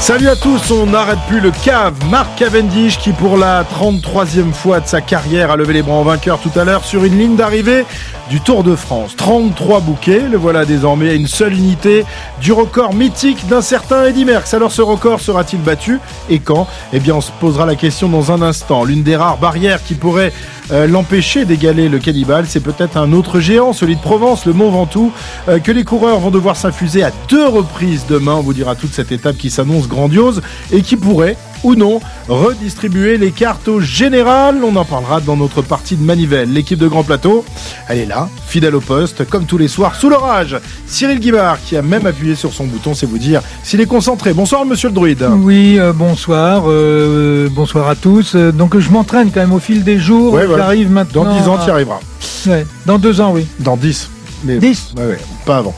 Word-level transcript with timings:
Salut 0.00 0.28
à 0.28 0.36
tous, 0.36 0.70
on 0.70 0.86
n'arrête 0.86 1.18
plus 1.28 1.40
le 1.40 1.50
cave. 1.50 1.92
Marc 2.08 2.36
Cavendish 2.36 2.98
qui 2.98 3.10
pour 3.10 3.36
la 3.36 3.64
33e 3.64 4.52
fois 4.52 4.80
de 4.80 4.86
sa 4.86 5.00
carrière 5.00 5.50
a 5.50 5.56
levé 5.56 5.74
les 5.74 5.82
bras 5.82 5.96
en 5.96 6.02
vainqueur 6.02 6.38
tout 6.38 6.56
à 6.56 6.64
l'heure 6.64 6.84
sur 6.84 7.04
une 7.04 7.18
ligne 7.18 7.36
d'arrivée 7.36 7.84
du 8.30 8.40
Tour 8.40 8.62
de 8.62 8.74
France. 8.76 9.16
33 9.16 9.80
bouquets, 9.80 10.20
le 10.20 10.38
voilà 10.38 10.64
désormais 10.64 11.10
à 11.10 11.14
une 11.14 11.26
seule 11.26 11.52
unité 11.52 12.06
du 12.40 12.52
record 12.52 12.94
mythique 12.94 13.48
d'un 13.48 13.60
certain 13.60 14.04
Eddy 14.04 14.24
Merckx. 14.24 14.54
Alors 14.54 14.72
ce 14.72 14.82
record 14.82 15.20
sera-t-il 15.20 15.60
battu 15.60 16.00
et 16.30 16.38
quand? 16.38 16.68
Eh 16.92 17.00
bien 17.00 17.16
on 17.16 17.20
se 17.20 17.32
posera 17.32 17.66
la 17.66 17.74
question 17.74 18.08
dans 18.08 18.32
un 18.32 18.40
instant. 18.40 18.84
L'une 18.84 19.02
des 19.02 19.16
rares 19.16 19.38
barrières 19.38 19.82
qui 19.82 19.94
pourrait 19.94 20.32
euh, 20.70 20.86
l'empêcher 20.86 21.44
d'égaler 21.44 21.88
le 21.88 21.98
cannibale, 21.98 22.44
c'est 22.46 22.60
peut-être 22.60 22.96
un 22.96 23.12
autre 23.12 23.40
géant, 23.40 23.72
celui 23.72 23.96
de 23.96 24.00
Provence, 24.00 24.44
le 24.44 24.52
Mont 24.52 24.70
Ventoux, 24.70 25.12
euh, 25.48 25.58
que 25.58 25.72
les 25.72 25.84
coureurs 25.84 26.20
vont 26.20 26.30
devoir 26.30 26.56
s'infuser 26.56 27.02
à 27.02 27.10
deux 27.28 27.46
reprises 27.46 28.04
demain. 28.06 28.34
On 28.34 28.42
vous 28.42 28.54
dira 28.54 28.74
toute 28.74 28.92
cette 28.92 29.12
étape 29.12 29.36
qui 29.36 29.50
s'annonce 29.50 29.88
grandiose 29.88 30.42
et 30.70 30.82
qui 30.82 30.96
pourrait 30.96 31.36
ou 31.64 31.74
non 31.74 32.00
redistribuer 32.28 33.18
les 33.18 33.30
cartes 33.30 33.68
au 33.68 33.80
général. 33.80 34.60
On 34.64 34.74
en 34.76 34.84
parlera 34.84 35.20
dans 35.20 35.36
notre 35.36 35.62
partie 35.62 35.96
de 35.96 36.02
manivelle. 36.02 36.52
L'équipe 36.52 36.78
de 36.78 36.88
Grand 36.88 37.02
Plateau, 37.04 37.44
elle 37.88 37.98
est 37.98 38.06
là, 38.06 38.28
fidèle 38.46 38.74
au 38.74 38.80
poste, 38.80 39.28
comme 39.28 39.44
tous 39.44 39.58
les 39.58 39.68
soirs, 39.68 39.94
sous 39.94 40.08
l'orage. 40.08 40.56
Cyril 40.86 41.20
Guimard, 41.20 41.58
qui 41.64 41.76
a 41.76 41.82
même 41.82 42.06
appuyé 42.06 42.34
sur 42.34 42.52
son 42.52 42.64
bouton, 42.64 42.94
c'est 42.94 43.06
vous 43.06 43.18
dire 43.18 43.42
s'il 43.62 43.80
est 43.80 43.86
concentré. 43.86 44.32
Bonsoir, 44.32 44.64
monsieur 44.64 44.88
le 44.88 44.94
druide. 44.94 45.26
Oui, 45.38 45.78
euh, 45.78 45.92
bonsoir. 45.92 46.64
euh, 46.66 47.48
bonsoir 47.50 47.88
à 47.88 47.94
tous. 47.94 48.34
Euh, 48.34 48.52
Donc 48.52 48.78
je 48.78 48.90
m'entraîne 48.90 49.30
quand 49.32 49.40
même 49.40 49.52
au 49.52 49.58
fil 49.60 49.84
des 49.84 49.98
jours. 49.98 50.32
Ouais, 50.34 50.46
voilà. 50.46 50.64
J'arrive 50.64 50.90
maintenant. 50.90 51.24
Dans 51.24 51.38
10 51.40 51.48
ans, 51.48 51.56
à- 51.56 51.62
tu 51.64 51.68
y 51.68 51.70
arriveras. 51.70 52.00
Ouais, 52.46 52.66
dans 52.86 52.98
deux 52.98 53.20
ans, 53.20 53.32
oui. 53.34 53.46
Dans 53.58 53.76
10. 53.76 54.10
Mais 54.44 54.58
10 54.58 54.94
Ouais, 54.96 55.04
ouais, 55.06 55.18
pas 55.44 55.58
avant. 55.58 55.74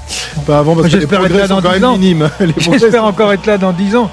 Pas 0.46 0.58
avant 0.58 0.76
parce 0.76 0.88
que 0.88 0.96
les 0.98 1.06
progrès 1.06 1.48
sont 1.48 1.60
quand 1.62 1.72
10 1.72 1.80
même 1.80 1.92
minimes. 1.92 2.30
J'espère 2.58 3.04
encore 3.04 3.32
être 3.32 3.46
là 3.46 3.56
dans 3.56 3.72
10 3.72 3.96
ans. 3.96 4.10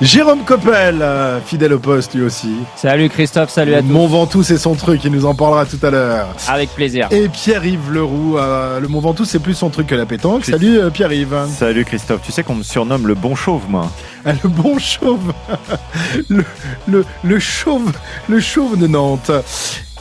Jérôme 0.00 0.44
Coppel, 0.44 1.02
euh, 1.02 1.40
fidèle 1.40 1.72
au 1.72 1.80
poste 1.80 2.14
lui 2.14 2.22
aussi. 2.22 2.52
Salut 2.76 3.08
Christophe, 3.08 3.50
salut 3.50 3.74
à 3.74 3.80
tous. 3.80 3.88
Mont 3.88 4.06
Ventoux, 4.06 4.44
c'est 4.44 4.56
son 4.56 4.76
truc, 4.76 5.00
il 5.02 5.10
nous 5.10 5.26
en 5.26 5.34
parlera 5.34 5.66
tout 5.66 5.78
à 5.84 5.90
l'heure. 5.90 6.28
Avec 6.46 6.70
plaisir. 6.70 7.08
Et 7.10 7.28
Pierre-Yves 7.28 7.90
Leroux, 7.90 8.38
euh, 8.38 8.78
le 8.78 8.86
Mont 8.86 9.00
Ventoux, 9.00 9.24
c'est 9.24 9.40
plus 9.40 9.54
son 9.54 9.70
truc 9.70 9.88
que 9.88 9.96
la 9.96 10.06
pétanque. 10.06 10.44
Salut 10.44 10.78
euh, 10.78 10.90
Pierre-Yves. 10.90 11.48
Salut 11.48 11.84
Christophe, 11.84 12.20
tu 12.22 12.30
sais 12.30 12.44
qu'on 12.44 12.54
me 12.54 12.62
surnomme 12.62 13.08
le 13.08 13.14
bon 13.14 13.34
chauve 13.34 13.62
moi. 13.68 13.90
Ah, 14.24 14.34
le 14.44 14.48
bon 14.48 14.78
chauve. 14.78 15.32
le, 16.28 16.44
le, 16.86 17.04
le 17.24 17.38
chauve. 17.40 17.92
Le 18.28 18.38
chauve 18.38 18.78
de 18.78 18.86
Nantes. 18.86 19.32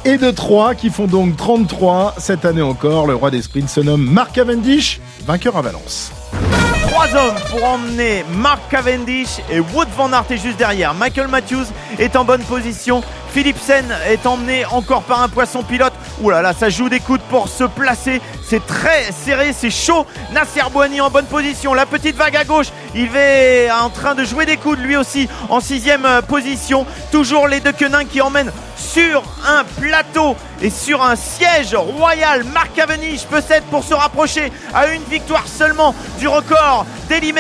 Et 0.05 0.17
de 0.19 0.29
Troyes 0.29 0.75
qui 0.75 0.91
font 0.91 1.07
donc 1.07 1.35
33 1.37 2.15
cette 2.19 2.45
année 2.45 2.61
encore. 2.61 3.07
Le 3.07 3.15
roi 3.15 3.31
des 3.31 3.41
sprints 3.41 3.69
se 3.69 3.81
nomme 3.81 4.05
Marc 4.05 4.33
Cavendish, 4.33 5.01
vainqueur 5.25 5.57
à 5.57 5.63
Valence. 5.63 6.11
Trois 6.87 7.15
hommes 7.15 7.35
pour 7.51 7.63
emmener 7.63 8.25
Mark 8.29 8.59
Cavendish 8.69 9.39
et 9.51 9.59
Wood 9.59 9.87
van 9.95 10.11
Aert 10.13 10.25
est 10.29 10.37
juste 10.37 10.57
derrière. 10.57 10.93
Michael 10.93 11.27
Matthews 11.27 11.65
est 11.99 12.15
en 12.15 12.23
bonne 12.23 12.43
position. 12.43 13.03
Philipsen 13.33 13.85
est 14.07 14.25
emmené 14.25 14.65
encore 14.65 15.03
par 15.03 15.21
un 15.21 15.29
poisson 15.29 15.61
pilote. 15.61 15.93
Ouh 16.21 16.29
là 16.29 16.41
là, 16.41 16.53
ça 16.53 16.69
joue 16.69 16.89
des 16.89 16.99
coudes 16.99 17.21
pour 17.29 17.49
se 17.49 17.65
placer. 17.65 18.21
C'est 18.43 18.65
très 18.65 19.11
serré, 19.11 19.53
c'est 19.53 19.69
chaud. 19.69 20.05
Nasser 20.31 20.61
Bouani 20.71 21.01
en 21.01 21.09
bonne 21.09 21.25
position. 21.25 21.73
La 21.73 21.85
petite 21.85 22.15
vague 22.15 22.35
à 22.35 22.45
gauche, 22.45 22.67
il 22.95 23.15
est 23.15 23.69
en 23.69 23.89
train 23.89 24.15
de 24.15 24.23
jouer 24.23 24.45
des 24.45 24.57
coudes 24.57 24.79
lui 24.79 24.95
aussi 24.95 25.27
en 25.49 25.59
sixième 25.59 26.05
euh, 26.05 26.21
position. 26.21 26.85
Toujours 27.11 27.47
les 27.47 27.59
deux 27.59 27.73
quenins 27.73 28.05
qui 28.05 28.21
emmènent 28.21 28.51
sur 28.77 29.21
un 29.47 29.63
plateau 29.79 30.35
et 30.61 30.69
sur 30.69 31.03
un 31.03 31.15
siège 31.15 31.75
royal. 31.75 32.43
Marc 32.45 32.73
Cavendish 32.73 33.25
peut-être 33.25 33.65
pour 33.65 33.83
se 33.83 33.93
rapprocher 33.93 34.51
à 34.73 34.87
une 34.87 35.03
victoire 35.03 35.47
seulement 35.47 35.93
du 36.17 36.27
record 36.27 36.85
d'Eli. 37.09 37.33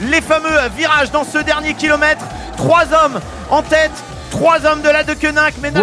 Les 0.00 0.20
fameux 0.20 0.68
virages 0.76 1.10
dans 1.10 1.24
ce 1.24 1.38
dernier 1.38 1.74
kilomètre. 1.74 2.24
Trois 2.56 2.84
hommes 2.92 3.20
en 3.50 3.62
tête. 3.62 3.92
Trois 4.32 4.64
hommes 4.64 4.80
de 4.80 4.88
la 4.88 5.04
de 5.04 5.12
Koenig, 5.12 5.52
mais 5.60 5.70
Nasser 5.70 5.82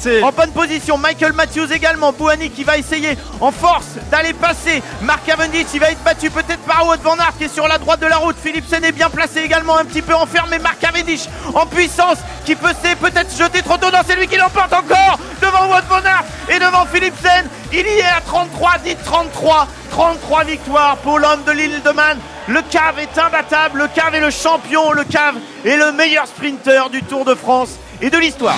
placé. 0.00 0.22
en 0.22 0.32
bonne 0.32 0.50
position. 0.52 0.96
Michael 0.96 1.34
Matthews 1.34 1.70
également. 1.70 2.12
Bouhanni 2.12 2.48
qui 2.48 2.64
va 2.64 2.78
essayer 2.78 3.16
en 3.42 3.52
force 3.52 3.98
d'aller 4.10 4.32
passer. 4.32 4.82
Marc 5.02 5.26
Cavendish, 5.26 5.66
il 5.74 5.80
va 5.80 5.90
être 5.90 6.02
battu 6.02 6.30
peut-être 6.30 6.60
par 6.60 6.86
Wout 6.86 6.96
van 7.02 7.16
Aert 7.16 7.34
qui 7.36 7.44
est 7.44 7.54
sur 7.54 7.68
la 7.68 7.76
droite 7.76 8.00
de 8.00 8.06
la 8.06 8.16
route. 8.16 8.36
Philipsen 8.42 8.82
est 8.84 8.92
bien 8.92 9.10
placé 9.10 9.40
également, 9.40 9.76
un 9.76 9.84
petit 9.84 10.00
peu 10.00 10.14
enfermé. 10.14 10.58
Marc 10.58 10.78
Cavendish 10.78 11.26
en 11.52 11.66
puissance 11.66 12.16
qui 12.46 12.54
peut 12.56 12.72
se 12.82 12.94
peut-être 12.96 13.36
jeter 13.36 13.60
trop 13.60 13.76
tôt. 13.76 13.90
Non, 13.90 13.98
c'est 14.06 14.16
lui 14.16 14.28
qui 14.28 14.36
l'emporte 14.36 14.72
encore 14.72 15.18
devant 15.42 15.66
Wout 15.66 15.84
van 15.90 15.96
Aert 16.06 16.24
et 16.48 16.58
devant 16.58 16.86
Philipsen. 16.86 17.44
Il 17.70 17.80
y 17.86 17.98
est 17.98 18.16
à 18.16 18.22
33, 18.26 18.78
dit 18.82 18.96
33. 19.04 19.68
33 19.90 20.44
victoires 20.44 20.96
pour 20.96 21.18
l'homme 21.18 21.44
de 21.46 21.52
l'île 21.52 21.82
de 21.84 21.90
Man. 21.90 22.18
Le 22.46 22.60
cave 22.70 22.98
est 22.98 23.18
imbattable. 23.18 23.78
Le 23.78 23.88
cave 23.88 24.14
est 24.14 24.20
le 24.20 24.30
champion. 24.30 24.92
Le 24.92 25.04
cave 25.04 25.36
est 25.64 25.76
le 25.76 25.92
meilleur 25.92 26.26
sprinter 26.26 26.90
du 26.90 27.02
Tour 27.02 27.24
de 27.24 27.34
France 27.34 27.78
et 28.02 28.10
de 28.10 28.18
l'histoire. 28.18 28.56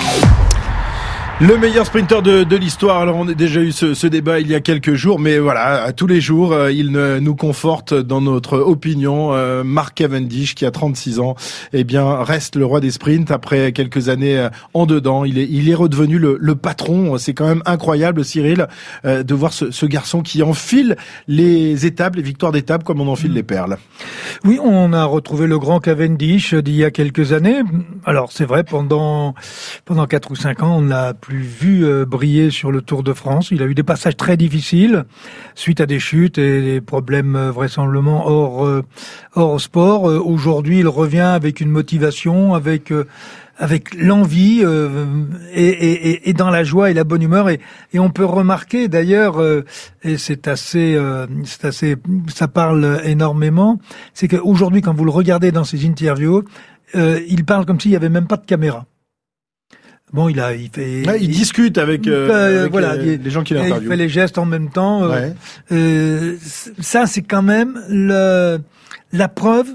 Le 1.39 1.55
meilleur 1.55 1.85
sprinter 1.85 2.23
de, 2.23 2.43
de 2.43 2.55
l'histoire. 2.55 2.99
Alors 2.99 3.15
on 3.17 3.27
a 3.27 3.35
déjà 3.35 3.61
eu 3.61 3.71
ce, 3.71 3.93
ce 3.93 4.07
débat 4.07 4.39
il 4.39 4.47
y 4.47 4.55
a 4.55 4.59
quelques 4.59 4.95
jours, 4.95 5.19
mais 5.19 5.37
voilà, 5.37 5.83
à 5.83 5.93
tous 5.93 6.07
les 6.07 6.19
jours, 6.19 6.51
euh, 6.51 6.71
il 6.71 6.89
nous 6.89 7.35
conforte 7.35 7.93
dans 7.93 8.21
notre 8.21 8.57
opinion. 8.57 9.35
Euh, 9.35 9.63
Mark 9.63 9.93
Cavendish, 9.93 10.55
qui 10.55 10.65
a 10.65 10.71
36 10.71 11.19
ans, 11.19 11.35
eh 11.73 11.83
bien 11.83 12.23
reste 12.23 12.55
le 12.55 12.65
roi 12.65 12.79
des 12.79 12.89
sprints 12.89 13.29
après 13.29 13.71
quelques 13.71 14.09
années 14.09 14.35
euh, 14.39 14.49
en 14.73 14.87
dedans. 14.87 15.25
Il 15.25 15.37
est, 15.37 15.47
il 15.47 15.69
est 15.69 15.75
redevenu 15.75 16.17
le, 16.17 16.39
le 16.41 16.55
patron. 16.55 17.19
C'est 17.19 17.35
quand 17.35 17.47
même 17.47 17.61
incroyable, 17.67 18.25
Cyril, 18.25 18.65
euh, 19.05 19.21
de 19.21 19.33
voir 19.35 19.53
ce, 19.53 19.69
ce 19.69 19.85
garçon 19.85 20.23
qui 20.23 20.41
enfile 20.41 20.95
les 21.27 21.85
étapes, 21.85 22.15
les 22.15 22.23
victoires 22.23 22.51
d'étapes, 22.51 22.83
comme 22.83 22.99
on 22.99 23.07
enfile 23.07 23.33
les 23.33 23.43
perles. 23.43 23.77
Oui, 24.43 24.59
on 24.59 24.91
a 24.91 25.05
retrouvé 25.05 25.45
le 25.45 25.59
grand 25.59 25.81
Cavendish 25.81 26.55
d'il 26.55 26.77
y 26.77 26.83
a 26.83 26.89
quelques 26.89 27.31
années. 27.31 27.61
Alors 28.05 28.31
c'est 28.31 28.45
vrai, 28.45 28.63
pendant 28.63 29.35
pendant 29.85 30.07
quatre 30.07 30.31
ou 30.31 30.35
cinq 30.35 30.63
ans, 30.63 30.77
on 30.79 30.81
l'a 30.81 31.13
plus 31.27 31.39
vu 31.41 31.83
euh, 31.85 32.05
briller 32.05 32.51
sur 32.51 32.71
le 32.71 32.81
Tour 32.81 33.03
de 33.03 33.11
France. 33.11 33.51
Il 33.51 33.61
a 33.61 33.65
eu 33.65 33.75
des 33.75 33.83
passages 33.83 34.15
très 34.15 34.37
difficiles 34.37 35.03
suite 35.55 35.81
à 35.81 35.85
des 35.85 35.99
chutes 35.99 36.37
et 36.37 36.61
des 36.61 36.79
problèmes 36.79 37.35
euh, 37.35 37.51
vraisemblablement 37.51 38.25
hors 38.27 38.65
euh, 38.65 38.81
hors 39.35 39.59
sport. 39.59 40.03
Aujourd'hui, 40.03 40.79
il 40.79 40.87
revient 40.87 41.19
avec 41.19 41.59
une 41.59 41.69
motivation, 41.69 42.53
avec 42.53 42.93
avec 43.57 43.93
l'envie 43.95 44.63
et, 45.53 45.67
et- 45.67 46.29
et- 46.29 46.33
dans 46.33 46.49
la 46.51 46.63
joie 46.63 46.91
et 46.91 46.93
la 46.93 47.03
bonne 47.03 47.23
humeur 47.23 47.49
et, 47.49 47.59
et 47.91 47.97
on 47.99 48.09
peut 48.11 48.23
remarquer 48.23 48.87
d'ailleurs 48.87 49.41
et 50.03 50.17
c'est 50.17 50.47
assez 50.47 50.95
c'est 51.43 51.65
assez 51.65 51.95
ça 52.27 52.47
parle 52.47 53.01
énormément 53.03 53.79
c'est 54.13 54.27
qu'aujourd'hui 54.27 54.81
quand 54.83 54.93
vous 54.93 55.05
le 55.05 55.11
regardez 55.11 55.51
dans 55.51 55.63
ses 55.63 55.87
interviews 55.87 56.43
il 56.93 57.45
parle 57.45 57.65
comme 57.65 57.79
s'il 57.79 57.89
y 57.91 57.95
avait 57.95 58.09
même 58.09 58.27
pas 58.27 58.37
de 58.37 58.45
caméra 58.45 58.85
bon 60.13 60.29
il 60.29 60.39
a 60.39 60.53
il 60.53 60.69
fait 60.69 61.07
Ouais, 61.07 61.17
il 61.21 61.29
discute 61.29 61.77
avec, 61.77 62.07
euh, 62.07 62.29
Euh, 62.29 62.59
avec, 62.61 62.71
voilà, 62.71 62.95
les, 62.95 63.13
il- 63.15 63.21
les 63.21 63.29
gens 63.29 63.43
qui 63.43 63.53
il 63.53 63.57
l'interviewent. 63.57 63.89
fait 63.89 63.95
les 63.97 64.09
gestes 64.09 64.37
en 64.37 64.45
même 64.45 64.69
temps 64.69 65.03
euh, 65.03 65.09
Ouais. 65.09 65.33
euh, 65.71 66.37
ça, 66.79 67.05
c'est 67.07 67.21
quand 67.23 67.41
même 67.43 67.81
le, 67.89 68.59
la 69.11 69.27
preuve 69.27 69.67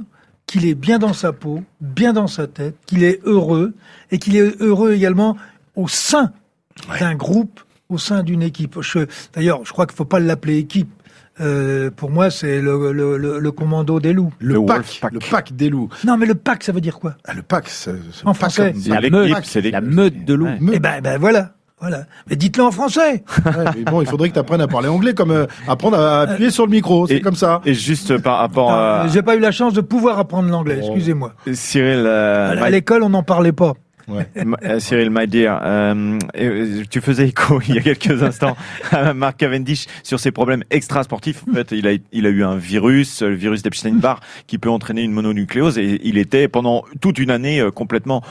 qu'il 0.47 0.66
est 0.66 0.75
bien 0.75 0.98
dans 0.98 1.12
sa 1.12 1.32
peau, 1.32 1.62
bien 1.81 2.12
dans 2.12 2.26
sa 2.26 2.47
tête, 2.47 2.76
qu'il 2.87 3.04
est 3.04 3.21
heureux 3.25 3.75
et 4.10 4.19
qu'il 4.19 4.37
est 4.37 4.60
heureux 4.60 4.92
également 4.92 5.37
au 5.76 5.88
sein 5.88 6.32
d'un 7.00 7.15
groupe, 7.15 7.60
au 7.88 7.97
sein 7.98 8.22
d'une 8.22 8.42
équipe. 8.42 8.78
D'ailleurs, 9.34 9.65
je 9.65 9.72
crois 9.72 9.87
qu'il 9.87 9.97
faut 9.97 10.04
pas 10.04 10.21
l'appeler 10.21 10.59
équipe. 10.59 10.91
Euh, 11.40 11.90
pour 11.90 12.10
moi, 12.10 12.30
c'est 12.30 12.60
le, 12.60 12.92
le, 12.92 13.16
le, 13.16 13.38
le 13.38 13.52
commando 13.52 13.98
des 14.00 14.12
loups. 14.12 14.32
Le, 14.38 14.54
Le 14.54 14.66
pack, 14.66 14.84
le 15.12 15.18
pack 15.30 15.56
des 15.56 15.70
loups. 15.70 15.88
Non, 16.06 16.16
mais 16.18 16.26
le 16.26 16.34
pack, 16.34 16.62
ça 16.62 16.72
veut 16.72 16.80
dire 16.82 16.98
quoi? 16.98 17.14
Ah, 17.26 17.32
le 17.34 17.42
pack, 17.42 17.64
c'est 17.68 17.90
En 18.24 18.32
pas 18.32 18.50
français. 18.50 18.74
C'est 18.78 18.90
la 18.90 19.08
meute, 19.10 19.32
c'est 19.44 19.60
l'équipe. 19.62 19.72
la 19.72 19.80
meute 19.80 20.24
de 20.26 20.34
loups. 20.34 20.44
Ouais. 20.47 20.59
Meute. 20.60 20.74
Eh 20.76 20.78
ben, 20.78 21.00
ben 21.03 21.18
voilà, 21.18 21.53
voilà. 21.80 22.04
Mais 22.28 22.36
dites-le 22.36 22.64
en 22.64 22.70
français. 22.70 23.24
Ouais, 23.47 23.64
mais 23.76 23.82
bon, 23.84 24.03
il 24.03 24.06
faudrait 24.09 24.28
que 24.28 24.34
tu 24.34 24.41
apprennes 24.41 24.60
à 24.60 24.68
parler 24.68 24.88
anglais, 24.88 25.14
comme 25.14 25.30
euh, 25.30 25.47
apprendre 25.66 25.98
à 25.98 26.20
appuyer 26.20 26.50
sur 26.50 26.66
le 26.66 26.70
micro, 26.70 27.06
c'est 27.06 27.16
Et- 27.16 27.20
comme 27.22 27.34
ça. 27.34 27.62
Et 27.65 27.72
juste 27.74 28.18
par 28.18 28.38
rapport 28.38 28.70
à 28.70 29.06
J'ai 29.08 29.22
pas 29.22 29.34
eu 29.34 29.41
la 29.41 29.53
chance 29.53 29.72
de 29.72 29.80
pouvoir 29.80 30.18
apprendre 30.18 30.50
l'anglais. 30.50 30.78
Excusez-moi. 30.80 31.32
Cyril, 31.53 32.04
euh, 32.06 32.62
À 32.62 32.68
l'école, 32.70 33.03
on 33.03 33.08
n'en 33.08 33.22
parlait 33.22 33.53
pas. 33.53 33.72
Ma- 34.09 34.57
euh, 34.65 34.81
Cyril, 34.81 35.10
my 35.10 35.27
dear, 35.27 35.60
euh, 35.63 36.19
euh, 36.37 36.83
tu 36.91 37.01
faisais 37.01 37.28
écho 37.28 37.60
il 37.69 37.77
y 37.77 37.78
a 37.78 37.83
quelques 37.83 38.22
instants 38.22 38.57
à 38.91 39.15
Mark 39.15 39.37
Cavendish 39.37 39.87
sur 40.03 40.19
ses 40.21 40.31
problèmes 40.33 40.65
extra-sportifs. 40.71 41.43
En 41.51 41.54
fait, 41.54 41.72
il 41.72 41.87
a, 41.87 41.93
il 42.13 42.27
a 42.27 42.31
eu 42.31 42.43
un 42.45 42.57
virus, 42.57 43.22
le 43.22 43.34
virus 43.34 43.63
d'Epstein-Barr, 43.63 44.21
qui 44.47 44.59
peut 44.59 44.71
entraîner 44.71 45.03
une 45.03 45.13
mononucléose 45.13 45.78
et 45.78 46.01
il 46.04 46.19
était 46.19 46.49
pendant 46.49 46.84
toute 47.01 47.19
une 47.19 47.31
année 47.31 47.65
complètement 47.75 48.22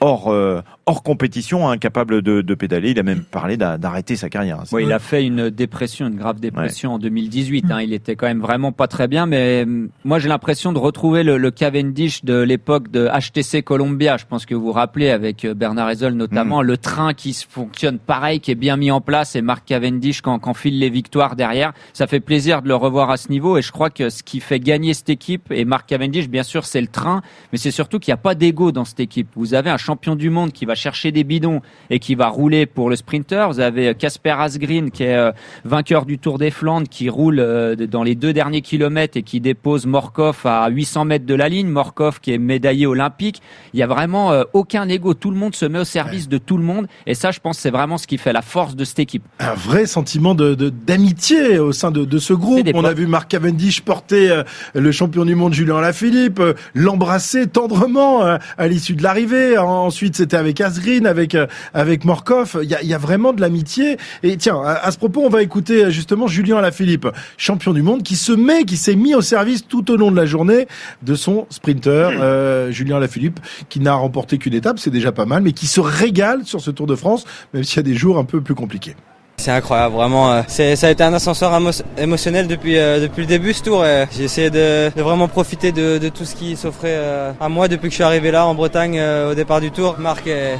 hors, 0.00 0.30
euh, 0.30 0.60
hors 0.86 1.02
compétition, 1.02 1.68
incapable 1.68 2.20
de, 2.22 2.40
de 2.42 2.54
pédaler. 2.54 2.90
Il 2.90 2.98
a 2.98 3.02
même 3.02 3.22
parlé 3.24 3.56
d'a- 3.56 3.78
d'arrêter 3.78 4.16
sa 4.16 4.28
carrière. 4.28 4.62
Oui, 4.72 4.84
il 4.84 4.92
a 4.92 4.98
fait 4.98 5.24
une 5.24 5.50
dépression, 5.50 6.06
une 6.08 6.16
grave 6.16 6.40
dépression 6.40 6.94
en 6.94 6.98
2018. 6.98 7.70
Hein. 7.70 7.80
Il 7.82 7.92
était 7.92 8.16
quand 8.16 8.26
même 8.26 8.40
vraiment 8.40 8.72
pas 8.72 8.86
très 8.86 9.08
bien, 9.08 9.26
mais 9.26 9.62
hum, 9.64 9.88
moi 10.04 10.18
j'ai 10.18 10.28
l'impression 10.28 10.72
de 10.72 10.78
retrouver 10.78 11.22
le, 11.22 11.38
le 11.38 11.50
Cavendish 11.50 12.24
de 12.24 12.40
l'époque 12.42 12.90
de 12.90 13.08
HTC 13.08 13.62
Columbia. 13.62 14.16
Je 14.16 14.24
pense 14.26 14.44
que 14.46 14.54
vous 14.54 14.64
vous 14.66 14.72
rappelez 14.72 15.10
avec 15.10 15.44
euh, 15.44 15.54
Bernard 15.54 15.90
Ezel 15.90 16.14
notamment 16.14 16.60
le 16.62 16.76
train 16.76 17.14
qui 17.14 17.32
se 17.32 17.46
fonctionne 17.48 17.98
pareil, 17.98 18.40
qui 18.40 18.50
est 18.50 18.54
bien 18.56 18.76
mis 18.76 18.90
en 18.90 19.00
place, 19.00 19.36
et 19.36 19.42
Mark 19.42 19.64
Cavendish 19.64 20.20
quand, 20.20 20.38
quand 20.38 20.54
file 20.54 20.78
les 20.78 20.90
victoires 20.90 21.36
derrière. 21.36 21.72
Ça 21.92 22.06
fait 22.06 22.20
plaisir 22.20 22.60
de 22.62 22.68
le 22.68 22.74
revoir 22.74 23.10
à 23.10 23.16
ce 23.16 23.30
niveau, 23.30 23.56
et 23.56 23.62
je 23.62 23.72
crois 23.72 23.90
que 23.90 24.10
ce 24.10 24.22
qui 24.22 24.40
fait 24.40 24.60
gagner 24.60 24.92
cette 24.94 25.10
équipe 25.10 25.50
et 25.50 25.64
Mark 25.64 25.86
Cavendish, 25.88 26.28
bien 26.28 26.42
sûr, 26.42 26.64
c'est 26.64 26.80
le 26.80 26.86
train, 26.88 27.22
mais 27.52 27.58
c'est 27.58 27.70
surtout 27.70 27.98
qu'il 27.98 28.10
n'y 28.12 28.14
a 28.14 28.18
pas 28.22 28.34
d'ego 28.34 28.72
dans 28.72 28.84
cette 28.84 29.00
équipe. 29.00 29.28
Vous 29.36 29.54
avez 29.54 29.70
un 29.70 29.76
champion 29.76 30.14
du 30.16 30.30
monde 30.30 30.52
qui 30.52 30.64
va 30.64 30.73
chercher 30.74 31.12
des 31.12 31.24
bidons 31.24 31.60
et 31.90 31.98
qui 31.98 32.14
va 32.14 32.28
rouler 32.28 32.66
pour 32.66 32.90
le 32.90 32.96
sprinter. 32.96 33.48
Vous 33.48 33.60
avez 33.60 33.88
euh, 33.88 33.94
Casper 33.94 34.34
Asgreen 34.38 34.90
qui 34.90 35.04
est 35.04 35.14
euh, 35.16 35.32
vainqueur 35.64 36.06
du 36.06 36.18
Tour 36.18 36.38
des 36.38 36.50
Flandres, 36.50 36.88
qui 36.88 37.08
roule 37.08 37.38
euh, 37.40 37.74
dans 37.76 38.02
les 38.02 38.14
deux 38.14 38.32
derniers 38.32 38.62
kilomètres 38.62 39.16
et 39.16 39.22
qui 39.22 39.40
dépose 39.40 39.86
Morkov 39.86 40.40
à 40.44 40.68
800 40.68 41.04
mètres 41.04 41.26
de 41.26 41.34
la 41.34 41.48
ligne. 41.48 41.68
Morkov 41.68 42.20
qui 42.20 42.32
est 42.32 42.38
médaillé 42.38 42.86
olympique. 42.86 43.40
Il 43.72 43.80
y 43.80 43.82
a 43.82 43.86
vraiment 43.86 44.32
aucun 44.52 44.88
ego. 44.88 45.14
Tout 45.14 45.30
le 45.30 45.36
monde 45.36 45.54
se 45.54 45.64
met 45.66 45.78
au 45.78 45.84
service 45.84 46.28
de 46.28 46.38
tout 46.38 46.56
le 46.56 46.62
monde. 46.64 46.86
Et 47.06 47.14
ça, 47.14 47.30
je 47.30 47.40
pense, 47.40 47.58
c'est 47.58 47.70
vraiment 47.70 47.98
ce 47.98 48.06
qui 48.06 48.18
fait 48.18 48.32
la 48.32 48.42
force 48.42 48.76
de 48.76 48.84
cette 48.84 48.98
équipe. 48.98 49.24
un 49.40 49.54
vrai 49.54 49.86
sentiment 49.86 50.34
de 50.34 50.54
de- 50.54 50.70
d'amitié 50.70 51.58
au 51.58 51.72
sein 51.72 51.90
de, 51.90 52.04
de 52.04 52.18
ce 52.18 52.32
groupe. 52.32 52.66
On 52.74 52.84
a 52.84 52.92
vu 52.92 53.06
Marc 53.06 53.30
Cavendish 53.30 53.80
porter 53.82 54.42
le 54.74 54.92
champion 54.92 55.24
du 55.24 55.34
monde 55.34 55.52
Julien 55.54 55.80
Lafilippe, 55.80 56.40
l'embrasser 56.74 57.46
tendrement 57.46 58.22
à 58.58 58.68
l'issue 58.68 58.94
de 58.94 59.02
l'arrivée. 59.02 59.56
Ensuite, 59.58 60.16
c'était 60.16 60.36
avec 60.36 60.60
Avec 60.64 61.34
euh, 61.34 61.46
avec 61.72 62.04
Morkov. 62.04 62.58
Il 62.62 62.70
y 62.70 62.74
a, 62.74 62.82
il 62.82 62.88
y 62.88 62.94
a 62.94 62.98
vraiment 62.98 63.32
de 63.32 63.40
l'amitié. 63.40 63.98
Et 64.22 64.36
tiens, 64.36 64.60
à, 64.62 64.72
à 64.72 64.90
ce 64.90 64.98
propos, 64.98 65.22
on 65.24 65.28
va 65.28 65.42
écouter 65.42 65.84
euh, 65.84 65.90
justement 65.90 66.26
Julien 66.26 66.60
Lafilippe, 66.60 67.06
champion 67.36 67.72
du 67.72 67.82
monde, 67.82 68.02
qui 68.02 68.16
se 68.16 68.32
met, 68.32 68.64
qui 68.64 68.76
s'est 68.76 68.96
mis 68.96 69.14
au 69.14 69.20
service 69.20 69.66
tout 69.66 69.90
au 69.90 69.96
long 69.96 70.10
de 70.10 70.16
la 70.16 70.26
journée 70.26 70.66
de 71.02 71.14
son 71.14 71.46
sprinter 71.50 72.10
euh, 72.20 72.70
Julien 72.70 72.98
Lafilippe, 72.98 73.40
qui 73.68 73.80
n'a 73.80 73.94
remporté 73.94 74.38
qu'une 74.38 74.54
étape, 74.54 74.78
c'est 74.78 74.90
déjà 74.90 75.12
pas 75.12 75.26
mal, 75.26 75.42
mais 75.42 75.52
qui 75.52 75.66
se 75.66 75.80
régale 75.80 76.44
sur 76.44 76.60
ce 76.60 76.70
Tour 76.70 76.86
de 76.86 76.96
France, 76.96 77.24
même 77.52 77.64
s'il 77.64 77.76
y 77.76 77.80
a 77.80 77.82
des 77.82 77.94
jours 77.94 78.18
un 78.18 78.24
peu 78.24 78.40
plus 78.40 78.54
compliqués. 78.54 78.96
C'est 79.44 79.50
incroyable, 79.50 79.96
vraiment. 79.96 80.32
euh, 80.32 80.42
ça 80.48 80.86
a 80.86 80.90
été 80.90 81.04
un 81.04 81.12
ascenseur 81.12 81.52
émo- 81.52 81.82
émotionnel 81.98 82.46
depuis, 82.46 82.78
euh, 82.78 82.98
depuis 82.98 83.20
le 83.20 83.26
début 83.26 83.52
ce 83.52 83.62
tour. 83.62 83.84
J'ai 84.16 84.24
essayé 84.24 84.48
de, 84.48 84.90
vraiment 84.96 85.28
profiter 85.28 85.70
de, 85.70 86.08
tout 86.08 86.24
ce 86.24 86.34
qui 86.34 86.56
s'offrait 86.56 86.96
euh, 86.96 87.32
à 87.38 87.50
moi 87.50 87.68
depuis 87.68 87.88
que 87.88 87.90
je 87.90 87.96
suis 87.96 88.04
arrivé 88.04 88.30
là 88.30 88.46
en 88.46 88.54
Bretagne 88.54 88.98
au 89.30 89.34
départ 89.34 89.60
du 89.60 89.70
tour. 89.70 89.96
Marc 89.98 90.26
est, 90.26 90.58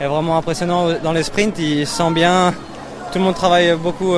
vraiment 0.00 0.36
impressionnant 0.36 0.90
dans 1.02 1.12
les 1.12 1.24
sprints, 1.24 1.58
il 1.58 1.88
se 1.88 1.96
sent 1.96 2.12
bien. 2.12 2.54
Tout 3.12 3.18
le 3.18 3.24
monde 3.24 3.34
travaille 3.34 3.74
beaucoup 3.74 4.14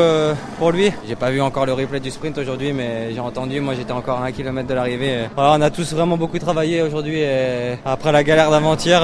pour 0.58 0.72
lui. 0.72 0.92
J'ai 1.08 1.16
pas 1.16 1.30
vu 1.30 1.40
encore 1.40 1.64
le 1.64 1.72
replay 1.72 2.00
du 2.00 2.10
sprint 2.10 2.36
aujourd'hui, 2.36 2.74
mais 2.74 3.14
j'ai 3.14 3.20
entendu. 3.20 3.60
Moi, 3.60 3.74
j'étais 3.76 3.92
encore 3.92 4.20
à 4.20 4.24
un 4.26 4.32
kilomètre 4.32 4.68
de 4.68 4.74
l'arrivée. 4.74 5.28
On 5.38 5.60
a 5.62 5.70
tous 5.70 5.94
vraiment 5.94 6.18
beaucoup 6.18 6.38
travaillé 6.38 6.82
aujourd'hui. 6.82 7.20
Et 7.20 7.78
après 7.84 8.12
la 8.12 8.22
galère 8.24 8.50
d'avant-hier, 8.50 9.00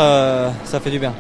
ça 0.64 0.80
fait 0.80 0.90
du 0.90 0.98
bien. 0.98 1.14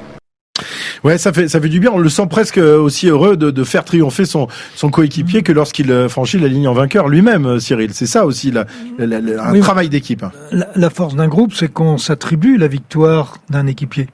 Ouais, 1.04 1.18
ça 1.18 1.32
fait 1.32 1.48
ça 1.48 1.60
fait 1.60 1.68
du 1.68 1.80
bien. 1.80 1.90
On 1.92 1.98
le 1.98 2.08
sent 2.08 2.26
presque 2.30 2.58
aussi 2.58 3.08
heureux 3.08 3.36
de, 3.36 3.50
de 3.50 3.64
faire 3.64 3.84
triompher 3.84 4.24
son 4.24 4.46
son 4.76 4.88
coéquipier 4.90 5.42
que 5.42 5.50
lorsqu'il 5.52 5.90
euh, 5.90 6.08
franchit 6.08 6.38
la 6.38 6.46
ligne 6.48 6.68
en 6.68 6.74
vainqueur 6.74 7.08
lui-même, 7.08 7.44
euh, 7.46 7.58
Cyril. 7.58 7.90
C'est 7.92 8.06
ça 8.06 8.24
aussi 8.24 8.50
la, 8.52 8.66
la- 8.98 9.20
la- 9.20 9.44
un 9.48 9.52
Oui. 9.52 9.60
travail 9.60 9.88
d'équipe. 9.88 10.24
La, 10.52 10.68
la 10.76 10.90
force 10.90 11.16
d'un 11.16 11.28
groupe, 11.28 11.54
c'est 11.54 11.68
qu'on 11.72 11.98
s'attribue 11.98 12.56
la 12.56 12.68
victoire 12.68 13.38
d'un 13.50 13.66
équipier. 13.66 14.06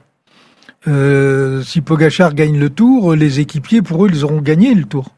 Euh, 0.87 1.61
si 1.61 1.81
Pogachar 1.81 2.33
gagne 2.33 2.57
le 2.57 2.69
tour, 2.69 3.13
les 3.15 3.39
équipiers, 3.39 3.81
pour 3.81 4.05
eux, 4.05 4.09
ils 4.11 4.23
auront 4.23 4.41
gagné 4.41 4.73
le 4.73 4.85
tour. 4.85 5.09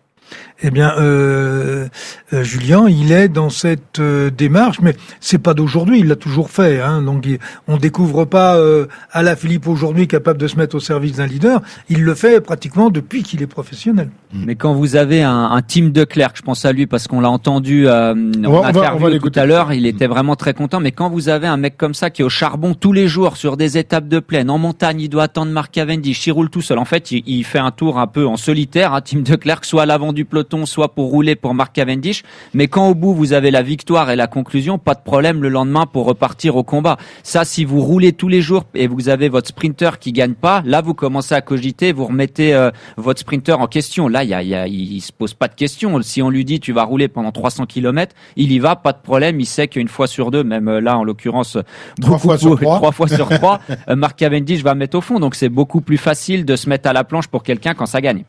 Eh 0.63 0.69
bien, 0.69 0.93
euh, 0.99 1.87
euh, 2.33 2.43
Julien, 2.43 2.87
il 2.87 3.11
est 3.11 3.29
dans 3.29 3.49
cette 3.49 3.99
euh, 3.99 4.29
démarche, 4.29 4.79
mais 4.81 4.95
c'est 5.19 5.39
pas 5.39 5.55
d'aujourd'hui, 5.55 5.99
il 6.01 6.07
l'a 6.07 6.15
toujours 6.15 6.51
fait. 6.51 6.79
Hein, 6.79 7.01
donc, 7.01 7.25
il- 7.25 7.39
on 7.67 7.77
découvre 7.77 8.25
pas 8.25 8.57
euh, 8.57 8.85
Alain 9.11 9.35
Philippe 9.35 9.67
aujourd'hui 9.67 10.07
capable 10.07 10.39
de 10.39 10.47
se 10.47 10.57
mettre 10.57 10.75
au 10.75 10.79
service 10.79 11.13
d'un 11.13 11.25
leader. 11.25 11.61
Il 11.89 12.03
le 12.03 12.13
fait 12.13 12.41
pratiquement 12.41 12.89
depuis 12.91 13.23
qu'il 13.23 13.41
est 13.41 13.47
professionnel. 13.47 14.09
Mais 14.33 14.55
quand 14.55 14.73
vous 14.75 14.95
avez 14.95 15.23
un, 15.23 15.45
un 15.51 15.61
team 15.63 15.91
de 15.91 16.03
Clerc, 16.03 16.33
je 16.35 16.41
pense 16.43 16.63
à 16.63 16.71
lui 16.71 16.85
parce 16.85 17.07
qu'on 17.07 17.19
l'a 17.21 17.29
entendu 17.29 17.87
euh, 17.87 18.13
on 18.13 18.45
en 18.45 18.61
va- 18.61 18.67
interview 18.69 19.07
on 19.07 19.09
va 19.09 19.19
tout 19.19 19.31
à 19.35 19.45
l'heure, 19.47 19.73
il 19.73 19.85
était 19.87 20.07
vraiment 20.07 20.35
très 20.35 20.53
content. 20.53 20.79
Mais 20.79 20.91
quand 20.91 21.09
vous 21.09 21.27
avez 21.27 21.47
un 21.47 21.57
mec 21.57 21.75
comme 21.75 21.93
ça 21.95 22.11
qui 22.11 22.21
est 22.21 22.25
au 22.25 22.29
charbon 22.29 22.75
tous 22.75 22.93
les 22.93 23.07
jours 23.07 23.35
sur 23.35 23.57
des 23.57 23.77
étapes 23.79 24.07
de 24.07 24.19
plaine, 24.19 24.49
en 24.51 24.57
montagne, 24.59 25.01
il 25.01 25.09
doit 25.09 25.23
attendre 25.23 25.51
Mark 25.51 25.71
Cavendish, 25.73 26.27
il 26.27 26.31
roule 26.31 26.49
tout 26.51 26.61
seul. 26.61 26.77
En 26.77 26.85
fait, 26.85 27.11
il, 27.11 27.23
il 27.25 27.43
fait 27.43 27.57
un 27.59 27.71
tour 27.71 27.97
un 27.99 28.07
peu 28.07 28.27
en 28.27 28.37
solitaire, 28.37 28.93
un 28.93 29.01
team 29.01 29.23
de 29.23 29.35
Clerc, 29.35 29.65
soit 29.65 29.83
à 29.83 29.85
l'avant 29.87 30.13
du 30.13 30.23
peloton, 30.25 30.50
soit 30.65 30.93
pour 30.93 31.09
rouler 31.09 31.35
pour 31.35 31.53
Mark 31.53 31.73
Cavendish. 31.73 32.23
Mais 32.53 32.67
quand 32.67 32.87
au 32.89 32.95
bout 32.95 33.13
vous 33.13 33.33
avez 33.33 33.51
la 33.51 33.61
victoire 33.61 34.09
et 34.11 34.15
la 34.15 34.27
conclusion, 34.27 34.77
pas 34.77 34.93
de 34.93 35.01
problème 35.03 35.41
le 35.41 35.49
lendemain 35.49 35.85
pour 35.85 36.05
repartir 36.05 36.55
au 36.55 36.63
combat. 36.63 36.97
Ça, 37.23 37.43
si 37.45 37.65
vous 37.65 37.81
roulez 37.81 38.13
tous 38.13 38.27
les 38.27 38.41
jours 38.41 38.65
et 38.75 38.87
vous 38.87 39.09
avez 39.09 39.29
votre 39.29 39.47
sprinter 39.49 39.99
qui 39.99 40.11
gagne 40.11 40.33
pas, 40.33 40.61
là 40.65 40.81
vous 40.81 40.93
commencez 40.93 41.33
à 41.35 41.41
cogiter, 41.41 41.91
vous 41.93 42.05
remettez 42.05 42.53
euh, 42.53 42.71
votre 42.97 43.19
sprinter 43.19 43.59
en 43.59 43.67
question. 43.67 44.07
Là, 44.07 44.23
il 44.23 44.29
y 44.29 44.33
a, 44.33 44.41
il 44.43 44.49
y 44.49 44.55
a- 44.55 45.01
se 45.01 45.11
pose 45.11 45.33
pas 45.33 45.47
de 45.47 45.55
question. 45.55 46.01
Si 46.01 46.21
on 46.21 46.29
lui 46.29 46.45
dit 46.45 46.59
tu 46.59 46.73
vas 46.73 46.83
rouler 46.83 47.07
pendant 47.07 47.31
300 47.31 47.65
km, 47.65 48.13
il 48.35 48.51
y 48.51 48.59
va, 48.59 48.75
pas 48.75 48.93
de 48.93 48.99
problème. 49.01 49.39
Il 49.39 49.45
sait 49.45 49.67
qu'une 49.67 49.87
fois 49.87 50.07
sur 50.07 50.31
deux, 50.31 50.43
même 50.43 50.67
euh, 50.67 50.79
là 50.81 50.97
en 50.97 51.03
l'occurrence, 51.03 51.57
Trois 52.01 52.17
fois 52.17 52.37
sur 52.37 52.59
trois. 52.59 52.75
trois 52.77 52.91
fois 52.91 53.07
sur 53.07 53.27
trois, 53.37 53.59
euh, 53.89 53.95
Mark 53.95 54.17
Cavendish 54.17 54.61
va 54.63 54.75
mettre 54.75 54.97
au 54.97 55.01
fond. 55.01 55.19
Donc 55.19 55.35
c'est 55.35 55.49
beaucoup 55.49 55.81
plus 55.81 55.97
facile 55.97 56.45
de 56.45 56.55
se 56.55 56.69
mettre 56.69 56.89
à 56.89 56.93
la 56.93 57.03
planche 57.03 57.27
pour 57.27 57.43
quelqu'un 57.43 57.73
quand 57.73 57.85
ça 57.85 58.01
gagne. 58.01 58.23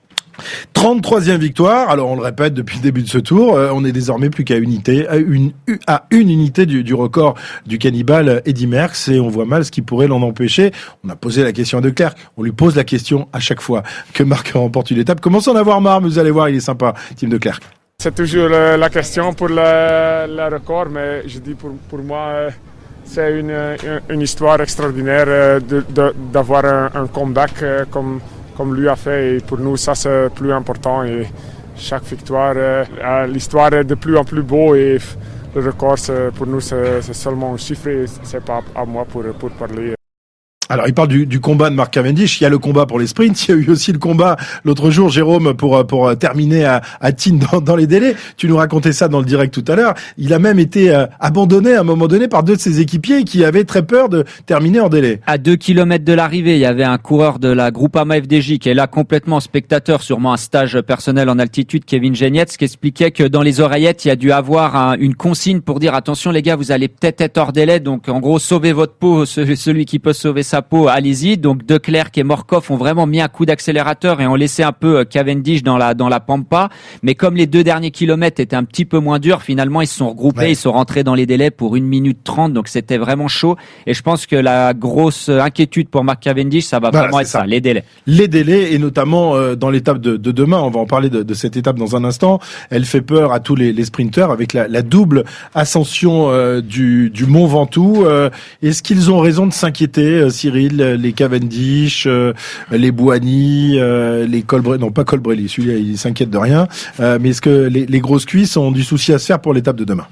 33e 0.74 1.38
victoire. 1.38 1.90
Alors 1.90 2.10
on 2.10 2.16
le 2.16 2.22
répète 2.22 2.54
depuis 2.54 2.78
le 2.78 2.82
début 2.82 3.02
de 3.02 3.08
ce 3.08 3.18
tour, 3.18 3.56
euh, 3.56 3.70
on 3.72 3.84
est 3.84 3.92
désormais 3.92 4.30
plus 4.30 4.44
qu'à 4.44 4.56
unité, 4.56 5.06
à 5.08 5.16
une, 5.16 5.52
unité 6.10 6.66
du, 6.66 6.94
record 6.94 7.34
du 7.66 7.78
cannibale 7.78 8.42
Eddy 8.44 8.66
Merckx 8.66 9.08
et 9.08 9.20
on 9.20 9.28
voit 9.28 9.44
mal 9.44 9.64
ce 9.64 9.70
qui 9.70 9.82
pourrait 9.82 10.06
l'en 10.08 10.22
empêcher. 10.22 10.72
On 11.04 11.08
a 11.08 11.16
posé 11.16 11.42
la 11.42 11.52
question 11.52 11.78
à 11.78 11.80
De 11.80 11.90
Klerk, 11.90 12.16
on 12.36 12.42
lui 12.42 12.52
pose 12.52 12.76
la 12.76 12.84
question 12.84 13.28
à 13.32 13.40
chaque 13.40 13.60
fois 13.60 13.82
que 14.12 14.22
Marc 14.22 14.50
remporte 14.52 14.90
une 14.90 14.98
étape. 14.98 15.20
Commence 15.20 15.48
à 15.48 15.52
en 15.52 15.56
avoir 15.56 15.80
marre, 15.80 16.00
mais 16.00 16.08
vous 16.08 16.18
allez 16.18 16.30
voir, 16.30 16.48
il 16.48 16.56
est 16.56 16.60
sympa, 16.60 16.94
Tim 17.16 17.28
De 17.28 17.38
Klerk. 17.38 17.62
C'est 17.98 18.14
toujours 18.14 18.48
la 18.48 18.90
question 18.90 19.32
pour 19.32 19.48
le, 19.48 20.48
record, 20.52 20.88
mais 20.90 21.22
je 21.28 21.38
dis 21.38 21.54
pour, 21.54 21.98
moi, 22.00 22.26
euh, 22.32 22.50
c'est 23.04 23.38
une, 23.38 23.54
une, 24.08 24.20
histoire 24.20 24.60
extraordinaire 24.60 25.26
euh, 25.28 25.60
d'avoir 26.32 26.64
un, 26.64 26.90
un 26.94 27.06
comeback 27.06 27.64
comme, 27.90 28.20
comme 28.56 28.74
lui 28.74 28.88
a 28.88 28.96
fait. 28.96 29.36
Et 29.36 29.40
pour 29.40 29.58
nous, 29.58 29.76
ça 29.76 29.94
c'est 29.94 30.28
plus 30.34 30.52
important. 30.52 31.04
Et 31.04 31.26
chaque 31.76 32.04
victoire, 32.04 32.54
euh, 32.56 33.26
l'histoire 33.26 33.72
est 33.72 33.84
de 33.84 33.94
plus 33.94 34.16
en 34.16 34.24
plus 34.24 34.42
beau 34.42 34.74
et 34.74 34.98
le 35.54 35.60
record, 35.60 35.96
pour 36.34 36.46
nous, 36.46 36.60
c'est 36.60 37.02
seulement 37.12 37.52
un 37.52 37.56
chiffre 37.58 38.06
c'est 38.22 38.44
pas 38.44 38.60
à 38.74 38.84
moi 38.86 39.04
pour, 39.04 39.22
pour 39.38 39.50
parler. 39.50 39.94
Alors, 40.72 40.88
il 40.88 40.94
parle 40.94 41.08
du, 41.08 41.26
du 41.26 41.38
combat 41.38 41.68
de 41.68 41.74
Marc 41.74 41.92
Cavendish. 41.92 42.40
Il 42.40 42.44
y 42.44 42.46
a 42.46 42.48
le 42.48 42.58
combat 42.58 42.86
pour 42.86 42.98
les 42.98 43.06
sprints. 43.06 43.46
Il 43.46 43.50
y 43.50 43.52
a 43.52 43.60
eu 43.60 43.68
aussi 43.70 43.92
le 43.92 43.98
combat 43.98 44.38
l'autre 44.64 44.90
jour, 44.90 45.10
Jérôme, 45.10 45.52
pour 45.52 45.76
euh, 45.76 45.84
pour 45.84 46.08
euh, 46.08 46.14
terminer 46.14 46.64
à, 46.64 46.80
à 47.02 47.12
Tignes 47.12 47.40
dans, 47.52 47.60
dans 47.60 47.76
les 47.76 47.86
délais. 47.86 48.14
Tu 48.38 48.48
nous 48.48 48.56
racontais 48.56 48.92
ça 48.94 49.06
dans 49.08 49.18
le 49.18 49.26
direct 49.26 49.52
tout 49.52 49.70
à 49.70 49.76
l'heure. 49.76 49.92
Il 50.16 50.32
a 50.32 50.38
même 50.38 50.58
été 50.58 50.90
euh, 50.94 51.04
abandonné 51.20 51.74
à 51.74 51.80
un 51.80 51.84
moment 51.84 52.08
donné 52.08 52.26
par 52.26 52.42
deux 52.42 52.56
de 52.56 52.60
ses 52.60 52.80
équipiers 52.80 53.24
qui 53.24 53.44
avaient 53.44 53.64
très 53.64 53.82
peur 53.82 54.08
de 54.08 54.24
terminer 54.46 54.80
en 54.80 54.88
délai. 54.88 55.20
À 55.26 55.36
deux 55.36 55.56
kilomètres 55.56 56.06
de 56.06 56.12
l'arrivée, 56.14 56.54
il 56.54 56.60
y 56.60 56.64
avait 56.64 56.84
un 56.84 56.96
coureur 56.96 57.38
de 57.38 57.48
la 57.48 57.70
Groupama 57.70 58.18
FDJ 58.22 58.56
qui 58.58 58.70
est 58.70 58.74
là 58.74 58.86
complètement 58.86 59.40
spectateur, 59.40 60.00
sûrement 60.02 60.32
un 60.32 60.38
stage 60.38 60.80
personnel 60.80 61.28
en 61.28 61.38
altitude, 61.38 61.84
Kevin 61.84 62.14
Genietz, 62.14 62.56
qui 62.56 62.64
expliquait 62.64 63.10
que 63.10 63.24
dans 63.24 63.42
les 63.42 63.60
oreillettes, 63.60 64.06
il 64.06 64.08
y 64.08 64.10
a 64.10 64.16
dû 64.16 64.32
avoir 64.32 64.74
un- 64.74 64.96
une 64.96 65.16
consigne 65.16 65.60
pour 65.60 65.80
dire 65.80 65.94
attention 65.94 66.30
les 66.30 66.40
gars, 66.40 66.56
vous 66.56 66.72
allez 66.72 66.88
peut-être 66.88 67.20
être 67.20 67.36
hors 67.36 67.52
délai, 67.52 67.78
donc 67.78 68.08
en 68.08 68.20
gros 68.20 68.38
sauvez 68.38 68.72
votre 68.72 68.94
peau, 68.94 69.26
ce- 69.26 69.54
celui 69.54 69.84
qui 69.84 69.98
peut 69.98 70.14
sauver 70.14 70.42
sa 70.42 70.61
peau, 70.62 70.88
allez-y. 70.88 71.36
Donc 71.36 71.66
De 71.66 71.76
Klerk 71.78 72.16
et 72.18 72.22
Morkov 72.22 72.70
ont 72.70 72.76
vraiment 72.76 73.06
mis 73.06 73.20
un 73.20 73.28
coup 73.28 73.44
d'accélérateur 73.46 74.20
et 74.20 74.26
ont 74.26 74.34
laissé 74.34 74.62
un 74.62 74.72
peu 74.72 74.98
euh, 75.00 75.04
Cavendish 75.04 75.62
dans 75.62 75.76
la 75.76 75.94
dans 75.94 76.08
la 76.08 76.20
pampa. 76.20 76.68
Mais 77.02 77.14
comme 77.14 77.36
les 77.36 77.46
deux 77.46 77.64
derniers 77.64 77.90
kilomètres 77.90 78.40
étaient 78.40 78.56
un 78.56 78.64
petit 78.64 78.84
peu 78.84 78.98
moins 78.98 79.18
durs, 79.18 79.42
finalement 79.42 79.80
ils 79.82 79.86
se 79.86 79.96
sont 79.98 80.08
regroupés, 80.08 80.40
Ouais. 80.40 80.52
ils 80.52 80.56
sont 80.56 80.72
rentrés 80.72 81.04
dans 81.04 81.14
les 81.14 81.26
délais 81.26 81.50
pour 81.50 81.76
une 81.76 81.84
minute 81.86 82.24
trente, 82.24 82.52
donc 82.52 82.68
c'était 82.68 82.98
vraiment 82.98 83.28
chaud. 83.28 83.56
Et 83.86 83.94
je 83.94 84.02
pense 84.02 84.26
que 84.26 84.36
la 84.36 84.72
grosse 84.74 85.28
euh, 85.28 85.40
inquiétude 85.40 85.88
pour 85.88 86.04
Mark 86.04 86.20
Cavendish, 86.22 86.64
ça 86.64 86.78
va 86.78 86.90
Voilà, 86.90 87.06
vraiment 87.08 87.20
être 87.20 87.26
ça. 87.26 87.40
ça. 87.40 87.46
les 87.46 87.60
délais. 87.60 87.84
les 88.06 88.28
délais 88.28 88.72
et 88.72 88.78
notamment 88.78 89.34
euh, 89.34 89.54
dans 89.56 89.70
l'étape 89.70 89.98
de, 90.00 90.16
de 90.16 90.30
demain. 90.32 90.60
On 90.62 90.70
va 90.70 90.80
en 90.80 90.86
parler 90.86 91.10
de, 91.10 91.22
de 91.22 91.34
cette 91.34 91.56
étape 91.56 91.76
dans 91.78 91.96
un 91.96 92.04
instant. 92.04 92.38
Elle 92.70 92.84
fait 92.84 93.02
peur 93.02 93.32
à 93.32 93.40
tous 93.40 93.54
les, 93.56 93.72
les 93.72 93.84
sprinteurs 93.84 94.30
avec 94.30 94.52
la, 94.52 94.68
la 94.68 94.82
double 94.82 95.24
ascension 95.54 96.30
euh, 96.30 96.60
du, 96.60 97.10
du 97.10 97.26
Mont 97.26 97.46
Ventoux. 97.46 98.04
Euh, 98.06 98.30
Est-ce 98.62 98.82
qu'ils 98.82 99.10
ont 99.10 99.18
raison 99.20 99.46
de 99.46 99.52
s'inquiéter, 99.52 100.02
euh, 100.20 100.30
Euh, 100.54 100.96
les 100.96 101.12
Cavendish, 101.12 102.06
euh, 102.06 102.32
les 102.70 102.92
Boigny, 102.92 103.78
euh, 103.78 104.26
les 104.26 104.42
Colbrelli 104.42 104.80
Non, 104.80 104.90
pas 104.90 105.04
Colbrelli. 105.04 105.48
Celui-là, 105.48 105.76
il 105.76 105.98
s'inquiète 105.98 106.30
de 106.30 106.38
rien. 106.38 106.68
Mais 106.98 107.30
est-ce 107.30 107.42
que 107.42 107.68
les, 107.68 108.00
grosses 108.00 108.26
cuisses 108.26 108.56
ont 108.56 108.72
du 108.72 108.82
souci 108.82 109.12
à 109.12 109.18
se 109.18 109.26
faire 109.26 109.40
pour 109.40 109.54
l'étape 109.54 109.76
de 109.76 109.84
demain? 109.84 110.06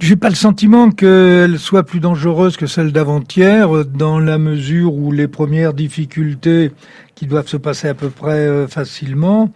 J'ai 0.00 0.16
pas 0.16 0.30
le 0.30 0.34
sentiment 0.34 0.90
qu'elle 0.90 1.58
soit 1.58 1.82
plus 1.82 2.00
dangereuse 2.00 2.56
que 2.56 2.66
celle 2.66 2.90
d'avant-hier, 2.90 3.84
dans 3.84 4.18
la 4.18 4.38
mesure 4.38 4.94
où 4.94 5.12
les 5.12 5.28
premières 5.28 5.74
difficultés 5.74 6.72
qui 7.14 7.26
doivent 7.26 7.48
se 7.48 7.58
passer 7.58 7.88
à 7.88 7.94
peu 7.94 8.08
près 8.08 8.66
facilement, 8.66 9.52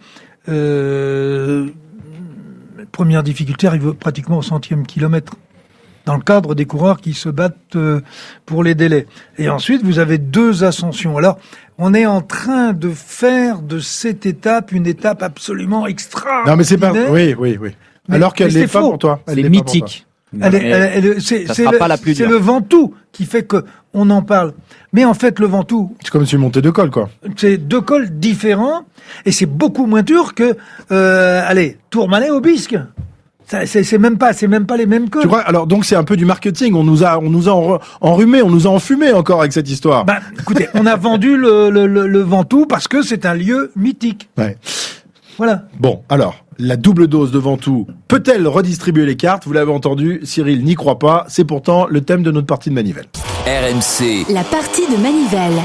euh, 0.47 1.67
première 2.91 3.23
difficulté 3.23 3.67
arrive 3.67 3.93
pratiquement 3.93 4.37
au 4.37 4.41
centième 4.43 4.85
kilomètre 4.85 5.33
dans 6.05 6.15
le 6.15 6.21
cadre 6.21 6.55
des 6.55 6.65
coureurs 6.65 7.01
qui 7.01 7.13
se 7.13 7.29
battent 7.29 7.75
euh, 7.75 8.01
pour 8.45 8.63
les 8.63 8.75
délais. 8.75 9.07
Et 9.37 9.49
ensuite, 9.49 9.83
vous 9.83 9.99
avez 9.99 10.17
deux 10.17 10.63
ascensions. 10.63 11.17
Alors, 11.17 11.39
on 11.77 11.93
est 11.93 12.05
en 12.05 12.21
train 12.21 12.73
de 12.73 12.89
faire 12.89 13.61
de 13.61 13.79
cette 13.79 14.25
étape 14.25 14.71
une 14.71 14.87
étape 14.87 15.23
absolument 15.23 15.87
extraordinaire. 15.87 16.45
Non, 16.53 16.57
mais 16.57 16.63
c'est 16.63 16.77
pas. 16.77 16.91
Oui, 16.93 17.35
oui, 17.37 17.57
oui. 17.59 17.71
Mais- 18.07 18.15
Alors 18.15 18.33
qu'elle 18.33 18.53
n'est 18.53 18.61
c'est 18.67 18.73
pas 18.73 18.81
faux. 18.81 18.89
pour 18.91 18.99
toi. 18.99 19.19
Elle 19.27 19.49
mythique. 19.49 20.05
Est- 20.33 20.41
elle- 20.41 20.55
elle- 20.55 21.21
c'est 21.21 21.47
ça 21.47 21.53
c'est 21.53 21.63
sera 21.63 21.71
le, 21.71 21.77
pas 21.77 21.87
la 21.87 21.97
plus 21.97 22.13
c'est 22.13 22.23
dure. 22.23 22.31
le 22.31 22.37
Ventoux 22.37 22.93
qui 23.13 23.25
fait 23.25 23.43
que 23.43 23.63
on 23.93 24.09
en 24.09 24.21
parle. 24.21 24.53
Mais 24.91 25.05
en 25.05 25.13
fait, 25.13 25.39
le 25.39 25.45
Ventoux, 25.47 25.95
C'est 26.03 26.09
comme 26.11 26.25
si 26.25 26.35
montée 26.37 26.61
de 26.61 26.69
col, 26.71 26.91
quoi. 26.91 27.09
c'est 27.37 27.57
deux 27.57 27.79
cols 27.81 28.09
différents 28.19 28.83
et 29.25 29.31
c'est 29.31 29.45
beaucoup 29.45 29.85
moins 29.85 30.01
dur 30.03 30.35
que, 30.35 30.57
euh, 30.91 31.41
allez, 31.47 31.77
Tourmalet 31.89 32.29
au 32.31 32.41
Bisque. 32.41 32.75
C'est 33.47 33.97
même 33.97 34.17
pas, 34.17 34.33
c'est 34.33 34.47
même 34.47 34.65
pas 34.65 34.77
les 34.77 34.85
mêmes 34.85 35.09
cols. 35.09 35.21
Tu 35.21 35.27
crois 35.27 35.41
Alors 35.41 35.67
donc 35.67 35.85
c'est 35.85 35.95
un 35.95 36.03
peu 36.03 36.15
du 36.17 36.25
marketing. 36.25 36.73
On 36.73 36.83
nous 36.83 37.03
a, 37.03 37.19
on 37.19 37.29
nous 37.29 37.47
a 37.47 37.51
en- 37.53 37.79
enrhumé, 38.01 38.41
on 38.41 38.49
nous 38.49 38.67
a 38.67 38.69
enfumé 38.71 39.11
encore 39.13 39.39
avec 39.41 39.53
cette 39.53 39.69
histoire. 39.69 40.03
Ben, 40.05 40.17
écoutez, 40.39 40.67
on 40.73 40.85
a 40.85 40.95
vendu 40.97 41.37
le, 41.37 41.69
le, 41.69 41.85
le, 41.87 42.07
le 42.07 42.19
Ventoux 42.21 42.65
parce 42.65 42.87
que 42.87 43.01
c'est 43.01 43.25
un 43.25 43.33
lieu 43.35 43.71
mythique. 43.75 44.29
Ouais. 44.37 44.57
Voilà. 45.37 45.63
Bon, 45.79 46.01
alors 46.09 46.35
la 46.57 46.77
double 46.77 47.07
dose 47.07 47.31
de 47.31 47.37
Ventoux 47.39 47.85
peut-elle 48.07 48.47
redistribuer 48.47 49.05
les 49.05 49.17
cartes? 49.17 49.45
Vous 49.45 49.51
l'avez 49.53 49.71
entendu, 49.71 50.21
Cyril 50.23 50.63
n'y 50.63 50.75
croit 50.75 50.97
pas. 50.99 51.25
C'est 51.27 51.43
pourtant 51.43 51.85
le 51.89 52.01
thème 52.01 52.23
de 52.23 52.31
notre 52.31 52.47
partie 52.47 52.69
de 52.69 52.75
manivelle. 52.75 53.05
RMC, 53.45 54.25
La 54.33 54.43
partie 54.43 54.87
de 54.91 54.97
Manivelle. 55.01 55.61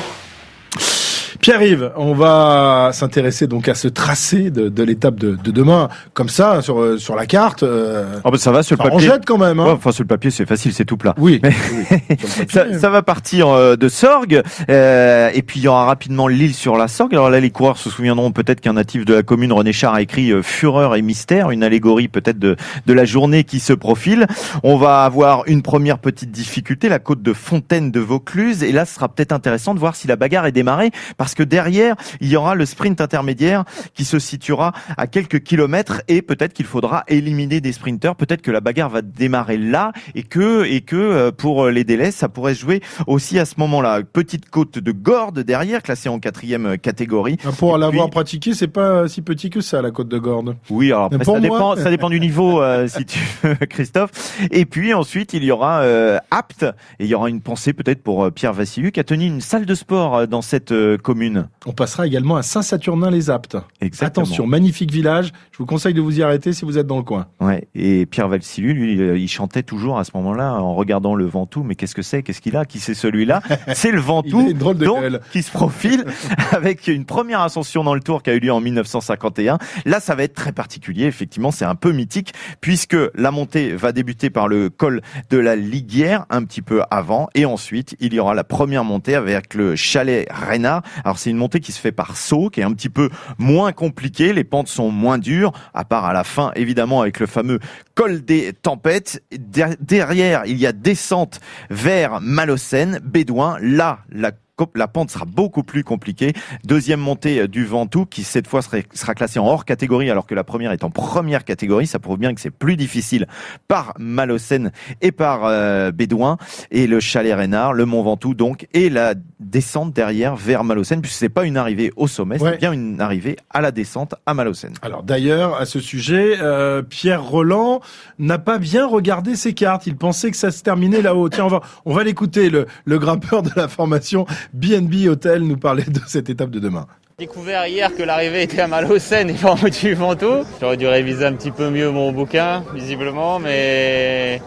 Pierre-Yves, 1.40 1.92
on 1.96 2.14
va 2.14 2.90
s'intéresser 2.92 3.46
donc 3.46 3.68
à 3.68 3.74
ce 3.74 3.88
tracé 3.88 4.50
de, 4.50 4.68
de 4.68 4.82
l'étape 4.82 5.16
de, 5.16 5.36
de 5.36 5.50
demain, 5.50 5.88
comme 6.14 6.28
ça 6.28 6.62
sur 6.62 6.80
euh, 6.80 6.98
sur 6.98 7.14
la 7.14 7.26
carte. 7.26 7.62
euh, 7.62 8.04
Oh, 8.24 8.30
bah, 8.30 8.38
ça 8.38 8.50
va 8.50 8.62
sur 8.62 8.76
le 8.76 8.82
ça 8.84 8.90
papier. 8.90 9.06
jette 9.08 9.24
quand 9.26 9.38
même. 9.38 9.60
Hein. 9.60 9.64
Ouais, 9.66 9.70
enfin, 9.72 9.92
sur 9.92 10.02
le 10.02 10.08
papier, 10.08 10.30
c'est 10.30 10.46
facile, 10.46 10.72
c'est 10.72 10.84
tout 10.84 10.96
plat. 10.96 11.14
oui. 11.18 11.40
Mais- 11.42 11.54
oui. 11.90 12.16
Ça, 12.48 12.78
ça 12.78 12.90
va 12.90 13.02
partir 13.02 13.48
euh, 13.48 13.76
de 13.76 13.88
Sorgue, 13.88 14.42
euh, 14.68 15.30
et 15.32 15.42
puis 15.42 15.60
il 15.60 15.64
y 15.64 15.68
aura 15.68 15.84
rapidement 15.84 16.26
l'île 16.28 16.54
sur 16.54 16.76
la 16.76 16.88
Sorgue. 16.88 17.12
Alors 17.14 17.30
là, 17.30 17.38
les 17.40 17.50
coureurs 17.50 17.78
se 17.78 17.90
souviendront 17.90 18.32
peut-être 18.32 18.60
qu'un 18.60 18.72
natif 18.74 19.04
de 19.04 19.14
la 19.14 19.22
commune, 19.22 19.52
René 19.52 19.72
Char, 19.72 19.94
a 19.94 20.02
écrit 20.02 20.30
euh, 20.32 20.42
Fureur 20.42 20.96
et 20.96 21.02
mystère, 21.02 21.50
une 21.50 21.62
allégorie 21.62 22.08
peut-être 22.08 22.38
de, 22.38 22.56
de 22.86 22.92
la 22.92 23.04
journée 23.04 23.44
qui 23.44 23.60
se 23.60 23.72
profile. 23.72 24.26
On 24.62 24.76
va 24.76 25.04
avoir 25.04 25.44
une 25.46 25.62
première 25.62 25.98
petite 25.98 26.30
difficulté, 26.30 26.88
la 26.88 26.98
côte 26.98 27.22
de 27.22 27.32
Fontaine 27.32 27.90
de 27.90 28.00
Vaucluse, 28.00 28.62
et 28.62 28.72
là, 28.72 28.84
ce 28.84 28.94
sera 28.94 29.08
peut-être 29.08 29.32
intéressant 29.32 29.74
de 29.74 29.78
voir 29.80 29.94
si 29.96 30.08
la 30.08 30.16
bagarre 30.16 30.46
est 30.46 30.52
démarrée, 30.52 30.90
parce 31.20 31.34
que 31.34 31.42
derrière, 31.42 31.96
il 32.22 32.28
y 32.28 32.36
aura 32.36 32.54
le 32.54 32.64
sprint 32.64 32.98
intermédiaire 32.98 33.64
qui 33.92 34.06
se 34.06 34.18
situera 34.18 34.72
à 34.96 35.06
quelques 35.06 35.40
kilomètres, 35.42 36.00
et 36.08 36.22
peut-être 36.22 36.54
qu'il 36.54 36.64
faudra 36.64 37.04
éliminer 37.08 37.60
des 37.60 37.72
sprinteurs. 37.72 38.16
Peut-être 38.16 38.40
que 38.40 38.50
la 38.50 38.62
bagarre 38.62 38.88
va 38.88 39.02
démarrer 39.02 39.58
là, 39.58 39.92
et 40.14 40.22
que 40.22 40.64
et 40.64 40.80
que 40.80 40.96
euh, 40.96 41.30
pour 41.30 41.66
les 41.68 41.84
délais, 41.84 42.10
ça 42.10 42.30
pourrait 42.30 42.54
se 42.54 42.60
jouer 42.62 42.80
aussi 43.06 43.38
à 43.38 43.44
ce 43.44 43.56
moment-là. 43.58 44.00
Petite 44.02 44.48
côte 44.48 44.78
de 44.78 44.92
Gordes 44.92 45.40
derrière, 45.40 45.82
classée 45.82 46.08
en 46.08 46.18
quatrième 46.20 46.78
catégorie. 46.78 47.36
Ah, 47.44 47.50
Pour 47.58 47.76
l'avoir 47.76 48.06
puis- 48.06 48.12
pratiqué, 48.12 48.54
c'est 48.54 48.66
pas 48.68 49.06
si 49.06 49.20
petit 49.20 49.50
que 49.50 49.60
ça 49.60 49.82
la 49.82 49.90
côte 49.90 50.08
de 50.08 50.16
Gordes. 50.18 50.56
Oui, 50.70 50.86
alors 50.86 51.04
après, 51.12 51.22
ça, 51.22 51.32
moi- 51.32 51.40
dépend, 51.40 51.76
ça 51.76 51.90
dépend 51.90 52.08
du 52.08 52.18
niveau, 52.18 52.62
euh, 52.62 52.88
si 52.88 53.04
tu 53.04 53.18
veux, 53.42 53.56
Christophe. 53.66 54.38
Et 54.50 54.64
puis 54.64 54.94
ensuite, 54.94 55.34
il 55.34 55.44
y 55.44 55.50
aura 55.50 55.80
euh, 55.82 56.18
Apt, 56.30 56.62
et 56.98 57.04
il 57.04 57.08
y 57.08 57.14
aura 57.14 57.28
une 57.28 57.42
pensée 57.42 57.74
peut-être 57.74 58.02
pour 58.02 58.24
euh, 58.24 58.30
Pierre 58.30 58.54
Vassiliou, 58.54 58.90
qui 58.90 59.00
a 59.00 59.04
tenu 59.04 59.26
une 59.26 59.42
salle 59.42 59.66
de 59.66 59.74
sport 59.74 60.16
euh, 60.16 60.26
dans 60.26 60.40
cette 60.40 60.72
euh, 60.72 60.96
commune. 61.10 61.48
On 61.66 61.72
passera 61.72 62.06
également 62.06 62.36
à 62.36 62.42
Saint-Saturnin-les-Aptes. 62.42 63.56
Exactement. 63.80 64.24
Attention, 64.24 64.46
magnifique 64.46 64.92
village. 64.92 65.32
Je 65.50 65.58
vous 65.58 65.66
conseille 65.66 65.92
de 65.92 66.00
vous 66.00 66.20
y 66.20 66.22
arrêter 66.22 66.52
si 66.52 66.64
vous 66.64 66.78
êtes 66.78 66.86
dans 66.86 66.98
le 66.98 67.02
coin. 67.02 67.26
Ouais. 67.40 67.66
Et 67.74 68.06
Pierre 68.06 68.28
Vassiliou, 68.28 68.72
lui, 68.72 69.02
euh, 69.02 69.18
il 69.18 69.26
chantait 69.26 69.64
toujours 69.64 69.98
à 69.98 70.04
ce 70.04 70.12
moment-là 70.14 70.54
en 70.54 70.72
regardant 70.76 71.16
le 71.16 71.26
Ventoux. 71.26 71.64
Mais 71.64 71.74
qu'est-ce 71.74 71.96
que 71.96 72.02
c'est? 72.02 72.22
Qu'est-ce 72.22 72.40
qu'il 72.40 72.56
a? 72.56 72.64
Qui 72.64 72.78
c'est 72.78 72.94
celui-là? 72.94 73.42
C'est 73.74 73.90
le 73.90 73.98
Ventoux. 73.98 74.52
drôle 74.52 74.78
de 74.78 74.84
donc, 74.84 75.02
qui 75.32 75.42
se 75.42 75.50
profile 75.50 76.04
avec 76.52 76.86
une 76.86 77.04
première 77.04 77.40
ascension 77.40 77.82
dans 77.82 77.94
le 77.94 78.00
Tour 78.00 78.22
qui 78.22 78.30
a 78.30 78.34
eu 78.34 78.38
lieu 78.38 78.52
en 78.52 78.60
1951. 78.60 79.58
Là, 79.84 79.98
ça 79.98 80.14
va 80.14 80.22
être 80.22 80.34
très 80.34 80.52
particulier. 80.52 81.06
Effectivement, 81.06 81.50
c'est 81.50 81.64
un 81.64 81.74
peu 81.74 81.90
mythique 81.90 82.34
puisque 82.60 82.96
la 83.14 83.32
montée 83.32 83.74
va 83.74 83.90
débuter 83.90 84.30
par 84.30 84.46
le 84.46 84.70
col 84.70 85.02
de 85.30 85.38
la 85.38 85.56
Liguière 85.56 86.26
un 86.30 86.44
petit 86.44 86.62
peu 86.62 86.82
avant 86.92 87.28
et 87.34 87.46
ensuite 87.46 87.96
il 87.98 88.14
y 88.14 88.20
aura 88.20 88.34
la 88.34 88.44
première 88.44 88.84
montée 88.84 89.16
avec 89.16 89.54
le 89.54 89.74
chalet 89.74 90.28
Reynard. 90.30 90.82
Alors 91.04 91.18
c'est 91.18 91.30
une 91.30 91.36
montée 91.36 91.60
qui 91.60 91.72
se 91.72 91.80
fait 91.80 91.92
par 91.92 92.16
saut, 92.16 92.50
qui 92.50 92.60
est 92.60 92.64
un 92.64 92.72
petit 92.72 92.88
peu 92.88 93.10
moins 93.38 93.72
compliquée. 93.72 94.32
Les 94.32 94.44
pentes 94.44 94.68
sont 94.68 94.90
moins 94.90 95.18
dures, 95.18 95.52
à 95.74 95.84
part 95.84 96.04
à 96.04 96.12
la 96.12 96.24
fin 96.24 96.52
évidemment 96.56 97.00
avec 97.00 97.20
le 97.20 97.26
fameux 97.26 97.58
col 97.94 98.24
des 98.24 98.52
tempêtes. 98.52 99.22
Der- 99.32 99.76
Derrière, 99.80 100.42
il 100.46 100.56
y 100.58 100.66
a 100.66 100.72
descente 100.72 101.40
vers 101.70 102.20
Malocène, 102.20 103.00
Bédouin. 103.02 103.56
Là, 103.60 104.00
la 104.10 104.32
la 104.74 104.88
pente 104.88 105.10
sera 105.10 105.24
beaucoup 105.24 105.62
plus 105.62 105.84
compliquée. 105.84 106.32
Deuxième 106.64 107.00
montée 107.00 107.40
euh, 107.40 107.48
du 107.48 107.64
Ventoux 107.64 108.06
qui 108.06 108.22
cette 108.24 108.46
fois 108.46 108.60
sera 108.62 109.14
classée 109.14 109.38
en 109.38 109.46
hors 109.46 109.64
catégorie 109.64 110.10
alors 110.10 110.26
que 110.26 110.34
la 110.34 110.44
première 110.44 110.72
est 110.72 110.84
en 110.84 110.90
première 110.90 111.44
catégorie. 111.44 111.86
Ça 111.86 111.98
prouve 111.98 112.18
bien 112.18 112.34
que 112.34 112.40
c'est 112.40 112.50
plus 112.50 112.76
difficile 112.76 113.26
par 113.68 113.94
Malocène 113.98 114.72
et 115.00 115.12
par 115.12 115.44
euh, 115.44 115.90
Bédouin 115.92 116.36
et 116.70 116.86
le 116.86 117.00
chalet 117.00 117.34
Reynard, 117.34 117.72
le 117.72 117.84
Mont 117.86 118.02
Ventoux 118.02 118.34
donc 118.34 118.66
et 118.72 118.90
la 118.90 119.14
descente 119.38 119.92
derrière 119.92 120.36
vers 120.36 120.64
Malocène 120.64 121.00
puisque 121.00 121.18
c'est 121.18 121.28
pas 121.28 121.44
une 121.44 121.56
arrivée 121.56 121.92
au 121.96 122.06
sommet, 122.08 122.40
Ouais. 122.40 122.52
c'est 122.52 122.58
bien 122.58 122.72
une 122.72 123.00
arrivée 123.00 123.36
à 123.50 123.60
la 123.60 123.70
descente 123.72 124.14
à 124.26 124.34
Malocène. 124.34 124.74
Alors 124.82 125.02
d'ailleurs, 125.02 125.56
à 125.56 125.64
ce 125.66 125.80
sujet, 125.80 126.36
euh, 126.40 126.82
Pierre 126.82 127.22
Roland 127.24 127.80
n'a 128.18 128.38
pas 128.38 128.58
bien 128.58 128.86
regardé 128.86 129.36
ses 129.36 129.52
cartes. 129.54 129.86
Il 129.86 129.96
pensait 129.96 130.30
que 130.30 130.36
ça 130.36 130.50
se 130.50 130.62
terminait 130.62 131.02
là-haut. 131.02 131.28
Tiens, 131.28 131.44
on 131.44 131.48
va, 131.48 131.60
on 131.84 131.94
va 131.94 132.04
l'écouter. 132.04 132.50
Le, 132.50 132.66
le 132.84 132.98
grimpeur 132.98 133.42
de 133.42 133.50
la 133.56 133.68
formation 133.68 134.26
BNB 134.52 135.08
Hotel 135.08 135.42
nous 135.42 135.56
parlait 135.56 135.84
de 135.84 136.00
cette 136.06 136.28
étape 136.28 136.50
de 136.50 136.58
demain. 136.58 136.86
découvert 137.18 137.66
hier 137.66 137.94
que 137.94 138.02
l'arrivée 138.02 138.42
était 138.42 138.60
à 138.62 138.66
Malocène 138.66 139.30
et 139.30 139.34
pas 139.34 139.52
en 139.52 139.68
du 139.68 139.94
Ventoux. 139.94 140.44
J'aurais 140.60 140.76
dû 140.76 140.86
réviser 140.86 141.24
un 141.24 141.34
petit 141.34 141.50
peu 141.50 141.70
mieux 141.70 141.90
mon 141.90 142.12
bouquin, 142.12 142.64
visiblement, 142.74 143.38
mais, 143.38 144.40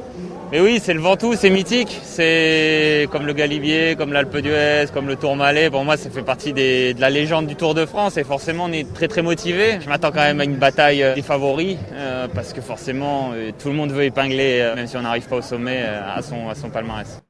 mais 0.51 0.59
oui, 0.59 0.79
c'est 0.83 0.93
le 0.93 0.99
Ventoux, 0.99 1.35
c'est 1.35 1.49
mythique. 1.49 1.99
C'est 2.03 3.07
comme 3.11 3.25
le 3.25 3.33
Galibier, 3.33 3.95
comme 3.95 4.11
l'Alpe 4.11 4.37
d'Huez, 4.37 4.85
comme 4.93 5.07
le 5.07 5.15
Tourmalet. 5.15 5.69
Pour 5.69 5.85
moi, 5.85 5.97
ça 5.97 6.09
fait 6.09 6.21
partie 6.21 6.51
de 6.51 6.99
la 6.99 7.09
légende 7.09 7.47
du 7.47 7.55
Tour 7.55 7.73
de 7.73 7.85
France 7.85 8.17
et 8.17 8.23
forcément, 8.23 8.65
on 8.65 8.71
est 8.71 8.91
très 8.93 9.07
très 9.07 9.21
motivé. 9.21 9.79
Je 9.81 9.87
m'attends 9.87 10.11
quand 10.11 10.21
même 10.21 10.41
à 10.41 10.43
une 10.43 10.57
bataille 10.57 11.03
euh, 11.03 11.15
des 11.15 11.21
favoris 11.21 11.77
euh, 11.93 12.27
parce 12.27 12.53
que 12.53 12.61
forcément, 12.61 13.31
euh, 13.33 13.51
tout 13.57 13.69
le 13.69 13.75
monde 13.75 13.91
veut 13.91 14.03
épingler, 14.03 14.73
même 14.75 14.87
si 14.87 14.97
on 14.97 15.01
n'arrive 15.01 15.27
pas 15.27 15.37
au 15.37 15.41
sommet, 15.41 15.81
à 15.83 16.21
son, 16.21 16.49
à 16.49 16.55
son 16.55 16.69
palmarès. 16.69 17.23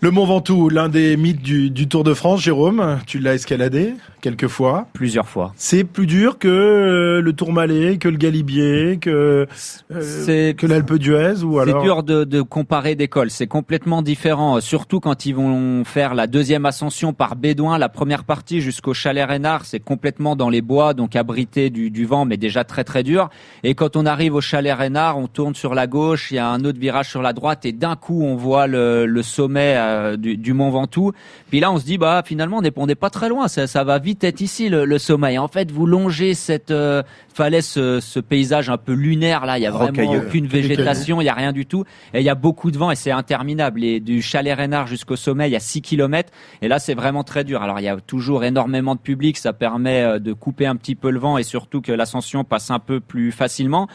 Le 0.00 0.12
Mont 0.12 0.26
Ventoux, 0.26 0.68
l'un 0.68 0.88
des 0.88 1.16
mythes 1.16 1.42
du, 1.42 1.70
du 1.70 1.88
Tour 1.88 2.04
de 2.04 2.14
France. 2.14 2.40
Jérôme, 2.40 3.00
tu 3.04 3.18
l'as 3.18 3.34
escaladé 3.34 3.94
quelques 4.20 4.46
fois. 4.46 4.86
Plusieurs 4.92 5.28
fois. 5.28 5.52
C'est 5.56 5.82
plus 5.82 6.06
dur 6.06 6.38
que 6.38 6.46
euh, 6.46 7.20
le 7.20 7.32
Tourmalet, 7.32 7.98
que 7.98 8.08
le 8.08 8.16
Galibier, 8.16 8.98
que 9.00 9.46
euh, 9.90 10.00
C'est- 10.00 10.56
que 10.56 10.68
l'Alpe 10.68 10.94
d'Huez 10.94 11.42
ou 11.42 11.58
alors. 11.58 11.80
C'est 11.80 11.84
dur 11.84 12.02
de, 12.04 12.22
de 12.22 12.42
comparer 12.42 12.94
des 12.94 13.08
cols, 13.08 13.30
c'est 13.30 13.48
complètement 13.48 14.00
différent, 14.02 14.60
surtout 14.60 15.00
quand 15.00 15.26
ils 15.26 15.34
vont 15.34 15.82
faire 15.84 16.14
la 16.14 16.28
deuxième 16.28 16.64
ascension 16.64 17.12
par 17.12 17.34
Bédouin, 17.34 17.76
la 17.78 17.88
première 17.88 18.22
partie 18.22 18.60
jusqu'au 18.60 18.94
chalet 18.94 19.26
Reynard, 19.28 19.64
c'est 19.64 19.80
complètement 19.80 20.36
dans 20.36 20.48
les 20.48 20.62
bois, 20.62 20.94
donc 20.94 21.16
abrité 21.16 21.70
du, 21.70 21.90
du 21.90 22.06
vent, 22.06 22.24
mais 22.24 22.36
déjà 22.36 22.62
très 22.62 22.84
très 22.84 23.02
dur. 23.02 23.30
Et 23.64 23.74
quand 23.74 23.96
on 23.96 24.06
arrive 24.06 24.34
au 24.36 24.40
chalet 24.40 24.74
Reynard, 24.76 25.18
on 25.18 25.26
tourne 25.26 25.56
sur 25.56 25.74
la 25.74 25.88
gauche, 25.88 26.30
il 26.30 26.36
y 26.36 26.38
a 26.38 26.48
un 26.48 26.64
autre 26.64 26.78
virage 26.78 27.08
sur 27.10 27.22
la 27.22 27.32
droite, 27.32 27.64
et 27.66 27.72
d'un 27.72 27.96
coup 27.96 28.22
on 28.22 28.36
voit 28.36 28.68
le, 28.68 29.04
le 29.06 29.22
sommet 29.22 29.76
euh, 29.88 30.16
du, 30.16 30.36
du 30.36 30.52
Mont 30.52 30.70
Ventoux. 30.70 31.12
Puis 31.50 31.60
là 31.60 31.72
on 31.72 31.78
se 31.78 31.84
dit, 31.84 31.98
bah 31.98 32.22
finalement 32.24 32.58
on 32.58 32.62
n'est 32.62 32.72
on 32.76 32.86
pas 32.94 33.10
très 33.10 33.28
loin, 33.28 33.48
ça, 33.48 33.66
ça 33.66 33.84
va 33.84 33.98
vite 33.98 34.24
être 34.24 34.40
ici 34.40 34.68
le, 34.68 34.84
le 34.84 34.98
sommet. 34.98 35.34
Et 35.34 35.38
en 35.38 35.48
fait 35.48 35.70
vous 35.70 35.86
longez 35.86 36.34
cette 36.34 36.70
euh, 36.70 37.02
falaise, 37.34 37.66
ce, 37.66 38.00
ce 38.00 38.20
paysage 38.20 38.70
un 38.70 38.78
peu 38.78 38.92
lunaire 38.92 39.46
là, 39.46 39.58
il 39.58 39.62
y 39.62 39.66
a 39.66 39.70
vraiment 39.70 39.88
Rocailleux. 39.88 40.26
aucune 40.26 40.46
végétation, 40.46 41.20
il 41.20 41.24
y 41.24 41.28
a 41.28 41.34
rien 41.34 41.52
du 41.52 41.66
tout. 41.66 41.84
Et 42.14 42.20
il 42.20 42.24
y 42.24 42.30
a 42.30 42.34
beaucoup 42.34 42.70
de 42.70 42.78
vent 42.78 42.90
et 42.90 42.96
c'est 42.96 43.10
interminable. 43.10 43.84
Et 43.84 44.00
du 44.00 44.22
chalet 44.22 44.56
Reynard 44.56 44.86
jusqu'au 44.86 45.16
sommet, 45.16 45.48
il 45.48 45.52
y 45.52 45.56
a 45.56 45.60
6 45.60 45.82
km. 45.82 46.32
Et 46.62 46.68
là, 46.68 46.78
c'est 46.78 46.94
vraiment 46.94 47.24
très 47.24 47.44
dur. 47.44 47.62
Alors, 47.62 47.80
il 47.80 47.84
y 47.84 47.88
a 47.88 47.96
toujours 48.00 48.44
énormément 48.44 48.94
de 48.94 49.00
public. 49.00 49.36
Ça 49.38 49.52
permet 49.52 50.02
euh, 50.02 50.18
de 50.18 50.32
couper 50.32 50.66
un 50.66 50.76
petit 50.76 50.94
peu 50.94 51.10
le 51.10 51.18
vent 51.18 51.38
et 51.38 51.42
surtout 51.42 51.80
que 51.80 51.92
l'ascension 51.92 52.44
passe 52.44 52.70
un 52.70 52.78
peu 52.78 53.00
plus 53.00 53.32
facilement. 53.32 53.88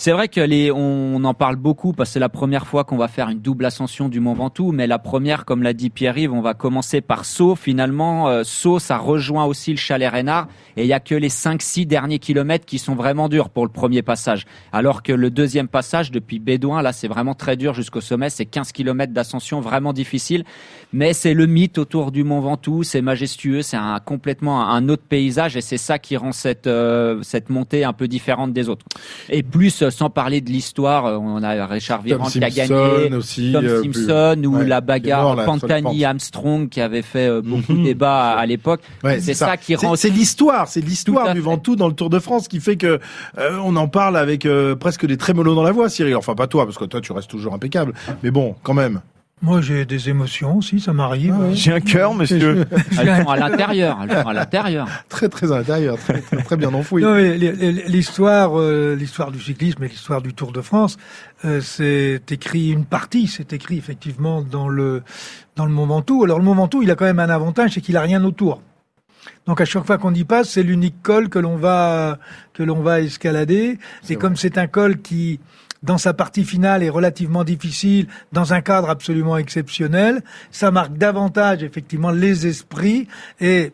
C'est 0.00 0.12
vrai 0.12 0.28
que 0.28 0.40
les, 0.40 0.72
on 0.72 1.22
en 1.24 1.34
parle 1.34 1.56
beaucoup 1.56 1.92
parce 1.92 2.08
que 2.08 2.12
c'est 2.14 2.20
la 2.20 2.30
première 2.30 2.66
fois 2.66 2.84
qu'on 2.84 2.96
va 2.96 3.06
faire 3.06 3.28
une 3.28 3.40
double 3.40 3.66
ascension 3.66 4.08
du 4.08 4.18
Mont 4.18 4.32
Ventoux, 4.32 4.72
mais 4.72 4.86
la 4.86 4.98
première, 4.98 5.44
comme 5.44 5.62
l'a 5.62 5.74
dit 5.74 5.90
Pierre-Yves, 5.90 6.32
on 6.32 6.40
va 6.40 6.54
commencer 6.54 7.02
par 7.02 7.26
Sceaux. 7.26 7.54
Finalement, 7.54 8.26
euh, 8.26 8.42
Sceaux, 8.42 8.78
ça 8.78 8.96
rejoint 8.96 9.44
aussi 9.44 9.72
le 9.72 9.76
chalet 9.76 10.10
Reynard 10.10 10.48
et 10.78 10.84
il 10.84 10.86
y 10.86 10.94
a 10.94 11.00
que 11.00 11.14
les 11.14 11.28
5-6 11.28 11.84
derniers 11.86 12.18
kilomètres 12.18 12.64
qui 12.64 12.78
sont 12.78 12.94
vraiment 12.94 13.28
durs 13.28 13.50
pour 13.50 13.66
le 13.66 13.70
premier 13.70 14.00
passage. 14.00 14.46
Alors 14.72 15.02
que 15.02 15.12
le 15.12 15.28
deuxième 15.28 15.68
passage 15.68 16.10
depuis 16.10 16.38
Bédouin, 16.38 16.80
là, 16.80 16.94
c'est 16.94 17.06
vraiment 17.06 17.34
très 17.34 17.58
dur 17.58 17.74
jusqu'au 17.74 18.00
sommet. 18.00 18.30
C'est 18.30 18.46
15 18.46 18.72
kilomètres 18.72 19.12
d'ascension 19.12 19.60
vraiment 19.60 19.92
difficile. 19.92 20.44
Mais 20.94 21.12
c'est 21.12 21.34
le 21.34 21.44
mythe 21.44 21.76
autour 21.76 22.10
du 22.10 22.24
Mont 22.24 22.40
Ventoux. 22.40 22.84
C'est 22.84 23.02
majestueux. 23.02 23.60
C'est 23.60 23.76
un, 23.76 24.00
complètement 24.00 24.66
un 24.66 24.88
autre 24.88 25.04
paysage 25.06 25.58
et 25.58 25.60
c'est 25.60 25.76
ça 25.76 25.98
qui 25.98 26.16
rend 26.16 26.32
cette, 26.32 26.68
euh, 26.68 27.20
cette 27.20 27.50
montée 27.50 27.84
un 27.84 27.92
peu 27.92 28.08
différente 28.08 28.54
des 28.54 28.70
autres. 28.70 28.86
Et 29.28 29.42
plus, 29.42 29.89
sans 29.90 30.10
parler 30.10 30.40
de 30.40 30.50
l'histoire, 30.50 31.06
euh, 31.06 31.16
on 31.18 31.42
a 31.42 31.66
Richard 31.66 32.02
Virand 32.02 32.24
qui 32.24 32.42
a 32.42 32.50
gagné, 32.50 33.14
aussi, 33.14 33.52
Tom 33.52 33.64
euh, 33.64 33.82
Simpson 33.82 34.34
plus- 34.38 34.46
ou 34.46 34.56
ouais, 34.58 34.66
la 34.66 34.80
bagarre 34.80 35.22
mort, 35.22 35.36
là, 35.36 35.44
sur 35.44 35.54
le 35.54 35.60
Pantani 35.60 35.82
pente. 35.82 36.02
Armstrong 36.04 36.68
qui 36.68 36.80
avait 36.80 37.02
fait 37.02 37.28
euh, 37.28 37.42
beaucoup 37.42 37.72
Mhm. 37.72 37.78
de 37.80 37.84
débats 37.84 38.30
à 38.30 38.46
l'époque. 38.46 38.80
Ouais, 39.04 39.20
c'est 39.20 39.34
ça. 39.34 39.56
qui 39.56 39.74
rend 39.74 39.96
C'est 39.96 40.08
l'histoire, 40.10 40.68
c'est 40.68 40.80
l'histoire 40.80 41.34
du. 41.34 41.40
Ventoux 41.40 41.76
dans 41.76 41.88
le 41.88 41.94
Tour 41.94 42.10
de 42.10 42.18
France 42.18 42.48
qui 42.48 42.60
fait 42.60 42.76
que 42.76 43.00
euh, 43.38 43.58
on 43.64 43.76
en 43.76 43.88
parle 43.88 44.16
avec 44.16 44.46
euh, 44.46 44.76
presque 44.76 45.06
des 45.06 45.16
trémolos 45.16 45.54
dans 45.54 45.62
la 45.62 45.72
voix, 45.72 45.88
Cyril. 45.88 46.16
Enfin 46.16 46.34
pas 46.34 46.46
toi, 46.46 46.64
parce 46.64 46.78
que 46.78 46.84
toi 46.84 47.00
tu 47.00 47.12
restes 47.12 47.30
toujours 47.30 47.54
impeccable. 47.54 47.92
Mais 48.22 48.30
bon, 48.30 48.54
quand 48.62 48.74
même. 48.74 49.00
Moi, 49.42 49.62
j'ai 49.62 49.86
des 49.86 50.10
émotions 50.10 50.58
aussi, 50.58 50.80
ça 50.80 50.92
m'arrive. 50.92 51.34
Ah 51.34 51.40
ouais. 51.44 51.54
J'ai 51.54 51.72
un 51.72 51.80
cœur, 51.80 52.14
monsieur. 52.14 52.66
elles 52.98 53.22
sont 53.22 53.30
à 53.30 53.36
l'intérieur. 53.38 53.98
Elles 54.02 54.22
sont 54.22 54.28
à 54.28 54.32
l'intérieur. 54.34 54.86
Très 55.08 55.28
très 55.30 55.50
à 55.50 55.58
l'intérieur, 55.58 55.96
très, 55.98 56.20
très, 56.20 56.42
très 56.42 56.56
bien 56.56 56.72
enfoui. 56.74 57.02
L'histoire, 57.86 58.58
euh, 58.58 58.94
l'histoire 58.94 59.30
du 59.30 59.40
cyclisme 59.40 59.82
et 59.84 59.88
l'histoire 59.88 60.20
du 60.20 60.34
Tour 60.34 60.52
de 60.52 60.60
France, 60.60 60.98
euh, 61.44 61.60
c'est 61.62 62.30
écrit 62.30 62.70
une 62.70 62.84
partie, 62.84 63.28
c'est 63.28 63.52
écrit 63.54 63.78
effectivement 63.78 64.42
dans 64.42 64.68
le 64.68 65.02
dans 65.56 65.64
le 65.64 65.72
Mont 65.72 65.86
Ventoux. 65.86 66.24
Alors 66.24 66.38
le 66.38 66.44
Mont 66.44 66.54
Ventoux, 66.54 66.82
il 66.82 66.90
a 66.90 66.94
quand 66.94 67.06
même 67.06 67.18
un 67.18 67.30
avantage, 67.30 67.72
c'est 67.72 67.80
qu'il 67.80 67.96
a 67.96 68.02
rien 68.02 68.22
autour. 68.24 68.62
Donc 69.46 69.60
à 69.60 69.64
chaque 69.64 69.86
fois 69.86 69.98
qu'on 69.98 70.14
y 70.14 70.24
passe, 70.24 70.50
c'est 70.50 70.62
l'unique 70.62 71.02
col 71.02 71.28
que 71.28 71.38
l'on 71.38 71.56
va 71.56 72.18
que 72.52 72.62
l'on 72.62 72.82
va 72.82 73.00
escalader. 73.00 73.78
C'est 74.02 74.14
Et 74.14 74.16
comme 74.16 74.36
c'est 74.36 74.58
un 74.58 74.66
col 74.66 75.00
qui 75.00 75.40
dans 75.82 75.98
sa 75.98 76.12
partie 76.12 76.44
finale 76.44 76.82
est 76.82 76.90
relativement 76.90 77.44
difficile, 77.44 78.06
dans 78.32 78.52
un 78.52 78.60
cadre 78.60 78.90
absolument 78.90 79.36
exceptionnel, 79.38 80.22
ça 80.50 80.70
marque 80.70 80.96
davantage 80.98 81.62
effectivement 81.62 82.10
les 82.10 82.46
esprits 82.46 83.08
et 83.40 83.72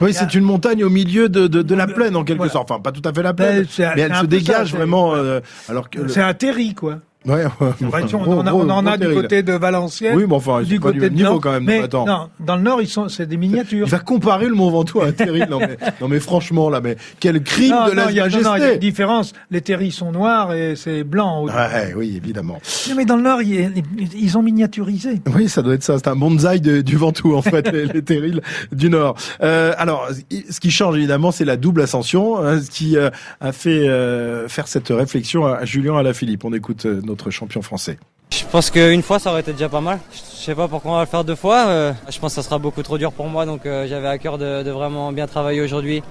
Oui, 0.00 0.12
c'est 0.14 0.34
une 0.34 0.44
montagne 0.44 0.84
au 0.84 0.90
milieu 0.90 1.28
de, 1.28 1.46
de, 1.48 1.60
de 1.62 1.74
la 1.74 1.86
plaine 1.88 2.14
en 2.16 2.22
quelque 2.22 2.38
Voilà. 2.38 2.52
sorte. 2.52 2.70
Enfin, 2.70 2.80
pas 2.80 2.92
tout 2.92 3.02
à 3.04 3.12
fait 3.12 3.22
la 3.22 3.34
plaine, 3.34 3.62
Ben, 3.62 3.66
c'est- 3.68 3.94
mais 3.96 4.02
elle 4.02 4.14
se 4.14 4.20
ça, 4.20 4.26
dégage 4.26 4.72
vraiment. 4.72 5.14
euh, 5.16 5.40
alors 5.68 5.90
que 5.90 6.00
le- 6.02 6.08
c'est 6.08 6.22
un 6.22 6.34
terri 6.34 6.74
quoi. 6.74 7.00
Ouais, 7.26 7.44
ouais, 7.44 8.02
gros, 8.04 8.18
on, 8.26 8.38
en 8.38 8.46
a- 8.46 8.52
on 8.52 8.68
en 8.70 8.86
a 8.86 8.96
du 8.96 9.08
côté 9.08 9.42
de 9.42 9.52
Valenciennes. 9.52 10.16
Oui, 10.16 10.24
mais 10.28 10.34
enfin, 10.34 10.62
du 10.62 10.80
pas 10.80 10.92
du 10.92 10.98
côté 10.98 10.98
même 11.00 11.08
de 11.10 11.14
niveau 11.14 11.30
Nantes. 11.34 11.42
quand 11.42 11.52
même. 11.52 11.64
Mais 11.64 11.82
attends. 11.82 12.06
non, 12.06 12.28
dans 12.40 12.56
le 12.56 12.62
nord, 12.62 12.80
ils 12.80 12.88
sont, 12.88 13.08
c'est 13.08 13.26
des 13.26 13.36
miniatures. 13.36 13.86
Il 13.86 13.90
va 13.90 13.98
comparer 13.98 14.46
le 14.46 14.54
Mont 14.54 14.70
Ventoux 14.70 15.00
à 15.00 15.06
un 15.06 15.12
terrible. 15.12 15.48
Non 15.50 15.58
mais, 15.58 15.76
non 16.00 16.08
mais 16.08 16.20
franchement 16.20 16.70
là, 16.70 16.80
mais 16.80 16.96
quel 17.20 17.42
crime 17.42 17.70
non, 17.70 17.88
de 17.88 17.94
non, 17.94 18.02
il 18.08 18.14
y 18.16 18.20
a, 18.20 18.28
non, 18.28 18.56
il 18.56 18.60
y 18.62 18.64
a 18.64 18.72
une 18.74 18.78
différence. 18.78 19.32
Les 19.50 19.60
terris 19.60 19.90
sont 19.92 20.12
noirs 20.12 20.52
et 20.54 20.74
c'est 20.76 21.04
blanc. 21.04 21.44
Ouais, 21.46 21.94
oui, 21.96 22.14
évidemment. 22.16 22.60
Non, 22.88 22.94
mais 22.96 23.04
dans 23.04 23.16
le 23.16 23.22
nord, 23.22 23.42
ils, 23.42 23.72
ils 24.16 24.38
ont 24.38 24.42
miniaturisé. 24.42 25.20
Oui, 25.34 25.48
ça 25.48 25.62
doit 25.62 25.74
être 25.74 25.82
ça. 25.82 25.96
C'est 25.98 26.08
un 26.08 26.16
bonsaï 26.16 26.60
de- 26.60 26.80
du 26.80 26.96
Ventoux, 26.96 27.34
en 27.36 27.42
fait, 27.42 27.70
les, 27.72 27.86
les 27.86 28.02
terrils 28.02 28.40
du 28.72 28.90
Nord. 28.90 29.16
Euh, 29.42 29.72
alors, 29.78 30.08
ce 30.50 30.60
qui 30.60 30.70
change 30.70 30.96
évidemment, 30.96 31.30
c'est 31.32 31.44
la 31.44 31.56
double 31.56 31.82
ascension, 31.82 32.38
hein, 32.38 32.60
ce 32.60 32.70
qui 32.70 32.96
euh, 32.96 33.10
a 33.40 33.52
fait 33.52 33.88
euh, 33.88 34.48
faire 34.48 34.68
cette 34.68 34.88
réflexion 34.88 35.46
à, 35.46 35.56
à 35.56 35.64
Julien 35.64 35.96
Alaphilippe. 35.96 36.44
On 36.44 36.52
écoute 36.52 36.86
euh, 36.86 37.00
notre 37.08 37.30
champion 37.30 37.62
français. 37.62 37.98
Je 38.30 38.44
pense 38.52 38.70
qu'une 38.70 39.02
fois 39.02 39.18
ça 39.18 39.30
aurait 39.30 39.40
été 39.40 39.52
déjà 39.52 39.68
pas 39.68 39.80
mal. 39.80 39.98
Je 40.12 40.18
sais 40.44 40.54
pas 40.54 40.68
pourquoi 40.68 40.92
on 40.92 40.94
va 40.96 41.00
le 41.00 41.06
faire 41.06 41.24
deux 41.24 41.34
fois. 41.34 41.66
euh, 41.66 41.92
je 42.10 42.18
pense 42.18 42.32
que 42.34 42.42
ça 42.42 42.46
sera 42.46 42.58
beaucoup 42.58 42.82
trop 42.82 42.98
dur 42.98 43.10
pour 43.12 43.26
moi 43.26 43.46
donc 43.46 43.64
euh, 43.66 43.86
j'avais 43.88 44.08
à 44.08 44.18
cœur 44.18 44.38
de, 44.38 44.62
de 44.62 44.70
vraiment 44.70 45.10
bien 45.12 45.26
travailler 45.26 45.60
aujourd'hui, 45.62 46.02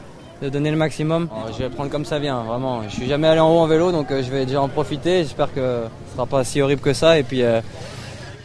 de 0.42 0.50
donner 0.50 0.72
le 0.72 0.78
maximum. 0.78 1.30
Euh, 1.32 1.52
je 1.54 1.60
vais 1.64 1.70
prendre 1.70 1.90
comme 1.92 2.06
ça 2.06 2.18
vient, 2.20 2.42
vraiment. 2.44 2.82
Je 2.90 2.96
suis 2.96 3.08
jamais 3.08 3.28
allé 3.28 3.40
en 3.40 3.50
haut 3.54 3.60
en 3.60 3.68
vélo 3.68 3.92
donc 3.92 4.10
euh, 4.12 4.24
je 4.24 4.30
vais 4.32 4.46
déjà 4.46 4.62
en 4.62 4.68
profiter. 4.68 5.20
J'espère 5.24 5.54
que 5.54 5.84
ce 6.10 6.14
sera 6.16 6.26
pas 6.26 6.44
si 6.44 6.62
horrible 6.62 6.82
que 6.82 6.94
ça 6.94 7.18
et 7.20 7.24
puis 7.24 7.44
euh, 7.44 7.62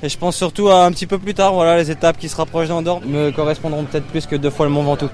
et 0.02 0.08
je 0.08 0.18
pense 0.18 0.36
surtout 0.36 0.68
à 0.68 0.84
un 0.84 0.90
petit 0.92 1.06
peu 1.06 1.18
plus 1.18 1.32
tard. 1.34 1.54
Voilà 1.54 1.76
les 1.76 1.90
étapes 1.90 2.18
qui 2.18 2.28
se 2.28 2.36
rapprochent 2.36 2.68
d'Andorre 2.68 3.00
me 3.06 3.30
correspondront 3.30 3.84
peut-être 3.84 4.06
plus 4.06 4.26
que 4.26 4.36
deux 4.36 4.50
fois 4.50 4.66
le 4.66 4.72
Mont 4.72 4.82
Ventoux. 4.82 5.10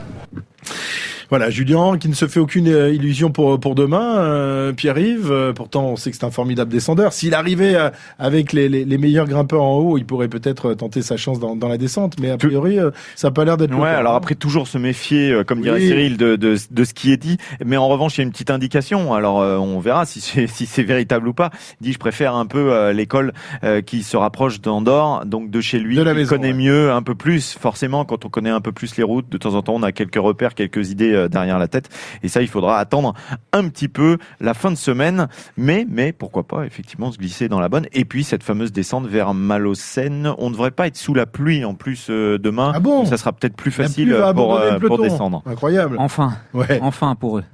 Voilà, 1.30 1.50
Julien 1.50 1.98
qui 1.98 2.08
ne 2.08 2.14
se 2.14 2.26
fait 2.26 2.40
aucune 2.40 2.68
euh, 2.68 2.92
illusion 2.92 3.30
pour 3.30 3.60
pour 3.60 3.74
demain. 3.74 4.18
Euh, 4.18 4.72
Pierre-Yves, 4.72 5.30
euh, 5.30 5.52
pourtant 5.52 5.86
on 5.88 5.96
sait 5.96 6.10
que 6.10 6.16
c'est 6.16 6.24
un 6.24 6.30
formidable 6.30 6.70
descendeur. 6.70 7.12
S'il 7.12 7.34
arrivait 7.34 7.74
euh, 7.74 7.90
avec 8.18 8.52
les, 8.52 8.68
les, 8.68 8.84
les 8.84 8.98
meilleurs 8.98 9.26
grimpeurs 9.26 9.62
en 9.62 9.76
haut, 9.76 9.98
il 9.98 10.06
pourrait 10.06 10.28
peut-être 10.28 10.70
euh, 10.70 10.74
tenter 10.74 11.02
sa 11.02 11.16
chance 11.16 11.38
dans, 11.38 11.54
dans 11.54 11.68
la 11.68 11.76
descente. 11.76 12.14
Mais 12.20 12.30
a 12.30 12.38
priori, 12.38 12.78
euh, 12.78 12.90
ça 13.14 13.28
a 13.28 13.30
pas 13.30 13.44
l'air 13.44 13.56
d'être. 13.56 13.70
le 13.70 13.76
Ouais, 13.76 13.88
alors 13.88 14.14
après 14.14 14.34
toujours 14.34 14.68
se 14.68 14.78
méfier, 14.78 15.30
euh, 15.30 15.44
comme 15.44 15.60
dirait. 15.60 15.80
Cyril, 15.80 16.16
de, 16.16 16.36
de, 16.36 16.56
de 16.70 16.84
ce 16.84 16.94
qui 16.94 17.12
est 17.12 17.16
dit. 17.18 17.36
Mais 17.64 17.76
en 17.76 17.88
revanche, 17.88 18.16
il 18.16 18.20
y 18.20 18.22
a 18.22 18.24
une 18.24 18.32
petite 18.32 18.50
indication. 18.50 19.12
Alors 19.12 19.40
euh, 19.40 19.58
on 19.58 19.80
verra 19.80 20.06
si 20.06 20.20
c'est 20.20 20.46
si 20.46 20.64
c'est 20.66 20.82
véritable 20.82 21.28
ou 21.28 21.34
pas. 21.34 21.50
Il 21.80 21.84
dit, 21.84 21.92
je 21.92 21.98
préfère 21.98 22.34
un 22.34 22.46
peu 22.46 22.72
euh, 22.72 22.92
l'école 22.92 23.34
euh, 23.64 23.82
qui 23.82 24.02
se 24.02 24.16
rapproche 24.16 24.60
d'Andorre, 24.60 25.26
donc 25.26 25.50
de 25.50 25.60
chez 25.60 25.78
lui, 25.78 25.96
De 25.96 26.02
la 26.02 26.14
maison, 26.14 26.36
connaît 26.36 26.48
ouais. 26.48 26.54
mieux, 26.54 26.90
un 26.90 27.02
peu 27.02 27.14
plus. 27.14 27.56
Forcément, 27.60 28.04
quand 28.04 28.24
on 28.24 28.28
connaît 28.30 28.50
un 28.50 28.60
peu 28.62 28.72
plus 28.72 28.96
les 28.96 29.04
routes, 29.04 29.28
de 29.28 29.36
temps 29.36 29.54
en 29.54 29.62
temps, 29.62 29.74
on 29.74 29.82
a 29.82 29.92
quelques 29.92 30.16
repères, 30.16 30.54
quelques 30.54 30.90
idées 30.90 31.17
euh, 31.18 31.28
derrière 31.28 31.58
la 31.58 31.68
tête. 31.68 31.88
Et 32.22 32.28
ça, 32.28 32.40
il 32.42 32.48
faudra 32.48 32.78
attendre 32.78 33.14
un 33.52 33.68
petit 33.68 33.88
peu 33.88 34.18
la 34.40 34.54
fin 34.54 34.70
de 34.70 34.76
semaine. 34.76 35.28
Mais 35.56 35.86
mais 35.88 36.12
pourquoi 36.12 36.44
pas 36.44 36.64
effectivement 36.64 37.12
se 37.12 37.18
glisser 37.18 37.48
dans 37.48 37.60
la 37.60 37.68
bonne. 37.68 37.86
Et 37.92 38.04
puis 38.04 38.24
cette 38.24 38.42
fameuse 38.42 38.72
descente 38.72 39.06
vers 39.06 39.34
Malocène, 39.34 40.32
on 40.38 40.48
ne 40.48 40.52
devrait 40.54 40.70
pas 40.70 40.86
être 40.86 40.96
sous 40.96 41.14
la 41.14 41.26
pluie 41.26 41.64
en 41.64 41.74
plus 41.74 42.06
euh, 42.10 42.38
demain. 42.38 42.72
Ah 42.74 42.80
bon? 42.80 43.04
Ça 43.04 43.16
sera 43.16 43.32
peut-être 43.32 43.56
plus 43.56 43.70
facile 43.70 44.16
pour, 44.34 44.56
euh, 44.56 44.78
pour 44.78 44.98
descendre. 45.00 45.42
Incroyable. 45.46 45.96
Enfin, 45.98 46.34
Ouais. 46.54 46.78
enfin 46.82 47.14
pour 47.14 47.38
eux. 47.38 47.44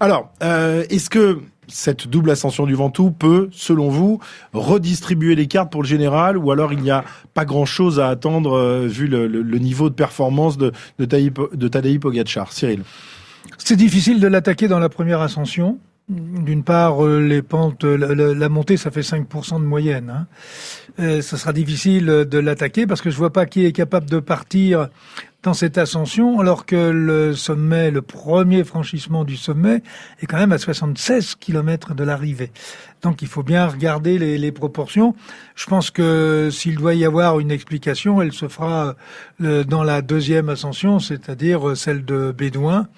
Alors, 0.00 0.30
euh, 0.42 0.84
est-ce 0.90 1.10
que 1.10 1.40
cette 1.68 2.08
double 2.08 2.30
ascension 2.30 2.66
du 2.66 2.74
Ventoux 2.74 3.10
peut, 3.10 3.48
selon 3.52 3.88
vous, 3.88 4.20
redistribuer 4.52 5.34
les 5.34 5.46
cartes 5.46 5.70
pour 5.70 5.82
le 5.82 5.88
général, 5.88 6.36
ou 6.36 6.50
alors 6.50 6.72
il 6.72 6.80
n'y 6.80 6.90
a 6.90 7.04
pas 7.34 7.44
grand-chose 7.44 8.00
à 8.00 8.08
attendre 8.08 8.56
euh, 8.56 8.86
vu 8.86 9.06
le, 9.06 9.28
niveau 9.58 9.90
de 9.90 9.94
performance 9.94 10.56
de, 10.56 10.72
de, 10.98 11.06
Cyril 12.50 12.82
C'est 13.58 13.76
difficile 13.76 14.20
de 14.20 14.26
l'attaquer 14.26 14.68
dans 14.68 14.78
la 14.78 14.88
première 14.88 15.20
ascension. 15.20 15.78
D'une 16.08 16.64
part, 16.64 17.04
euh, 17.04 17.20
les 17.20 17.42
pentes, 17.42 17.84
la, 17.84 18.48
montée, 18.48 18.78
ça 18.78 18.90
fait 18.90 19.02
5% 19.02 19.60
de 19.60 19.66
moyenne. 19.66 20.10
Hein. 20.10 20.26
Euh, 21.00 21.20
ça 21.20 21.36
sera 21.36 21.52
difficile 21.52 22.06
de 22.06 22.38
l'attaquer 22.38 22.86
parce 22.86 23.02
que 23.02 23.10
je 23.10 23.16
vois 23.16 23.32
pas 23.32 23.44
qui 23.44 23.66
est 23.66 23.72
capable 23.72 24.08
de 24.08 24.18
partir 24.18 24.88
dans 25.42 25.54
cette 25.54 25.78
ascension, 25.78 26.40
alors 26.40 26.66
que 26.66 26.90
le 26.90 27.32
sommet, 27.32 27.90
le 27.92 28.02
premier 28.02 28.64
franchissement 28.64 29.24
du 29.24 29.36
sommet, 29.36 29.82
est 30.20 30.26
quand 30.26 30.36
même 30.36 30.50
à 30.50 30.58
76 30.58 31.36
km 31.36 31.94
de 31.94 32.02
l'arrivée. 32.02 32.50
Donc 33.02 33.22
il 33.22 33.28
faut 33.28 33.44
bien 33.44 33.66
regarder 33.66 34.18
les, 34.18 34.36
les 34.36 34.50
proportions. 34.50 35.14
Je 35.54 35.66
pense 35.66 35.92
que 35.92 36.48
s'il 36.50 36.76
doit 36.76 36.94
y 36.94 37.04
avoir 37.04 37.38
une 37.38 37.52
explication, 37.52 38.20
elle 38.20 38.32
se 38.32 38.48
fera 38.48 38.96
euh, 39.40 39.62
dans 39.62 39.84
la 39.84 40.02
deuxième 40.02 40.48
ascension, 40.48 40.98
c'est-à-dire 40.98 41.68
euh, 41.68 41.74
celle 41.76 42.04
de 42.04 42.32
Bédouin. 42.36 42.88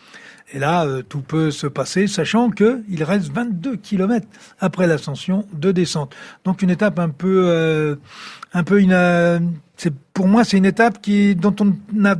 Et 0.53 0.59
là, 0.59 0.85
euh, 0.85 1.03
tout 1.03 1.21
peut 1.21 1.51
se 1.51 1.67
passer, 1.69 2.07
sachant 2.09 2.51
que 2.51 2.83
il 2.89 3.05
reste 3.05 3.31
22 3.33 3.77
kilomètres 3.77 4.27
après 4.59 4.87
l'ascension 4.87 5.47
de 5.53 5.71
descente. 5.73 6.15
Donc 6.45 6.63
une 6.63 6.71
étape 6.71 6.99
un 6.99 7.09
peu, 7.11 7.45
euh, 7.47 7.95
un 8.53 8.65
peu 8.65 8.81
une, 8.81 8.93
euh, 8.93 9.39
pour 10.13 10.27
moi 10.27 10.43
c'est 10.45 10.57
une 10.57 10.65
étape 10.67 11.01
qui 11.01 11.37
dont 11.37 11.55
on 11.61 11.73
n'a 11.93 12.17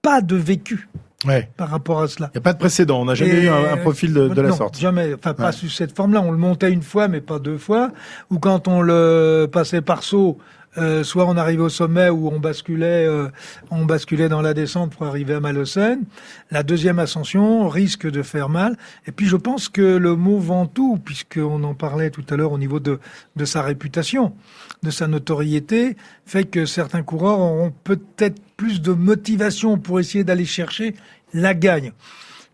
pas 0.00 0.20
de 0.22 0.36
vécu 0.36 0.88
Ouais. 1.26 1.48
par 1.56 1.70
rapport 1.70 2.02
à 2.02 2.08
cela. 2.08 2.28
Il 2.34 2.36
n'y 2.36 2.38
a 2.38 2.42
pas 2.42 2.52
de 2.52 2.58
précédent, 2.58 3.00
on 3.00 3.04
n'a 3.06 3.14
jamais 3.14 3.32
Et, 3.32 3.44
eu 3.44 3.48
un, 3.48 3.72
un 3.72 3.76
profil 3.78 4.12
de, 4.12 4.28
de 4.28 4.40
la 4.42 4.52
sorte. 4.52 4.78
Jamais, 4.78 5.14
enfin 5.14 5.32
pas 5.32 5.46
Ouais. 5.46 5.52
sous 5.52 5.70
cette 5.70 5.96
forme-là. 5.96 6.20
On 6.20 6.30
le 6.30 6.36
montait 6.36 6.70
une 6.70 6.82
fois, 6.82 7.08
mais 7.08 7.22
pas 7.22 7.38
deux 7.38 7.56
fois. 7.56 7.92
Ou 8.30 8.38
quand 8.38 8.68
on 8.68 8.82
le 8.82 9.48
passait 9.50 9.80
par 9.80 10.02
saut, 10.02 10.36
euh, 10.76 11.04
soit 11.04 11.26
on 11.26 11.36
arrivait 11.36 11.62
au 11.62 11.68
sommet 11.68 12.08
ou 12.08 12.28
on 12.28 12.40
basculait, 12.40 13.06
euh, 13.06 13.28
on 13.70 13.84
basculait 13.84 14.28
dans 14.28 14.42
la 14.42 14.54
descente 14.54 14.94
pour 14.94 15.06
arriver 15.06 15.34
à 15.34 15.40
Malocène. 15.40 16.02
La 16.50 16.62
deuxième 16.62 16.98
ascension 16.98 17.68
risque 17.68 18.10
de 18.10 18.22
faire 18.22 18.48
mal. 18.48 18.76
Et 19.06 19.12
puis 19.12 19.26
je 19.26 19.36
pense 19.36 19.68
que 19.68 19.82
le 19.82 20.16
mot 20.16 20.38
Ventoux, 20.38 20.98
puisqu'on 21.04 21.62
en 21.62 21.74
parlait 21.74 22.10
tout 22.10 22.24
à 22.30 22.36
l'heure 22.36 22.52
au 22.52 22.58
niveau 22.58 22.80
de, 22.80 22.98
de 23.36 23.44
sa 23.44 23.62
réputation, 23.62 24.34
de 24.82 24.90
sa 24.90 25.06
notoriété, 25.06 25.96
fait 26.26 26.44
que 26.44 26.66
certains 26.66 27.02
coureurs 27.02 27.38
auront 27.38 27.72
peut-être 27.84 28.40
plus 28.56 28.80
de 28.80 28.92
motivation 28.92 29.78
pour 29.78 30.00
essayer 30.00 30.24
d'aller 30.24 30.44
chercher 30.44 30.94
la 31.32 31.54
gagne. 31.54 31.92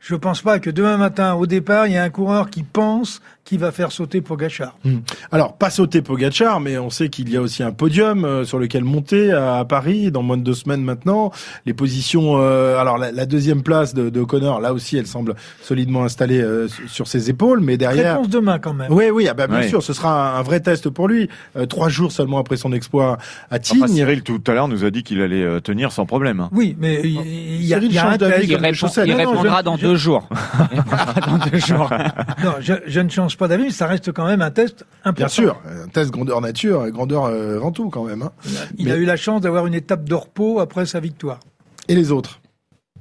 Je 0.00 0.14
pense 0.14 0.40
pas 0.40 0.58
que 0.58 0.70
demain 0.70 0.96
matin, 0.96 1.34
au 1.34 1.46
départ, 1.46 1.86
il 1.86 1.92
y 1.92 1.96
a 1.96 2.02
un 2.02 2.10
coureur 2.10 2.48
qui 2.48 2.62
pense 2.62 3.20
qui 3.44 3.56
va 3.56 3.72
faire 3.72 3.90
sauter 3.90 4.20
Pogachar. 4.20 4.76
Hmm. 4.84 4.98
Alors, 5.32 5.56
pas 5.56 5.70
sauter 5.70 6.02
Pogachar, 6.02 6.60
mais 6.60 6.78
on 6.78 6.88
sait 6.88 7.08
qu'il 7.08 7.28
y 7.30 7.36
a 7.36 7.42
aussi 7.42 7.64
un 7.64 7.72
podium 7.72 8.24
euh, 8.24 8.44
sur 8.44 8.60
lequel 8.60 8.84
monter 8.84 9.32
à, 9.32 9.64
Paris 9.64 10.12
dans 10.12 10.22
moins 10.22 10.36
de 10.36 10.44
deux 10.44 10.54
semaines 10.54 10.84
maintenant. 10.84 11.32
Les 11.66 11.74
positions, 11.74 12.36
euh, 12.38 12.78
alors 12.78 12.96
la, 12.96 13.26
deuxième 13.26 13.62
place 13.62 13.92
de, 13.92 14.08
de 14.08 14.22
Connor, 14.22 14.60
là 14.60 14.72
aussi, 14.72 14.96
elle 14.98 15.08
semble 15.08 15.34
solidement 15.62 16.04
installée 16.04 16.40
euh, 16.40 16.68
sur 16.86 17.08
ses 17.08 17.28
épaules, 17.28 17.60
mais 17.60 17.76
derrière. 17.76 18.18
Réponse 18.18 18.28
demain 18.28 18.60
quand 18.60 18.72
même. 18.72 18.92
Oui, 18.92 19.10
oui, 19.10 19.26
ah 19.28 19.34
bah, 19.34 19.48
bien 19.48 19.62
sûr, 19.62 19.82
ce 19.82 19.92
sera 19.94 20.38
un, 20.38 20.42
vrai 20.42 20.60
test 20.60 20.88
pour 20.88 21.08
lui. 21.08 21.28
trois 21.68 21.88
jours 21.88 22.12
seulement 22.12 22.38
après 22.38 22.56
son 22.56 22.72
exploit 22.72 23.18
à 23.50 23.58
Tignes. 23.58 23.82
Enfin, 23.82 23.92
Cyril 23.92 24.22
tout 24.22 24.42
à 24.46 24.52
l'heure 24.52 24.68
nous 24.68 24.84
a 24.84 24.90
dit 24.90 25.02
qu'il 25.02 25.20
allait 25.20 25.60
tenir 25.60 25.90
sans 25.90 26.06
problème. 26.06 26.38
Hein. 26.38 26.50
Oui, 26.52 26.76
mais 26.78 27.00
il 27.02 27.64
y, 27.64 27.74
a, 27.74 27.78
y 27.78 27.98
a 27.98 28.10
un 28.10 28.16
test. 28.16 28.44
Il, 28.44 29.12
répondra 29.12 29.64
dans 29.64 29.76
deux 29.76 29.89
jours. 29.96 30.28
dans 31.26 31.38
deux 31.50 31.58
jours. 31.58 31.90
non, 32.44 32.54
je, 32.60 32.74
je 32.86 33.00
ne 33.00 33.08
change 33.08 33.36
pas 33.36 33.48
d'avis, 33.48 33.72
ça 33.72 33.86
reste 33.86 34.12
quand 34.12 34.26
même 34.26 34.42
un 34.42 34.50
test 34.50 34.84
important. 35.04 35.14
Bien 35.14 35.28
sûr, 35.28 35.60
un 35.66 35.88
test 35.88 36.10
grandeur 36.10 36.40
nature, 36.40 36.90
grandeur 36.90 37.26
euh, 37.26 37.58
Ventoux 37.58 37.90
quand 37.90 38.04
même. 38.04 38.22
Hein. 38.22 38.32
Il 38.78 38.90
a 38.90 38.96
eu 38.96 39.04
la 39.04 39.16
chance 39.16 39.40
d'avoir 39.40 39.66
une 39.66 39.74
étape 39.74 40.08
de 40.08 40.14
repos 40.14 40.60
après 40.60 40.86
sa 40.86 41.00
victoire. 41.00 41.40
Et 41.88 41.94
les 41.94 42.12
autres? 42.12 42.39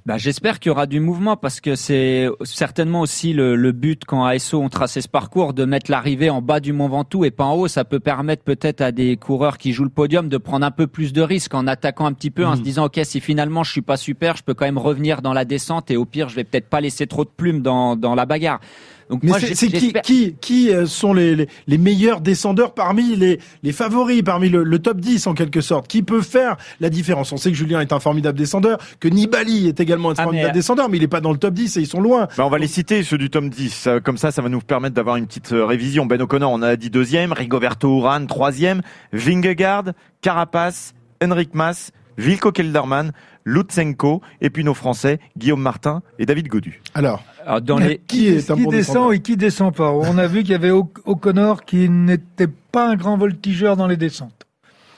Bah, 0.09 0.17
J'espère 0.17 0.59
qu'il 0.59 0.71
y 0.71 0.71
aura 0.71 0.87
du 0.87 0.99
mouvement 0.99 1.37
parce 1.37 1.61
que 1.61 1.75
c'est 1.75 2.27
certainement 2.41 3.01
aussi 3.01 3.31
le, 3.31 3.55
le, 3.55 3.71
but 3.71 4.05
quand 4.05 4.25
ASO 4.25 4.59
ont 4.59 4.67
tracé 4.67 5.01
ce 5.01 5.07
parcours 5.07 5.53
de 5.53 5.65
mettre 5.65 5.91
l'arrivée 5.91 6.31
en 6.31 6.41
bas 6.41 6.59
du 6.59 6.73
Mont 6.73 6.87
Ventoux 6.87 7.25
et 7.25 7.29
pas 7.29 7.43
en 7.43 7.53
haut. 7.53 7.67
Ça 7.67 7.85
peut 7.85 7.99
permettre 7.99 8.41
peut-être 8.41 8.81
à 8.81 8.91
des 8.91 9.17
coureurs 9.17 9.59
qui 9.59 9.71
jouent 9.71 9.83
le 9.83 9.91
podium 9.91 10.27
de 10.27 10.37
prendre 10.37 10.65
un 10.65 10.71
peu 10.71 10.87
plus 10.87 11.13
de 11.13 11.21
risques 11.21 11.53
en 11.53 11.67
attaquant 11.67 12.07
un 12.07 12.13
petit 12.13 12.31
peu, 12.31 12.43
en 12.43 12.55
se 12.55 12.61
mmh. 12.61 12.63
disant 12.63 12.85
ok 12.85 12.99
si 13.03 13.19
finalement 13.19 13.63
je 13.63 13.71
suis 13.71 13.83
pas 13.83 13.97
super, 13.97 14.35
je 14.35 14.41
peux 14.41 14.55
quand 14.55 14.65
même 14.65 14.79
revenir 14.79 15.21
dans 15.21 15.33
la 15.33 15.45
descente 15.45 15.91
et 15.91 15.95
au 15.95 16.05
pire 16.05 16.27
je 16.27 16.35
vais 16.35 16.43
peut-être 16.43 16.69
pas 16.69 16.81
laisser 16.81 17.05
trop 17.05 17.23
de 17.23 17.29
plumes 17.29 17.61
dans, 17.61 17.95
dans 17.95 18.15
la 18.15 18.25
bagarre. 18.25 18.61
Donc 19.09 19.23
Mais 19.23 19.31
c'est 19.39 19.67
qui, 19.67 19.93
qui, 20.03 20.35
qui 20.39 20.71
euh, 20.71 20.85
sont 20.85 21.13
les, 21.13 21.47
les, 21.67 21.77
meilleurs 21.77 22.21
descendeurs 22.21 22.75
parmi 22.75 23.15
les, 23.15 23.39
les 23.63 23.71
favoris, 23.71 24.21
parmi 24.21 24.49
le, 24.49 24.63
le, 24.63 24.79
top 24.79 24.99
10 24.99 25.25
en 25.25 25.33
quelque 25.33 25.61
sorte? 25.61 25.87
Qui 25.87 26.03
peut 26.03 26.21
faire 26.21 26.57
la 26.79 26.89
différence? 26.89 27.31
On 27.31 27.37
sait 27.37 27.49
que 27.49 27.57
Julien 27.57 27.81
est 27.81 27.91
un 27.91 27.99
formidable 27.99 28.37
descendeur, 28.37 28.77
que 28.99 29.07
Nibali 29.07 29.67
est 29.67 29.79
également 29.79 30.11
un 30.11 30.15
ah, 30.17 30.23
formidable 30.23 30.53
descendeur, 30.53 30.89
mais 30.89 30.97
il 30.97 31.01
n'est 31.01 31.07
pas 31.07 31.21
dans 31.21 31.31
le 31.31 31.39
top 31.39 31.55
10 31.55 31.77
et 31.77 31.81
ils 31.81 31.87
sont 31.87 32.01
loin. 32.01 32.27
Bah 32.37 32.45
on 32.45 32.49
va 32.49 32.59
les 32.59 32.67
citer, 32.67 33.01
ceux 33.01 33.17
du 33.17 33.31
top 33.31 33.45
10. 33.45 33.89
Comme 34.03 34.17
ça, 34.17 34.31
ça 34.31 34.43
va 34.43 34.49
nous 34.49 34.59
permettre 34.59 34.93
d'avoir 34.93 35.15
une 35.15 35.25
petite 35.25 35.53
euh, 35.53 35.65
révision. 35.65 36.05
Ben 36.05 36.21
O'Connor, 36.21 36.51
on 36.51 36.61
a 36.61 36.75
dit 36.75 36.91
deuxième, 36.91 37.33
Rigoberto 37.33 37.97
Urán, 37.97 38.27
troisième, 38.27 38.81
Vingegaard, 39.11 39.85
Carapace, 40.21 40.93
Henrik 41.23 41.55
Mas, 41.55 41.91
Vilko 42.19 42.51
Kelderman, 42.51 43.11
Lutsenko, 43.45 44.21
et 44.41 44.49
puis 44.49 44.63
nos 44.63 44.73
Français, 44.73 45.19
Guillaume 45.37 45.61
Martin 45.61 46.01
et 46.17 46.25
David 46.25 46.47
Godu. 46.47 46.81
Alors, 46.93 47.23
dans 47.61 47.77
les... 47.77 47.99
qui, 48.07 48.27
est 48.27 48.53
qui 48.53 48.67
descend 48.67 49.13
et 49.13 49.19
qui 49.19 49.37
descend 49.37 49.73
pas? 49.73 49.91
On 49.91 50.17
a 50.17 50.27
vu 50.27 50.41
qu'il 50.41 50.51
y 50.51 50.55
avait 50.55 50.71
O'Connor 50.71 51.65
qui 51.65 51.89
n'était 51.89 52.47
pas 52.47 52.89
un 52.89 52.95
grand 52.95 53.17
voltigeur 53.17 53.77
dans 53.77 53.87
les 53.87 53.97
descentes. 53.97 54.45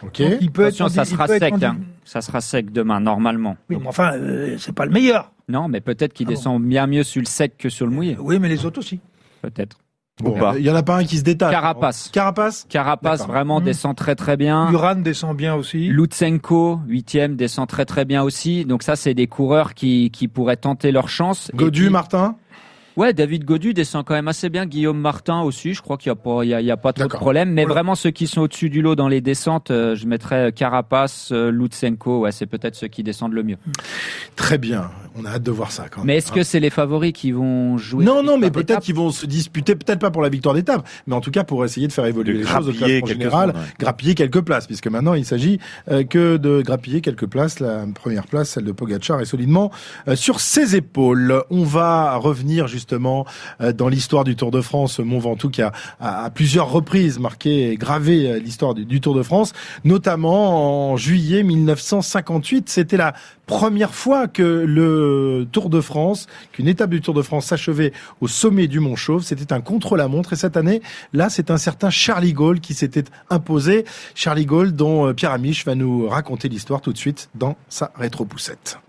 Ok. 0.04 0.20
il 0.20 0.52
peut 0.52 0.66
Attention, 0.66 0.90
ça 0.90 1.06
sera 1.06 1.28
sec. 1.28 1.54
Hein. 1.62 1.78
Ça 2.04 2.22
sera 2.22 2.42
sec 2.42 2.72
demain, 2.72 3.00
normalement. 3.00 3.56
Oui, 3.70 3.78
mais 3.80 3.88
enfin, 3.88 4.14
euh, 4.16 4.58
c'est 4.58 4.74
pas 4.74 4.86
le 4.86 4.92
meilleur. 4.92 5.32
Non, 5.48 5.68
mais 5.68 5.80
peut-être 5.80 6.14
qu'il 6.14 6.28
ah 6.28 6.32
descend 6.32 6.62
bien 6.62 6.88
mieux 6.88 7.04
sur 7.04 7.22
le 7.22 7.28
sec 7.28 7.58
que 7.58 7.70
sur 7.70 7.86
le 7.86 7.92
mouillé. 7.92 8.18
oui, 8.20 8.40
mais 8.40 8.50
les 8.50 8.66
autres 8.66 8.80
aussi. 8.80 9.00
Peut-être. 9.42 9.78
Il 10.24 10.64
y 10.64 10.70
en 10.70 10.76
a 10.76 10.84
pas 10.84 10.98
un 10.98 11.04
qui 11.04 11.18
se 11.18 11.24
détache. 11.24 11.52
Carapace. 11.52 12.10
Carapace. 12.14 12.66
Carapace 12.70 13.26
vraiment 13.26 13.60
hmm. 13.60 13.64
descend 13.64 13.96
très 13.96 14.16
très 14.16 14.38
bien. 14.38 14.72
Uran 14.72 14.96
descend 14.96 15.36
bien 15.36 15.56
aussi. 15.56 15.88
Lutsenko, 15.88 16.80
huitième, 16.88 17.36
descend 17.36 17.68
très 17.68 17.86
très 17.86 18.06
bien 18.06 18.22
aussi. 18.22 18.66
Donc 18.66 18.84
ça, 18.84 18.96
c'est 18.96 19.14
des 19.14 19.28
coureurs 19.28 19.74
qui, 19.74 20.12
qui 20.12 20.28
pourraient 20.28 20.58
tenter 20.58 20.92
leur 20.92 21.10
chance. 21.10 21.52
Godu, 21.56 21.90
Martin 21.90 22.36
Ouais, 22.98 23.14
David 23.14 23.46
Godu 23.46 23.74
descend 23.74 24.04
quand 24.06 24.14
même 24.14 24.28
assez 24.28 24.50
bien. 24.50 24.66
Guillaume 24.66 25.00
Martin 25.00 25.42
aussi, 25.42 25.74
je 25.74 25.82
crois 25.82 25.98
qu'il 25.98 26.12
n'y 26.12 26.18
a 26.18 26.22
pas, 26.22 26.44
il 26.44 26.50
y 26.50 26.72
a, 26.72 26.78
pas 26.78 26.94
trop 26.94 27.08
de 27.08 27.10
problème. 27.10 27.52
Mais 27.52 27.66
vraiment, 27.66 27.96
ceux 27.96 28.12
qui 28.12 28.28
sont 28.28 28.42
au-dessus 28.42 28.70
du 28.70 28.82
lot 28.82 28.96
dans 28.96 29.08
les 29.08 29.22
descentes, 29.22 29.72
euh, 29.72 29.96
je 29.96 30.06
mettrais 30.08 30.52
Carapace, 30.52 31.30
euh, 31.32 31.52
Lutsenko. 31.52 32.22
Ouais, 32.22 32.32
c'est 32.32 32.46
peut-être 32.46 32.76
ceux 32.76 32.88
qui 32.88 33.04
descendent 33.04 33.34
le 33.34 33.44
mieux. 33.44 33.58
Très 34.36 34.58
bien. 34.58 34.90
On 35.16 35.26
a 35.26 35.32
hâte 35.32 35.44
de 35.44 35.52
voir 35.52 35.72
ça 35.72 35.86
quand 35.90 36.02
même. 36.02 36.08
Mais 36.08 36.18
est-ce 36.18 36.32
que 36.32 36.44
c'est 36.44 36.60
les 36.60 36.70
favoris 36.70 37.14
qui 37.14 37.32
vont 37.32 37.78
jouer 37.78 38.04
Non, 38.04 38.24
non, 38.24 38.38
mais 38.38 38.50
peut-être 38.50 38.82
qu'ils 38.82 38.96
vont 38.96 39.12
se 39.12 39.26
disputer, 39.26 39.76
peut-être 39.76 40.00
pas 40.00 40.12
pour 40.12 40.22
la 40.22 40.30
victoire 40.30 40.56
d'étape, 40.56 40.88
mais 41.06 41.16
en 41.16 41.22
tout 41.22 41.32
cas 41.32 41.44
pour 41.44 41.66
essayer 41.66 41.88
de 41.88 41.94
faire 41.94 42.06
évoluer 42.06 42.34
les 42.34 42.46
choses 42.46 42.70
au 42.70 42.72
classement 42.72 43.08
général, 43.08 43.54
grappiller 43.78 44.16
quelques 44.16 44.42
places, 44.42 44.68
puisque 44.68 44.88
maintenant 44.88 45.14
il 45.14 45.26
s'agit 45.26 45.60
euh, 45.90 46.04
que 46.04 46.38
de 46.38 46.62
grappiller 46.62 47.02
quelques 47.02 47.28
places. 47.28 47.60
La 47.60 47.86
première 47.94 48.26
place, 48.26 48.52
celle 48.52 48.64
de 48.64 48.72
Pogacar, 48.72 49.20
est 49.20 49.26
solidement 49.26 49.72
sur 50.16 50.40
ses 50.40 50.76
épaules. 50.76 51.44
On 51.50 51.64
va 51.64 52.16
revenir 52.16 52.68
justement 52.82 53.26
euh, 53.62 53.74
dans 53.74 53.88
l'histoire 53.88 54.24
du 54.24 54.36
Tour 54.36 54.50
de 54.50 54.60
France, 54.60 55.00
Mont 55.00 55.20
Ventoux 55.20 55.50
qui 55.50 55.62
a 55.62 55.72
à, 56.00 56.30
plusieurs 56.32 56.72
reprises 56.72 57.20
marqué 57.20 57.72
et 57.72 57.76
gravé 57.76 58.28
euh, 58.28 58.40
l'histoire 58.40 58.74
du, 58.74 59.00
Tour 59.00 59.16
de 59.16 59.24
France, 59.24 59.54
notamment 59.84 60.92
en 60.92 60.98
juillet 60.98 61.44
1958. 61.44 62.70
C'était 62.70 62.98
la 62.98 63.14
première 63.46 63.94
fois 63.94 64.28
que 64.28 64.42
le 64.42 65.48
Tour 65.52 65.70
de 65.70 65.80
France, 65.80 66.28
qu'une 66.52 66.68
étape 66.68 66.90
du 66.90 67.02
Tour 67.02 67.14
de 67.14 67.22
France 67.22 67.46
s'achevait 67.46 67.94
au 68.20 68.28
sommet 68.28 68.68
du 68.68 68.80
Mont 68.80 68.96
Chauve. 68.96 69.24
C'était 69.24 69.54
un 69.54 69.62
contre-la-montre. 69.62 70.34
Et 70.34 70.36
cette 70.36 70.58
année, 70.58 70.82
là, 71.14 71.30
c'est 71.30 71.52
un 71.52 71.58
certain 71.58 71.90
Charlie 71.90 72.34
Gaulle 72.34 72.60
qui 72.60 72.74
s'était 72.74 73.04
imposé. 73.30 73.86
Charlie 74.16 74.46
Gaulle, 74.46 74.72
dont 74.72 75.08
euh, 75.08 75.14
Pierre 75.14 75.32
Amiche 75.32 75.66
va 75.66 75.76
nous 75.76 76.08
raconter 76.08 76.50
l'histoire 76.50 76.82
tout 76.82 76.94
de 76.94 76.98
suite 76.98 77.30
dans 77.36 77.56
sa 77.70 77.92
rétro-poussette. 77.96 78.80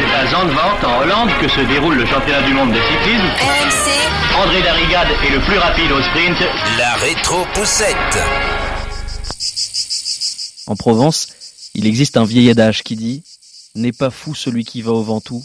C'est 0.00 0.14
à 0.14 0.26
Zandvoort, 0.30 0.78
en 0.82 1.02
Hollande, 1.02 1.28
que 1.42 1.48
se 1.48 1.60
déroule 1.60 1.96
le 1.96 2.06
championnat 2.06 2.40
du 2.46 2.54
monde 2.54 2.70
de 2.72 2.80
cyclisme. 2.80 3.26
RMC. 3.38 4.42
André 4.42 4.62
Darrigade 4.62 5.08
est 5.26 5.30
le 5.30 5.40
plus 5.40 5.58
rapide 5.58 5.92
au 5.92 6.00
sprint. 6.00 6.38
La 6.78 6.94
rétro-poussette. 6.94 8.18
En 10.66 10.74
Provence, 10.74 11.28
il 11.74 11.86
existe 11.86 12.16
un 12.16 12.24
vieil 12.24 12.48
adage 12.48 12.82
qui 12.82 12.96
dit 12.96 13.22
N'est 13.74 13.92
pas 13.92 14.08
fou 14.08 14.34
celui 14.34 14.64
qui 14.64 14.80
va 14.80 14.92
au 14.92 15.02
Ventoux, 15.02 15.44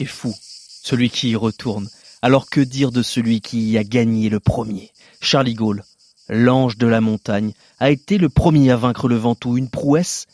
est 0.00 0.06
fou 0.06 0.34
celui 0.82 1.10
qui 1.10 1.30
y 1.30 1.36
retourne. 1.36 1.90
Alors 2.22 2.48
que 2.48 2.62
dire 2.62 2.92
de 2.92 3.02
celui 3.02 3.42
qui 3.42 3.72
y 3.72 3.76
a 3.76 3.84
gagné 3.84 4.30
le 4.30 4.40
premier? 4.40 4.90
Charlie 5.20 5.54
Gaulle, 5.54 5.84
l'ange 6.30 6.78
de 6.78 6.86
la 6.86 7.02
montagne, 7.02 7.52
a 7.78 7.90
été 7.90 8.16
le 8.16 8.30
premier 8.30 8.70
à 8.70 8.76
vaincre 8.76 9.06
le 9.06 9.16
Ventoux, 9.16 9.58
une 9.58 9.68
prouesse, 9.68 10.28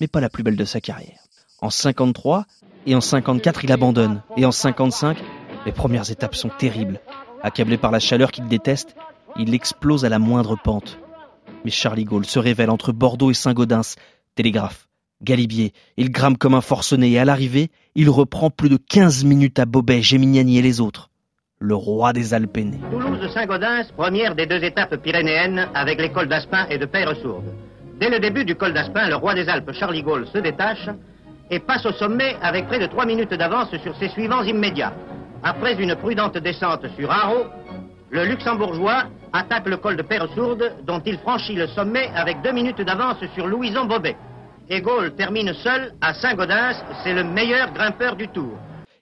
mais 0.00 0.06
pas 0.06 0.20
la 0.20 0.28
plus 0.28 0.44
belle 0.44 0.56
de 0.56 0.64
sa 0.64 0.80
carrière. 0.80 1.18
En 1.60 1.70
53, 1.70 2.46
et 2.86 2.94
en 2.94 3.00
54, 3.00 3.64
il 3.64 3.72
abandonne. 3.72 4.22
Et 4.36 4.44
en 4.44 4.52
55, 4.52 5.18
les 5.66 5.72
premières 5.72 6.10
étapes 6.10 6.34
sont 6.34 6.48
terribles. 6.48 7.00
Accablé 7.42 7.76
par 7.76 7.90
la 7.90 8.00
chaleur 8.00 8.32
qu'il 8.32 8.46
déteste, 8.46 8.94
il 9.36 9.54
explose 9.54 10.04
à 10.04 10.08
la 10.08 10.18
moindre 10.18 10.56
pente. 10.56 10.98
Mais 11.64 11.70
Charlie 11.70 12.04
Gaulle 12.04 12.26
se 12.26 12.38
révèle 12.38 12.70
entre 12.70 12.92
Bordeaux 12.92 13.30
et 13.30 13.34
Saint-Gaudens. 13.34 13.96
Télégraphe, 14.34 14.88
Galibier, 15.22 15.72
il 15.96 16.10
grame 16.10 16.38
comme 16.38 16.54
un 16.54 16.60
forcené 16.60 17.10
et 17.12 17.18
à 17.18 17.24
l'arrivée, 17.24 17.68
il 17.94 18.08
reprend 18.08 18.48
plus 18.50 18.68
de 18.68 18.78
15 18.78 19.24
minutes 19.24 19.58
à 19.58 19.66
Bobet, 19.66 20.00
Géminiani 20.00 20.58
et 20.58 20.62
les 20.62 20.80
autres. 20.80 21.10
Le 21.58 21.74
roi 21.74 22.14
des 22.14 22.32
Alpes 22.32 22.58
Toulouse-Saint-Gaudens, 22.90 23.92
première 23.94 24.34
des 24.34 24.46
deux 24.46 24.64
étapes 24.64 24.96
pyrénéennes 24.96 25.68
avec 25.74 26.00
les 26.00 26.08
d'Aspin 26.26 26.66
et 26.70 26.78
de 26.78 26.86
Peyre-Sourde. 26.86 27.52
Dès 28.00 28.08
le 28.08 28.18
début 28.18 28.46
du 28.46 28.54
col 28.54 28.72
d'Aspin, 28.72 29.08
le 29.08 29.16
roi 29.16 29.34
des 29.34 29.46
Alpes, 29.46 29.72
Charlie 29.72 30.02
Gaulle, 30.02 30.26
se 30.32 30.38
détache 30.38 30.88
et 31.50 31.58
passe 31.58 31.84
au 31.84 31.92
sommet 31.92 32.36
avec 32.40 32.66
près 32.66 32.78
de 32.78 32.86
3 32.86 33.06
minutes 33.06 33.34
d'avance 33.34 33.74
sur 33.82 33.96
ses 33.96 34.08
suivants 34.08 34.42
immédiats. 34.42 34.94
Après 35.42 35.74
une 35.74 35.96
prudente 35.96 36.38
descente 36.38 36.86
sur 36.96 37.10
Haro, 37.10 37.46
le 38.10 38.24
luxembourgeois 38.24 39.04
attaque 39.32 39.66
le 39.66 39.76
col 39.76 39.96
de 39.96 40.02
Père-Sourde, 40.02 40.72
dont 40.84 41.00
il 41.04 41.18
franchit 41.18 41.54
le 41.54 41.66
sommet 41.68 42.10
avec 42.14 42.42
2 42.42 42.52
minutes 42.52 42.80
d'avance 42.82 43.18
sur 43.34 43.46
Louison 43.46 43.86
Bobet. 43.86 44.16
Et 44.68 44.80
Gaulle 44.80 45.14
termine 45.16 45.52
seul 45.54 45.92
à 46.00 46.14
Saint-Gaudens, 46.14 46.76
c'est 47.02 47.12
le 47.12 47.24
meilleur 47.24 47.72
grimpeur 47.72 48.14
du 48.14 48.28
tour. 48.28 48.56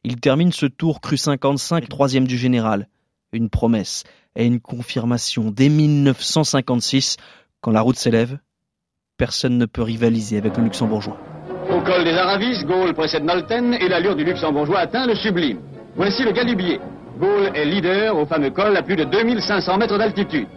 Il 0.04 0.20
termine 0.20 0.52
ce 0.52 0.66
tour 0.66 1.00
cru 1.00 1.16
55, 1.16 1.88
troisième 1.88 2.26
du 2.26 2.38
général. 2.38 2.88
Une 3.32 3.50
promesse 3.50 4.04
et 4.36 4.46
une 4.46 4.60
confirmation 4.60 5.50
dès 5.50 5.68
1956, 5.68 7.16
quand 7.60 7.72
la 7.72 7.82
route 7.82 7.96
s'élève, 7.96 8.38
personne 9.18 9.58
ne 9.58 9.66
peut 9.66 9.82
rivaliser 9.82 10.38
avec 10.38 10.56
le 10.56 10.64
luxembourgeois. 10.64 11.18
Au 11.70 11.80
col 11.82 12.02
des 12.02 12.12
Aravis, 12.12 12.64
Gaulle 12.64 12.94
précède 12.94 13.24
Nolten 13.24 13.74
et 13.74 13.88
l'allure 13.88 14.16
du 14.16 14.24
luxembourgeois 14.24 14.78
atteint 14.78 15.06
le 15.06 15.14
sublime. 15.14 15.58
Voici 15.96 16.24
le 16.24 16.32
galibier. 16.32 16.80
Gaulle 17.20 17.50
est 17.54 17.66
leader 17.66 18.16
au 18.16 18.24
fameux 18.24 18.50
col 18.50 18.74
à 18.74 18.82
plus 18.82 18.96
de 18.96 19.04
2500 19.04 19.76
mètres 19.76 19.98
d'altitude. 19.98 20.48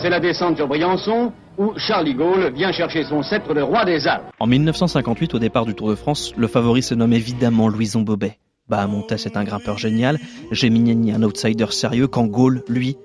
C'est 0.00 0.08
la 0.08 0.20
descente 0.20 0.56
sur 0.56 0.66
Briançon 0.66 1.32
où 1.58 1.72
Charlie 1.76 2.14
Gaulle 2.14 2.52
vient 2.54 2.72
chercher 2.72 3.04
son 3.04 3.22
sceptre 3.22 3.52
de 3.52 3.60
roi 3.60 3.84
des 3.84 4.06
Alpes. 4.06 4.24
En 4.40 4.46
1958, 4.46 5.34
au 5.34 5.38
départ 5.38 5.66
du 5.66 5.74
Tour 5.74 5.90
de 5.90 5.96
France, 5.96 6.32
le 6.36 6.46
favori 6.46 6.82
se 6.82 6.94
nomme 6.94 7.12
évidemment 7.12 7.68
Louison 7.68 8.00
Bobet. 8.00 8.38
Bahamontes 8.68 9.12
est 9.12 9.36
un 9.36 9.44
grimpeur 9.44 9.76
génial, 9.76 10.18
Géminiani 10.50 11.12
un 11.12 11.22
outsider 11.24 11.66
sérieux, 11.70 12.06
quand 12.06 12.26
Gaulle, 12.26 12.62
lui, 12.68 12.96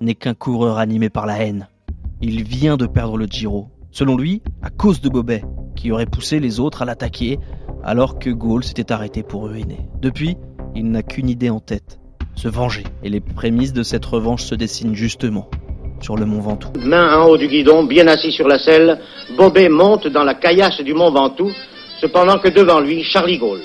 n'est 0.00 0.14
qu'un 0.14 0.34
coureur 0.34 0.78
animé 0.78 1.08
par 1.08 1.24
la 1.24 1.38
haine. 1.38 1.68
Il 2.20 2.42
vient 2.44 2.76
de 2.76 2.86
perdre 2.86 3.16
le 3.16 3.26
Giro. 3.26 3.68
Selon 3.90 4.16
lui, 4.16 4.42
à 4.62 4.70
cause 4.70 5.00
de 5.00 5.08
Bobet, 5.08 5.42
qui 5.80 5.92
aurait 5.92 6.06
poussé 6.06 6.40
les 6.40 6.60
autres 6.60 6.82
à 6.82 6.84
l'attaquer 6.84 7.38
alors 7.82 8.18
que 8.18 8.28
Gaulle 8.28 8.64
s'était 8.64 8.92
arrêté 8.92 9.22
pour 9.22 9.48
ruiner. 9.48 9.80
Depuis, 10.00 10.36
Il 10.76 10.90
n'a 10.90 11.02
qu'une 11.02 11.28
idée 11.28 11.50
en 11.50 11.58
tête, 11.58 11.98
se 12.36 12.46
venger. 12.46 12.84
Et 13.02 13.08
les 13.08 13.20
prémices 13.20 13.72
de 13.72 13.82
cette 13.82 14.04
revanche 14.04 14.44
se 14.44 14.54
dessinent 14.54 14.94
justement 14.94 15.50
sur 16.00 16.16
le 16.16 16.26
mont 16.26 16.40
Ventoux. 16.40 16.70
Main 16.78 17.18
en 17.18 17.26
haut 17.26 17.36
du 17.36 17.48
guidon, 17.48 17.84
bien 17.84 18.06
assis 18.06 18.30
sur 18.30 18.46
la 18.46 18.58
selle, 18.58 19.00
Bobet 19.36 19.68
monte 19.68 20.06
dans 20.06 20.22
la 20.22 20.34
caillasse 20.34 20.80
du 20.82 20.94
mont 20.94 21.10
Ventoux, 21.10 21.50
cependant 22.00 22.38
que 22.38 22.48
devant 22.48 22.78
lui, 22.78 23.02
Charlie 23.02 23.38
Gaulle. 23.38 23.62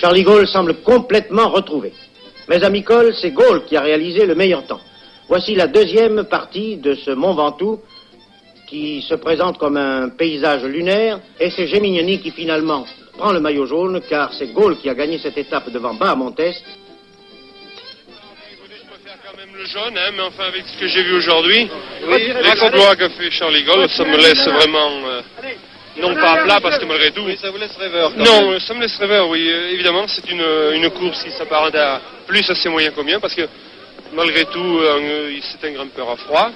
Charlie 0.00 0.22
Gaulle 0.22 0.46
semble 0.46 0.74
complètement 0.82 1.48
retrouvé. 1.48 1.92
Mes 2.48 2.62
amis 2.62 2.84
Cole, 2.84 3.12
c'est 3.20 3.32
Gaulle 3.32 3.64
qui 3.66 3.76
a 3.76 3.80
réalisé 3.80 4.26
le 4.26 4.36
meilleur 4.36 4.64
temps. 4.64 4.80
Voici 5.28 5.54
la 5.56 5.66
deuxième 5.66 6.24
partie 6.24 6.76
de 6.76 6.94
ce 6.94 7.10
mont 7.10 7.34
Ventoux 7.34 7.80
qui 8.68 9.02
se 9.02 9.14
présente 9.14 9.58
comme 9.58 9.76
un 9.76 10.10
paysage 10.10 10.64
lunaire 10.64 11.20
et 11.40 11.50
c'est 11.50 11.66
Gemignani 11.66 12.20
qui 12.20 12.30
finalement 12.30 12.84
prend 13.16 13.32
le 13.32 13.40
maillot 13.40 13.66
jaune 13.66 14.00
car 14.08 14.32
c'est 14.34 14.52
Gaulle 14.52 14.78
qui 14.78 14.88
a 14.88 14.94
gagné 14.94 15.18
cette 15.18 15.38
étape 15.38 15.70
devant 15.70 15.94
Bahamontes 15.94 16.40
le 19.58 19.64
jaune, 19.64 19.98
hein, 19.98 20.10
mais 20.14 20.22
enfin 20.22 20.44
avec 20.44 20.64
ce 20.66 20.78
que 20.78 20.86
j'ai 20.86 21.02
vu 21.02 21.16
aujourd'hui, 21.16 21.68
l'exploit 22.06 22.94
qu'a 22.94 23.08
fait 23.10 23.30
Charlie 23.30 23.64
Gaulle, 23.64 23.88
ça 23.88 24.04
me 24.04 24.16
laisse 24.16 24.46
vraiment 24.46 24.90
euh, 25.08 25.20
non 26.00 26.14
pas 26.14 26.32
à 26.32 26.44
plat 26.44 26.60
parce 26.60 26.78
que 26.78 26.84
malgré 26.84 27.10
tout. 27.10 27.24
ça 27.40 27.50
vous 27.50 27.58
laisse 27.58 27.76
rêveur. 27.76 28.12
non, 28.16 28.58
ça 28.60 28.74
me 28.74 28.82
laisse 28.82 28.96
rêveur, 28.98 29.28
oui. 29.28 29.48
Euh, 29.50 29.72
évidemment, 29.72 30.06
c'est 30.06 30.30
une, 30.30 30.44
une 30.74 30.90
course 30.90 31.24
qui 31.24 31.32
s'apparente 31.32 31.74
à 31.74 32.00
plus 32.28 32.48
à 32.48 32.54
ses 32.54 32.68
moyens 32.68 32.94
combien 32.94 33.18
parce 33.18 33.34
que 33.34 33.48
malgré 34.12 34.44
tout, 34.44 34.78
euh, 34.78 35.32
c'est 35.40 35.66
un 35.66 35.72
grimpeur 35.72 36.08
à 36.10 36.16
froid. 36.16 36.50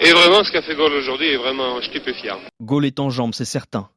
Et 0.00 0.12
vraiment, 0.12 0.44
ce 0.44 0.52
qu'a 0.52 0.62
fait 0.62 0.76
Gaulle 0.76 0.92
aujourd'hui 0.92 1.26
est 1.26 1.36
vraiment 1.36 1.82
stupéfiant. 1.82 2.38
Gaulle 2.62 2.84
est 2.84 3.00
en 3.00 3.10
jambes, 3.10 3.34
c'est 3.34 3.44
certain. 3.44 3.88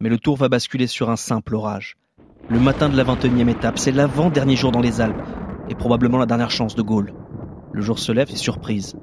Mais 0.00 0.08
le 0.08 0.18
tour 0.18 0.36
va 0.36 0.48
basculer 0.48 0.86
sur 0.86 1.10
un 1.10 1.16
simple 1.16 1.54
orage. 1.54 1.96
Le 2.48 2.58
matin 2.58 2.88
de 2.88 2.96
la 2.96 3.04
21e 3.04 3.50
étape, 3.50 3.78
c'est 3.78 3.92
l'avant-dernier 3.92 4.56
jour 4.56 4.72
dans 4.72 4.80
les 4.80 5.02
Alpes, 5.02 5.22
et 5.68 5.74
probablement 5.74 6.16
la 6.16 6.26
dernière 6.26 6.50
chance 6.50 6.74
de 6.74 6.82
Gaulle. 6.82 7.12
Le 7.72 7.82
jour 7.82 7.98
se 7.98 8.10
lève 8.10 8.30
et 8.30 8.36
surprise. 8.36 8.96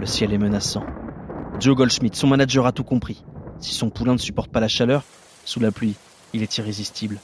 Le 0.00 0.06
ciel 0.06 0.32
est 0.32 0.38
menaçant. 0.38 0.84
Joe 1.60 1.76
Goldschmidt, 1.76 2.16
son 2.16 2.26
manager, 2.26 2.66
a 2.66 2.72
tout 2.72 2.84
compris. 2.84 3.22
Si 3.60 3.74
son 3.74 3.90
poulain 3.90 4.14
ne 4.14 4.18
supporte 4.18 4.50
pas 4.50 4.60
la 4.60 4.68
chaleur, 4.68 5.02
sous 5.44 5.60
la 5.60 5.72
pluie, 5.72 5.94
il 6.32 6.42
est 6.42 6.58
irrésistible. 6.58 7.18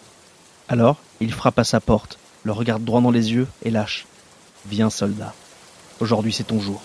Alors, 0.69 0.97
il 1.21 1.33
frappe 1.33 1.59
à 1.59 1.65
sa 1.65 1.81
porte, 1.81 2.19
le 2.45 2.53
regarde 2.53 2.85
droit 2.85 3.01
dans 3.01 3.11
les 3.11 3.33
yeux 3.33 3.47
et 3.62 3.71
lâche. 3.71 4.07
Viens, 4.67 4.91
soldat. 4.91 5.35
Aujourd'hui, 6.01 6.33
c'est 6.33 6.45
ton 6.45 6.61
jour. 6.61 6.83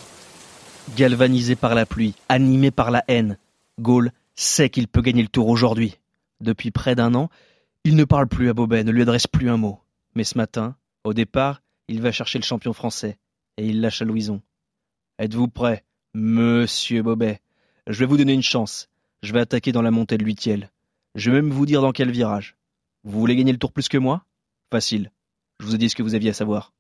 Galvanisé 0.96 1.56
par 1.56 1.76
la 1.76 1.86
pluie, 1.86 2.16
animé 2.30 2.72
par 2.72 2.92
la 2.92 3.04
haine, 3.08 3.38
Gaulle 3.80 4.12
sait 4.36 4.70
qu'il 4.70 4.88
peut 4.88 5.02
gagner 5.02 5.22
le 5.22 5.28
tour 5.28 5.50
aujourd'hui. 5.50 6.00
Depuis 6.40 6.72
près 6.72 6.96
d'un 6.96 7.14
an, 7.14 7.30
il 7.84 7.96
ne 7.96 8.06
parle 8.06 8.28
plus 8.28 8.50
à 8.50 8.54
Bobet, 8.54 8.84
ne 8.84 8.92
lui 8.92 9.02
adresse 9.02 9.28
plus 9.28 9.50
un 9.50 9.58
mot. 9.58 9.80
Mais 10.16 10.24
ce 10.24 10.38
matin, 10.38 10.76
au 11.04 11.14
départ, 11.14 11.62
il 11.88 12.02
va 12.02 12.12
chercher 12.12 12.40
le 12.40 12.44
champion 12.44 12.74
français 12.74 13.18
et 13.58 13.68
il 13.68 13.82
lâche 13.82 14.02
à 14.02 14.06
Louison. 14.06 14.42
Êtes-vous 15.20 15.50
prêt, 15.50 15.84
monsieur 16.14 17.04
Bobet? 17.04 17.42
Je 17.86 18.00
vais 18.00 18.06
vous 18.06 18.18
donner 18.18 18.34
une 18.34 18.42
chance. 18.42 18.90
Je 19.24 19.34
vais 19.34 19.40
attaquer 19.40 19.72
dans 19.72 19.82
la 19.82 19.92
montée 19.92 20.18
de 20.18 20.24
l'Huitiel. 20.24 20.72
Je 21.16 21.32
vais 21.32 21.42
même 21.42 21.52
vous 21.52 21.66
dire 21.66 21.82
dans 21.82 21.92
quel 21.92 22.12
virage. 22.12 22.56
Vous 23.04 23.20
voulez 23.20 23.36
gagner 23.36 23.52
le 23.52 23.58
tour 23.60 23.72
plus 23.72 23.90
que 23.90 23.98
moi? 23.98 24.24
Facile. 24.72 25.12
Je 25.60 25.66
vous 25.66 25.76
ai 25.76 25.78
dit 25.78 25.90
ce 25.90 25.96
que 25.96 26.04
vous 26.04 26.16
aviez 26.16 26.30
à 26.30 26.34
savoir. 26.34 26.74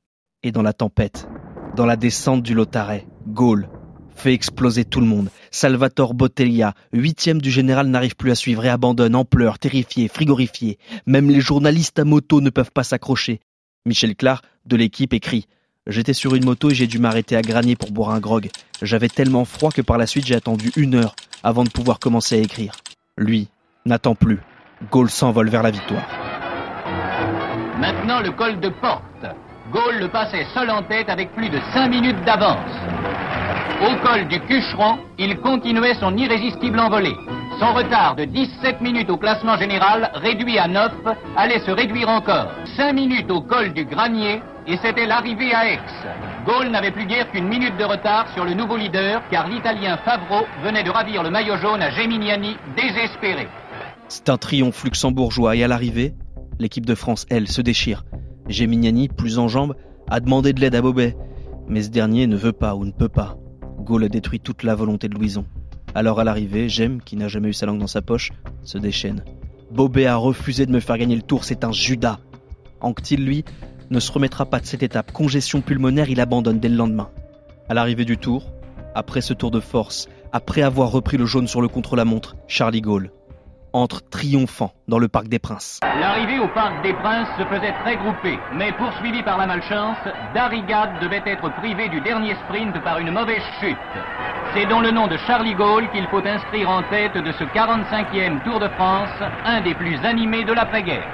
Et 0.43 0.51
dans 0.51 0.61
la 0.61 0.73
tempête, 0.73 1.27
dans 1.75 1.85
la 1.85 1.95
descente 1.95 2.43
du 2.43 2.53
Lotaret, 2.53 3.07
Gaulle 3.27 3.69
fait 4.17 4.33
exploser 4.33 4.83
tout 4.83 4.99
le 4.99 5.07
monde. 5.07 5.29
Salvatore 5.51 6.13
Botteglia, 6.13 6.73
huitième 6.91 7.41
du 7.41 7.51
général, 7.51 7.87
n'arrive 7.87 8.15
plus 8.15 8.31
à 8.31 8.35
suivre 8.35 8.65
et 8.65 8.69
abandonne 8.69 9.15
en 9.15 9.25
pleurs, 9.25 9.59
terrifié, 9.59 10.07
frigorifié. 10.07 10.77
Même 11.05 11.29
les 11.29 11.41
journalistes 11.41 11.99
à 11.99 12.03
moto 12.03 12.41
ne 12.41 12.49
peuvent 12.49 12.71
pas 12.71 12.83
s'accrocher. 12.83 13.39
Michel 13.85 14.15
Clar, 14.15 14.41
de 14.65 14.75
l'équipe, 14.75 15.13
écrit 15.13 15.47
J'étais 15.87 16.13
sur 16.13 16.35
une 16.35 16.43
moto 16.43 16.69
et 16.69 16.75
j'ai 16.75 16.87
dû 16.87 16.99
m'arrêter 16.99 17.37
à 17.37 17.41
Granier 17.41 17.77
pour 17.77 17.91
boire 17.91 18.09
un 18.09 18.19
grog. 18.19 18.49
J'avais 18.81 19.07
tellement 19.07 19.45
froid 19.45 19.71
que 19.71 19.81
par 19.81 19.97
la 19.97 20.05
suite 20.05 20.25
j'ai 20.25 20.35
attendu 20.35 20.69
une 20.75 20.95
heure 20.95 21.15
avant 21.43 21.63
de 21.63 21.69
pouvoir 21.69 21.99
commencer 21.99 22.35
à 22.35 22.39
écrire. 22.39 22.73
Lui 23.17 23.47
n'attend 23.85 24.13
plus. 24.13 24.39
Gaulle 24.91 25.09
s'envole 25.09 25.49
vers 25.49 25.63
la 25.63 25.71
victoire. 25.71 26.05
Maintenant 27.79 28.19
le 28.19 28.31
col 28.31 28.59
de 28.59 28.69
porte. 28.81 29.03
Gaulle 29.71 29.99
le 29.99 30.09
passait 30.09 30.45
seul 30.53 30.69
en 30.69 30.83
tête 30.83 31.09
avec 31.09 31.33
plus 31.35 31.49
de 31.49 31.59
5 31.73 31.87
minutes 31.87 32.23
d'avance. 32.25 33.26
Au 33.79 33.95
col 34.03 34.27
du 34.27 34.39
Cucheron, 34.39 34.97
il 35.19 35.37
continuait 35.37 35.93
son 35.99 36.17
irrésistible 36.17 36.79
envolée. 36.79 37.15
Son 37.59 37.73
retard 37.75 38.15
de 38.15 38.25
17 38.25 38.81
minutes 38.81 39.11
au 39.11 39.17
classement 39.17 39.55
général, 39.55 40.09
réduit 40.15 40.57
à 40.57 40.67
9, 40.67 40.91
allait 41.35 41.59
se 41.59 41.69
réduire 41.69 42.09
encore. 42.09 42.47
5 42.75 42.93
minutes 42.93 43.29
au 43.29 43.41
col 43.41 43.73
du 43.73 43.85
Granier, 43.85 44.41
et 44.65 44.77
c'était 44.77 45.05
l'arrivée 45.05 45.53
à 45.53 45.71
Aix. 45.71 45.79
Gaulle 46.47 46.69
n'avait 46.71 46.89
plus 46.89 47.05
guère 47.05 47.29
qu'une 47.31 47.47
minute 47.47 47.77
de 47.77 47.83
retard 47.83 48.27
sur 48.33 48.45
le 48.45 48.55
nouveau 48.55 48.77
leader, 48.77 49.21
car 49.29 49.47
l'Italien 49.47 49.97
Favreau 49.97 50.45
venait 50.63 50.83
de 50.83 50.89
ravir 50.89 51.21
le 51.21 51.29
maillot 51.29 51.57
jaune 51.57 51.83
à 51.83 51.91
Geminiani, 51.91 52.57
désespéré. 52.75 53.47
C'est 54.07 54.29
un 54.29 54.37
triomphe 54.37 54.83
luxembourgeois, 54.83 55.55
et 55.55 55.63
à 55.63 55.67
l'arrivée, 55.67 56.15
l'équipe 56.57 56.85
de 56.85 56.95
France, 56.95 57.27
elle, 57.29 57.47
se 57.47 57.61
déchire. 57.61 58.05
Geminiani, 58.49 59.07
plus 59.07 59.37
en 59.37 59.47
jambes, 59.47 59.75
a 60.09 60.19
demandé 60.19 60.53
de 60.53 60.61
l'aide 60.61 60.73
à 60.73 60.81
Bobet, 60.81 61.15
mais 61.67 61.83
ce 61.83 61.89
dernier 61.89 62.25
ne 62.25 62.37
veut 62.37 62.53
pas 62.53 62.73
ou 62.73 62.83
ne 62.83 62.91
peut 62.91 63.09
pas. 63.09 63.35
Gaulle 63.87 64.03
a 64.03 64.09
détruit 64.09 64.41
toute 64.41 64.63
la 64.63 64.75
volonté 64.75 65.07
de 65.07 65.15
Louison. 65.15 65.45
Alors 65.95 66.19
à 66.19 66.25
l'arrivée, 66.25 66.67
Jem, 66.67 67.01
qui 67.01 67.15
n'a 67.15 67.29
jamais 67.29 67.47
eu 67.47 67.53
sa 67.53 67.65
langue 67.65 67.79
dans 67.79 67.87
sa 67.87 68.01
poche, 68.01 68.33
se 68.63 68.77
déchaîne. 68.77 69.23
Bobet 69.71 70.07
a 70.07 70.17
refusé 70.17 70.65
de 70.65 70.73
me 70.73 70.81
faire 70.81 70.97
gagner 70.97 71.15
le 71.15 71.21
tour, 71.21 71.45
c'est 71.45 71.63
un 71.63 71.71
Judas. 71.71 72.19
Anctil, 72.81 73.23
lui, 73.23 73.45
ne 73.89 74.01
se 74.01 74.11
remettra 74.11 74.45
pas 74.45 74.59
de 74.59 74.65
cette 74.65 74.83
étape. 74.83 75.13
Congestion 75.13 75.61
pulmonaire, 75.61 76.09
il 76.09 76.19
abandonne 76.19 76.59
dès 76.59 76.67
le 76.67 76.75
lendemain. 76.75 77.09
À 77.69 77.73
l'arrivée 77.73 78.03
du 78.03 78.17
tour, 78.17 78.51
après 78.93 79.21
ce 79.21 79.33
tour 79.33 79.51
de 79.51 79.61
force, 79.61 80.09
après 80.33 80.63
avoir 80.63 80.91
repris 80.91 81.15
le 81.15 81.25
jaune 81.25 81.47
sur 81.47 81.61
le 81.61 81.69
contre-la-montre, 81.69 82.35
Charlie 82.47 82.81
Gaulle 82.81 83.11
entre 83.77 84.01
triomphant 84.09 84.73
dans 84.87 84.99
le 84.99 85.07
Parc 85.07 85.27
des 85.27 85.39
Princes. 85.39 85.79
L'arrivée 85.83 86.39
au 86.39 86.47
Parc 86.49 86.83
des 86.83 86.93
Princes 86.93 87.29
se 87.37 87.45
faisait 87.45 87.73
très 87.83 87.95
groupée, 87.97 88.37
mais 88.53 88.71
poursuivi 88.73 89.23
par 89.23 89.37
la 89.37 89.47
malchance, 89.47 89.97
Darrigade 90.33 90.99
devait 91.01 91.23
être 91.25 91.53
privé 91.61 91.89
du 91.89 92.01
dernier 92.01 92.35
sprint 92.45 92.73
par 92.83 92.99
une 92.99 93.11
mauvaise 93.11 93.43
chute. 93.59 93.77
C'est 94.53 94.65
dans 94.65 94.81
le 94.81 94.91
nom 94.91 95.07
de 95.07 95.17
Charlie 95.27 95.55
Gaulle 95.55 95.89
qu'il 95.91 96.07
faut 96.07 96.25
inscrire 96.25 96.69
en 96.69 96.83
tête 96.89 97.13
de 97.13 97.31
ce 97.33 97.43
45e 97.43 98.43
Tour 98.43 98.59
de 98.59 98.69
France, 98.69 99.09
un 99.45 99.61
des 99.61 99.75
plus 99.75 99.97
animés 100.03 100.43
de 100.43 100.53
l'après-guerre. 100.53 101.07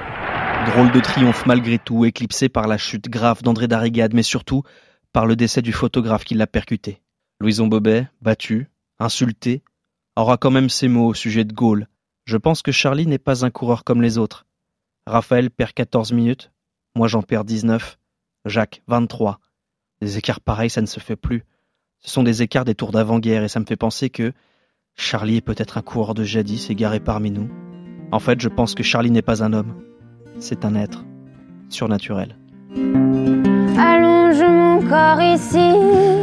Drôle 0.67 0.91
de 0.91 0.99
triomphe 0.99 1.45
malgré 1.45 1.78
tout, 1.78 2.06
éclipsé 2.06 2.47
par 2.47 2.67
la 2.67 2.78
chute 2.78 3.10
grave 3.10 3.43
d'André 3.43 3.67
Darrigade, 3.67 4.13
mais 4.13 4.23
surtout 4.23 4.63
par 5.12 5.26
le 5.26 5.36
décès 5.36 5.62
du 5.62 5.73
photographe 5.73 6.23
qui 6.23 6.36
l'a 6.36 6.47
percuté. 6.47 7.02
Louison 7.39 7.67
Bobet, 7.67 8.08
battu, 8.21 8.69
insulté, 8.99 9.63
aura 10.15 10.38
quand 10.38 10.52
même 10.52 10.69
ses 10.69 10.88
mots 10.88 11.08
au 11.08 11.13
sujet 11.13 11.43
de 11.43 11.54
Gaulle, 11.54 11.88
je 12.26 12.38
pense 12.38 12.62
que 12.62 12.72
Charlie 12.72 13.08
n'est 13.08 13.18
pas 13.18 13.46
un 13.46 13.50
coureur 13.50 13.84
comme 13.84 14.02
les 14.02 14.18
autres. 14.18 14.46
Raphaël 15.06 15.50
perd 15.50 15.74
14 15.74 16.14
minutes, 16.14 16.52
moi 16.96 17.08
j'en 17.08 17.22
perds 17.22 17.44
19, 17.44 17.98
Jacques 18.46 18.82
23. 18.88 19.40
Des 20.02 20.18
écarts 20.18 20.42
pareils, 20.42 20.70
ça 20.70 20.82
ne 20.82 20.86
se 20.86 21.00
fait 21.00 21.16
plus. 21.16 21.44
Ce 22.00 22.12
sont 22.12 22.24
des 22.24 22.42
écarts 22.42 22.66
des 22.66 22.76
tours 22.76 22.92
d'avant-guerre 22.92 23.44
et 23.44 23.48
ça 23.48 23.60
me 23.60 23.66
fait 23.66 23.76
penser 23.76 24.10
que 24.10 24.34
Charlie 24.96 25.38
est 25.38 25.42
peut-être 25.42 25.78
un 25.78 25.82
coureur 25.82 26.14
de 26.14 26.24
jadis 26.24 26.70
égaré 26.70 27.00
parmi 27.00 27.32
nous. 27.32 27.50
En 28.12 28.20
fait, 28.20 28.40
je 28.40 28.50
pense 28.50 28.76
que 28.76 28.84
Charlie 28.84 29.12
n'est 29.12 29.22
pas 29.22 29.44
un 29.44 29.54
homme. 29.54 29.82
C'est 30.40 30.66
un 30.66 30.76
être 30.76 31.04
surnaturel. 31.70 32.38
Allonge 33.78 34.44
mon 34.44 34.88
corps 34.88 35.22
ici 35.22 36.23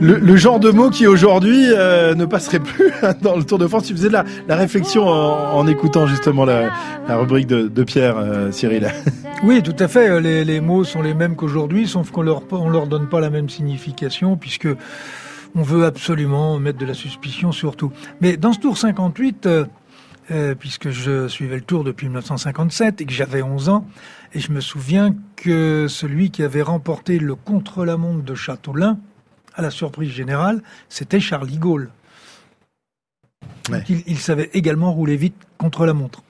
le, 0.00 0.36
genre 0.36 0.60
de 0.60 0.70
mot 0.70 0.90
qui 0.90 1.06
aujourd'hui 1.06 1.66
euh, 1.70 2.14
ne 2.14 2.24
passerait 2.24 2.60
plus 2.60 2.90
dans 3.22 3.36
le 3.36 3.44
Tour 3.44 3.58
de 3.58 3.66
France. 3.66 3.84
Tu 3.84 3.92
faisais 3.92 4.08
la, 4.08 4.24
la 4.48 4.56
réflexion 4.56 5.06
en, 5.06 5.66
écoutant 5.66 6.06
justement 6.06 6.44
la, 6.44 6.70
rubrique 7.08 7.46
de, 7.46 7.84
Pierre, 7.84 8.16
euh, 8.18 8.50
Cyril. 8.50 8.90
Oui, 9.42 9.62
tout 9.62 9.76
à 9.78 9.88
fait. 9.88 10.20
Les, 10.20 10.44
les 10.44 10.60
mots 10.60 10.84
sont 10.84 11.00
les 11.00 11.14
mêmes 11.14 11.34
qu'aujourd'hui, 11.34 11.88
sauf 11.88 12.10
qu'on 12.10 12.20
leur 12.20 12.42
on 12.50 12.68
leur 12.68 12.86
donne 12.86 13.08
pas 13.08 13.20
la 13.20 13.30
même 13.30 13.48
signification 13.48 14.36
puisque 14.36 14.68
on 15.54 15.62
veut 15.62 15.86
absolument 15.86 16.58
mettre 16.58 16.78
de 16.78 16.84
la 16.84 16.92
suspicion 16.92 17.50
sur 17.50 17.74
tout. 17.74 17.90
Mais 18.20 18.36
dans 18.36 18.52
ce 18.52 18.58
Tour 18.58 18.76
58, 18.76 19.48
euh, 20.30 20.54
puisque 20.54 20.90
je 20.90 21.26
suivais 21.26 21.56
le 21.56 21.62
Tour 21.62 21.84
depuis 21.84 22.08
1957 22.08 23.00
et 23.00 23.06
que 23.06 23.12
j'avais 23.12 23.40
11 23.40 23.70
ans, 23.70 23.86
et 24.34 24.40
je 24.40 24.52
me 24.52 24.60
souviens 24.60 25.14
que 25.36 25.86
celui 25.88 26.30
qui 26.30 26.42
avait 26.42 26.62
remporté 26.62 27.18
le 27.18 27.34
contre-la-montre 27.34 28.22
de 28.22 28.34
Châteaulin 28.34 28.98
à 29.54 29.62
la 29.62 29.70
surprise 29.70 30.10
générale, 30.10 30.62
c'était 30.88 31.20
Charlie 31.20 31.58
Gaulle. 31.58 31.90
il, 33.88 34.18
savait 34.18 34.50
également 34.52 34.92
rouler 34.92 35.16
vite 35.16 35.36
contre 35.58 35.86
la 35.86 35.94
montre. 35.94 36.22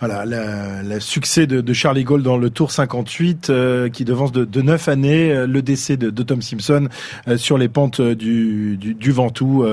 Voilà, 0.00 0.24
le 0.24 1.00
succès 1.00 1.48
de, 1.48 1.60
de, 1.60 1.72
Charlie 1.72 2.04
Gaulle 2.04 2.22
dans 2.22 2.36
le 2.36 2.50
Tour 2.50 2.70
58 2.70 3.50
euh, 3.50 3.88
qui 3.88 4.04
devance 4.04 4.30
de, 4.30 4.44
de 4.44 4.62
9 4.62 4.88
années 4.88 5.32
euh, 5.32 5.46
le 5.48 5.60
décès 5.60 5.96
de, 5.96 6.10
de 6.10 6.22
Tom 6.22 6.40
Simpson 6.40 6.86
euh, 7.26 7.36
sur 7.36 7.58
les 7.58 7.68
pentes 7.68 8.00
du, 8.00 8.76
du, 8.76 8.94
du 8.94 9.10
Ventoux, 9.10 9.66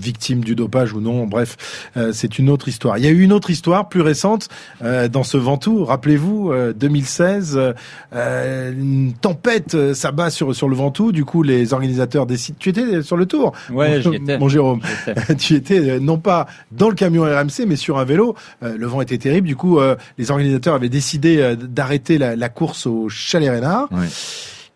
victime 0.00 0.44
du 0.44 0.54
dopage 0.54 0.92
ou 0.92 1.00
non. 1.00 1.26
Bref, 1.26 1.56
c'est 2.12 2.38
une 2.38 2.48
autre 2.48 2.68
histoire. 2.68 2.98
Il 2.98 3.04
y 3.04 3.08
a 3.08 3.10
eu 3.10 3.22
une 3.22 3.32
autre 3.32 3.50
histoire 3.50 3.88
plus 3.88 4.00
récente 4.00 4.48
dans 4.80 5.22
ce 5.22 5.36
Ventoux. 5.36 5.84
Rappelez-vous, 5.84 6.52
2016, 6.76 7.58
une 8.12 9.12
tempête 9.20 9.94
s'abat 9.94 10.30
sur 10.30 10.54
sur 10.54 10.68
le 10.68 10.76
Ventoux. 10.76 11.12
Du 11.12 11.24
coup, 11.24 11.42
les 11.42 11.72
organisateurs 11.72 12.26
décident. 12.26 12.56
Tu 12.60 12.70
étais 12.70 13.02
sur 13.02 13.16
le 13.16 13.26
Tour, 13.26 13.52
ouais, 13.72 14.00
j'y 14.00 14.14
étais. 14.14 14.38
mon 14.38 14.48
Jérôme. 14.48 14.80
tu 15.38 15.54
étais 15.54 15.98
non 16.00 16.18
pas 16.18 16.46
dans 16.72 16.88
le 16.88 16.94
camion 16.94 17.22
RMC, 17.22 17.66
mais 17.66 17.76
sur 17.76 17.98
un 17.98 18.04
vélo. 18.04 18.36
le 18.62 18.86
vent 18.86 19.00
était 19.00 19.23
terrible. 19.24 19.48
Du 19.48 19.56
coup, 19.56 19.78
euh, 19.78 19.96
les 20.18 20.30
organisateurs 20.30 20.74
avaient 20.74 20.90
décidé 20.90 21.38
euh, 21.38 21.56
d'arrêter 21.56 22.18
la, 22.18 22.48
course 22.50 22.86
au 22.86 23.08
Chalet 23.08 23.50
Reynard. 23.50 23.88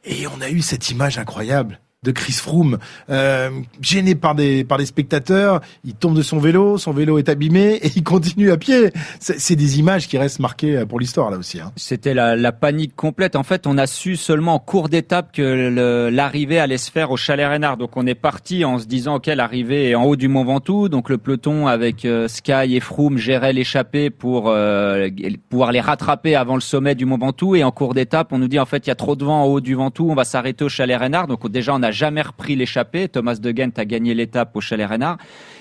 Et 0.05 0.27
on 0.27 0.41
a 0.41 0.49
eu 0.49 0.63
cette 0.63 0.91
image 0.91 1.19
incroyable 1.19 1.79
de 2.05 2.13
Chris 2.13 2.35
Froome, 2.35 2.79
euh, 3.11 3.51
gêné 3.81 4.15
par 4.15 4.37
des 4.37 4.63
par 4.63 4.79
des 4.79 4.87
spectateurs, 4.87 5.61
il 5.85 5.95
tombe 5.95 6.17
de 6.17 6.23
son 6.23 6.39
vélo, 6.39 6.79
son 6.79 6.93
vélo 6.93 7.19
est 7.19 7.29
abîmé 7.29 7.75
et 7.83 7.91
il 7.97 8.05
continue 8.05 8.53
à 8.53 8.57
pied. 8.57 8.93
C'est 9.19 9.57
des 9.57 9.81
images 9.81 10.07
qui 10.07 10.17
restent 10.17 10.39
marquées 10.39 10.85
pour 10.89 11.01
l'histoire 11.01 11.29
là 11.31 11.39
aussi. 11.39 11.61
Hein. 11.61 11.73
C'était 11.75 12.15
la, 12.15 12.37
la, 12.37 12.53
panique 12.53 12.95
complète. 12.95 13.35
En 13.35 13.43
fait, 13.43 13.67
on 13.67 13.77
a 13.79 13.89
su 13.89 14.15
seulement 14.15 14.55
en 14.55 14.59
cours 14.61 14.89
d'étape 14.89 15.33
que 15.33 16.09
l'arrivée 16.13 16.61
allait 16.61 16.79
se 16.79 16.93
faire 16.93 17.11
au 17.11 17.17
Chalet 17.17 17.49
Reynard. 17.49 17.77
Donc 17.77 17.97
on 17.97 18.07
est 18.07 18.15
parti 18.15 18.65
en 18.65 18.79
se 18.79 18.87
disant 18.87 19.17
ok 19.17 19.27
l'arrivée 19.27 19.91
est 19.91 19.95
en 19.97 20.05
haut 20.05 20.17
du 20.17 20.29
Mont 20.29 20.45
Ventoux. 20.45 20.89
Donc 20.89 21.09
le 21.09 21.19
peloton 21.19 21.67
avec 21.67 22.05
euh, 22.05 22.29
Sky 22.29 22.77
et 22.77 22.81
Froome 22.81 23.19
gérait 23.19 23.53
l'échappée 23.53 24.11
pour 24.11 24.51
euh, 24.51 25.09
pouvoir 25.49 25.73
les 25.73 25.81
rattraper 25.81 26.37
avant 26.37 26.55
le 26.55 26.61
sommet 26.61 26.95
du 26.95 27.07
Mont 27.07 27.19
Ventoux. 27.19 27.57
Et 27.57 27.65
en 27.65 27.73
cours 27.73 27.95
d'étape, 27.95 28.33
on 28.33 28.39
nous 28.39 28.49
dit 28.49 28.61
en 28.61 28.67
fait 28.67 28.87
il 28.87 28.91
y 28.91 28.93
a 28.93 28.97
trop 28.97 29.17
de 29.17 29.25
vent 29.25 29.43
en 29.43 29.47
haut 29.47 29.61
du 29.61 29.75
Ventoux, 29.75 30.09
on 30.09 30.15
va 30.15 30.25
s'arrêter 30.25 30.65
au 30.65 30.69
Chalet 30.69 30.97
Reynard. 30.97 31.27
Donc 31.27 31.51
déjà 31.51 31.75
on 31.75 31.83
a 31.83 31.88
jamais 31.91 32.23
repris 32.23 32.57
l'échappée. 32.57 33.09
Thomas 33.09 33.37
de 33.37 33.57
Gent 33.57 33.79
a 33.79 33.85
gagné 33.85 34.15
l'étape 34.15 34.55
au 34.57 34.61
Chalet 34.61 34.89
Reynard. 34.89 35.19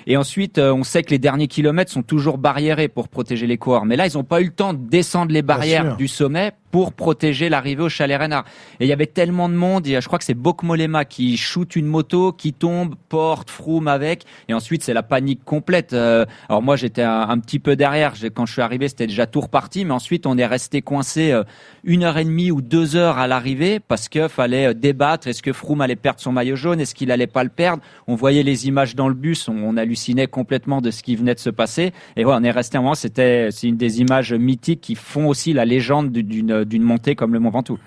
Et 0.10 0.16
ensuite, 0.16 0.58
euh, 0.58 0.74
on 0.74 0.84
sait 0.84 1.04
que 1.04 1.10
les 1.10 1.20
derniers 1.20 1.50
kilomètres 1.50 1.92
sont 1.92 2.02
toujours 2.02 2.38
barriérés 2.38 2.88
pour 2.88 3.10
protéger 3.10 3.46
les 3.46 3.58
coureurs. 3.58 3.84
Mais 3.84 3.98
là, 3.98 4.08
ils 4.08 4.14
n'ont 4.16 4.24
pas 4.24 4.40
eu 4.42 4.46
le 4.46 4.52
temps 4.52 4.74
de 4.74 4.80
descendre 4.80 5.34
les 5.34 5.42
barrières 5.42 5.98
du 5.98 6.08
sommet 6.08 6.54
pour 6.72 6.94
protéger 6.94 7.50
l'arrivée 7.50 7.84
au 7.84 7.90
Chalet 7.90 8.20
Reynard. 8.20 8.46
Et 8.80 8.86
il 8.86 8.88
y 8.88 8.94
avait 8.94 9.08
tellement 9.08 9.50
de 9.50 9.54
monde, 9.54 9.88
je 9.88 10.06
crois 10.06 10.20
que 10.20 10.26
c'est 10.26 10.34
Bokmolema 10.34 11.06
qui 11.06 11.38
shoot 11.38 11.76
une 11.76 11.86
moto, 11.86 12.34
qui 12.34 12.54
tombe, 12.54 12.96
porte, 13.10 13.50
Froome 13.50 13.88
avec, 13.88 14.26
et 14.50 14.54
ensuite 14.54 14.84
c'est 14.84 14.94
la 14.94 15.04
panique 15.04 15.44
complète. 15.46 15.94
Euh, 15.94 16.26
alors 16.50 16.62
moi 16.62 16.76
j'étais 16.76 17.04
un, 17.04 17.40
petit 17.40 17.60
peu 17.60 17.76
derrière, 17.76 18.14
quand 18.36 18.46
je 18.46 18.54
suis 18.54 18.62
arrivé 18.62 18.90
c'était 18.90 19.08
déjà 19.08 19.26
tout 19.26 19.42
reparti, 19.42 19.86
mais 19.86 19.94
ensuite 19.94 20.26
on 20.26 20.38
est 20.38 20.46
resté 20.46 20.82
coincé 20.82 21.32
euh, 21.32 21.44
une 21.84 22.04
heure 22.04 22.18
et 22.18 22.26
demie 22.26 22.52
ou 22.52 22.62
deux 22.62 22.96
heures 22.96 23.18
à 23.18 23.28
l'arrivée 23.28 23.80
parce 23.80 24.10
que 24.10 24.28
fallait 24.28 24.74
débattre, 24.74 25.28
est-ce 25.28 25.42
que 25.42 25.54
Froome 25.54 25.82
allait 25.82 25.96
perdre 25.96 26.20
son 26.20 26.34
maillot 26.34 26.58
jaune, 26.58 26.82
est-ce 26.82 26.96
qu'il 26.96 27.12
allait 27.12 27.28
pas 27.28 27.44
le 27.44 27.50
perdre? 27.50 27.82
On 28.08 28.16
voyait 28.16 28.44
les 28.44 28.68
images 28.68 28.94
dans 28.94 29.08
le 29.08 29.16
bus, 29.16 29.48
on, 29.48 29.56
on 29.56 29.78
hallucinait 29.78 29.97
complètement 30.28 30.82
de 30.82 30.92
ce 30.92 31.04
qui 31.04 31.16
venait 31.16 31.36
de 31.36 31.40
se 31.40 31.50
passer. 31.50 31.94
Et 32.16 32.24
voilà, 32.24 32.40
on 32.40 32.44
est 32.44 32.52
resté 32.52 32.78
un 32.78 32.82
moment, 32.82 32.96
c'était 32.96 33.50
c'est 33.52 33.68
une 33.68 33.78
des 33.78 34.00
images 34.02 34.34
mythiques 34.34 34.82
qui 34.82 34.96
font 34.96 35.28
aussi 35.28 35.54
la 35.54 35.66
légende 35.66 36.12
d'une 36.12 36.64
d'une 36.64 36.84
montée 36.84 37.16
comme 37.16 37.34
le 37.34 37.40
Mont 37.40 37.50
Ventoux. 37.50 37.80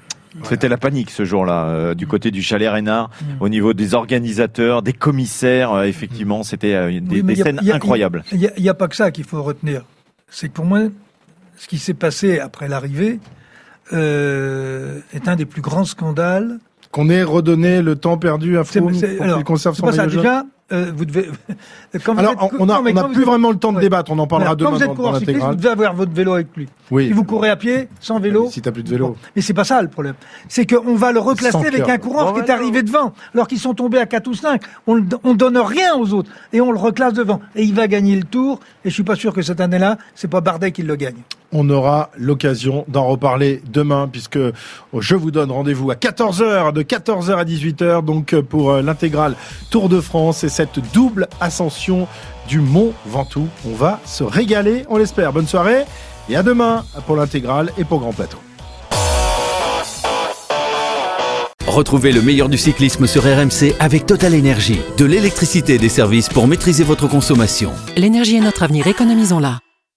C'était 0.44 0.68
la 0.68 0.76
panique 0.76 1.10
ce 1.10 1.24
jour-là 1.24 1.66
euh, 1.66 1.94
du 1.94 2.06
côté 2.06 2.30
du 2.30 2.42
chalet 2.42 2.70
Reynard, 2.70 3.10
mm. 3.10 3.24
au 3.40 3.48
niveau 3.48 3.72
des 3.72 3.94
organisateurs, 3.94 4.82
des 4.82 4.92
commissaires. 4.92 5.72
Euh, 5.72 5.84
effectivement, 5.84 6.42
c'était 6.42 6.74
euh, 6.74 7.00
des, 7.00 7.34
scènes 7.34 7.60
incroyables. 7.68 8.24
Il 8.32 8.50
n'y 8.58 8.68
a, 8.68 8.74
pas 8.74 8.88
que 8.88 8.96
ça 8.96 9.10
qu'il 9.10 9.24
faut 9.24 9.42
retenir. 9.42 9.82
C'est 10.28 10.48
que 10.48 10.54
pour 10.54 10.64
moi, 10.64 10.80
ce 11.56 11.66
qui 11.66 11.78
s'est 11.78 11.94
passé 11.94 12.38
après 12.38 12.68
l'arrivée 12.68 13.18
est 13.92 15.28
un 15.28 15.36
des 15.36 15.46
plus 15.46 15.62
grands 15.62 15.84
scandales. 15.84 16.58
Qu'on 16.92 17.08
ait 17.08 17.22
redonné 17.22 17.82
le 17.82 17.96
temps 17.96 18.18
perdu 18.18 18.56
à 18.58 18.64
Froome 18.64 18.92
pour 18.92 19.00
qu'il 19.00 19.44
conserve 19.44 19.76
son 19.76 19.86
maillot 19.86 20.08
jaune 20.08 20.44
euh, 20.72 20.92
vous 20.94 21.04
devez. 21.04 21.28
Quand 22.04 22.16
Alors, 22.16 22.50
on 22.58 22.66
n'a 22.66 22.80
plus 23.08 23.24
vraiment 23.24 23.50
le 23.50 23.56
temps 23.56 23.72
de 23.72 23.80
débattre. 23.80 24.10
On 24.12 24.18
en 24.18 24.26
parlera 24.26 24.54
demain. 24.54 24.70
Quand 24.70 24.76
vous 24.76 24.82
êtes 24.84 24.94
coureur 24.94 25.18
cycliste, 25.18 25.40
vous 25.40 25.54
devez 25.54 25.68
avoir 25.68 25.94
votre 25.94 26.12
vélo 26.12 26.34
avec 26.34 26.48
lui. 26.56 26.68
Oui. 26.90 27.08
Si 27.08 27.12
vous 27.12 27.24
courez 27.24 27.50
à 27.50 27.56
pied, 27.56 27.88
sans 28.00 28.20
vélo. 28.20 28.48
si 28.50 28.60
t'as 28.62 28.72
plus 28.72 28.82
de 28.82 28.90
vélo. 28.90 29.16
Mais 29.34 29.42
c'est 29.42 29.54
pas 29.54 29.64
ça 29.64 29.82
le 29.82 29.88
problème. 29.88 30.14
C'est 30.48 30.66
qu'on 30.66 30.94
va 30.94 31.12
le 31.12 31.20
reclasser 31.20 31.66
avec 31.66 31.88
un 31.88 31.98
coureur 31.98 32.34
qui 32.34 32.40
est 32.40 32.50
arrivé 32.50 32.82
devant, 32.82 33.12
alors 33.34 33.48
qu'ils 33.48 33.60
sont 33.60 33.74
tombés 33.74 33.98
à 33.98 34.06
4 34.06 34.26
ou 34.28 34.34
5. 34.34 34.62
On, 34.86 35.04
on 35.24 35.34
donne 35.34 35.58
rien 35.58 35.94
aux 35.96 36.12
autres 36.12 36.30
et 36.52 36.60
on 36.60 36.72
le 36.72 36.78
reclasse 36.78 37.14
devant. 37.14 37.40
Et 37.56 37.62
il 37.62 37.74
va 37.74 37.88
gagner 37.88 38.16
le 38.16 38.24
Tour. 38.24 38.60
Et 38.84 38.90
je 38.90 38.94
suis 38.94 39.02
pas 39.02 39.16
sûr 39.16 39.32
que 39.32 39.42
cette 39.42 39.60
année-là, 39.60 39.98
c'est 40.14 40.28
pas 40.28 40.40
Bardet 40.40 40.72
qui 40.72 40.82
le 40.82 40.96
gagne 40.96 41.22
on 41.52 41.68
aura 41.68 42.10
l'occasion 42.16 42.84
d'en 42.88 43.06
reparler 43.06 43.62
demain 43.72 44.08
puisque 44.10 44.38
je 44.96 45.14
vous 45.14 45.30
donne 45.30 45.50
rendez-vous 45.50 45.90
à 45.90 45.94
14h, 45.94 46.72
de 46.72 46.82
14h 46.82 47.36
à 47.36 47.44
18h, 47.44 48.04
donc 48.04 48.34
pour 48.40 48.70
euh, 48.70 48.82
l'intégrale 48.82 49.34
Tour 49.70 49.88
de 49.88 50.00
France 50.00 50.44
et 50.44 50.48
cette 50.60 50.92
double 50.92 51.26
ascension 51.40 52.06
du 52.46 52.60
Mont 52.60 52.92
Ventoux. 53.06 53.48
On 53.66 53.74
va 53.74 53.98
se 54.04 54.22
régaler, 54.22 54.84
on 54.90 54.98
l'espère. 54.98 55.32
Bonne 55.32 55.46
soirée 55.46 55.84
et 56.28 56.36
à 56.36 56.42
demain 56.42 56.84
pour 57.06 57.16
l'intégrale 57.16 57.72
et 57.78 57.84
pour 57.84 58.00
Grand 58.00 58.12
Plateau. 58.12 58.36
Retrouvez 61.66 62.12
le 62.12 62.20
meilleur 62.20 62.50
du 62.50 62.58
cyclisme 62.58 63.06
sur 63.06 63.22
RMC 63.22 63.74
avec 63.78 64.04
Total 64.04 64.34
Énergie. 64.34 64.80
De 64.98 65.06
l'électricité 65.06 65.76
et 65.76 65.78
des 65.78 65.88
services 65.88 66.28
pour 66.28 66.46
maîtriser 66.46 66.84
votre 66.84 67.08
consommation. 67.08 67.70
L'énergie 67.96 68.36
est 68.36 68.40
notre 68.40 68.62
avenir, 68.62 68.86
économisons-la. 68.86 69.60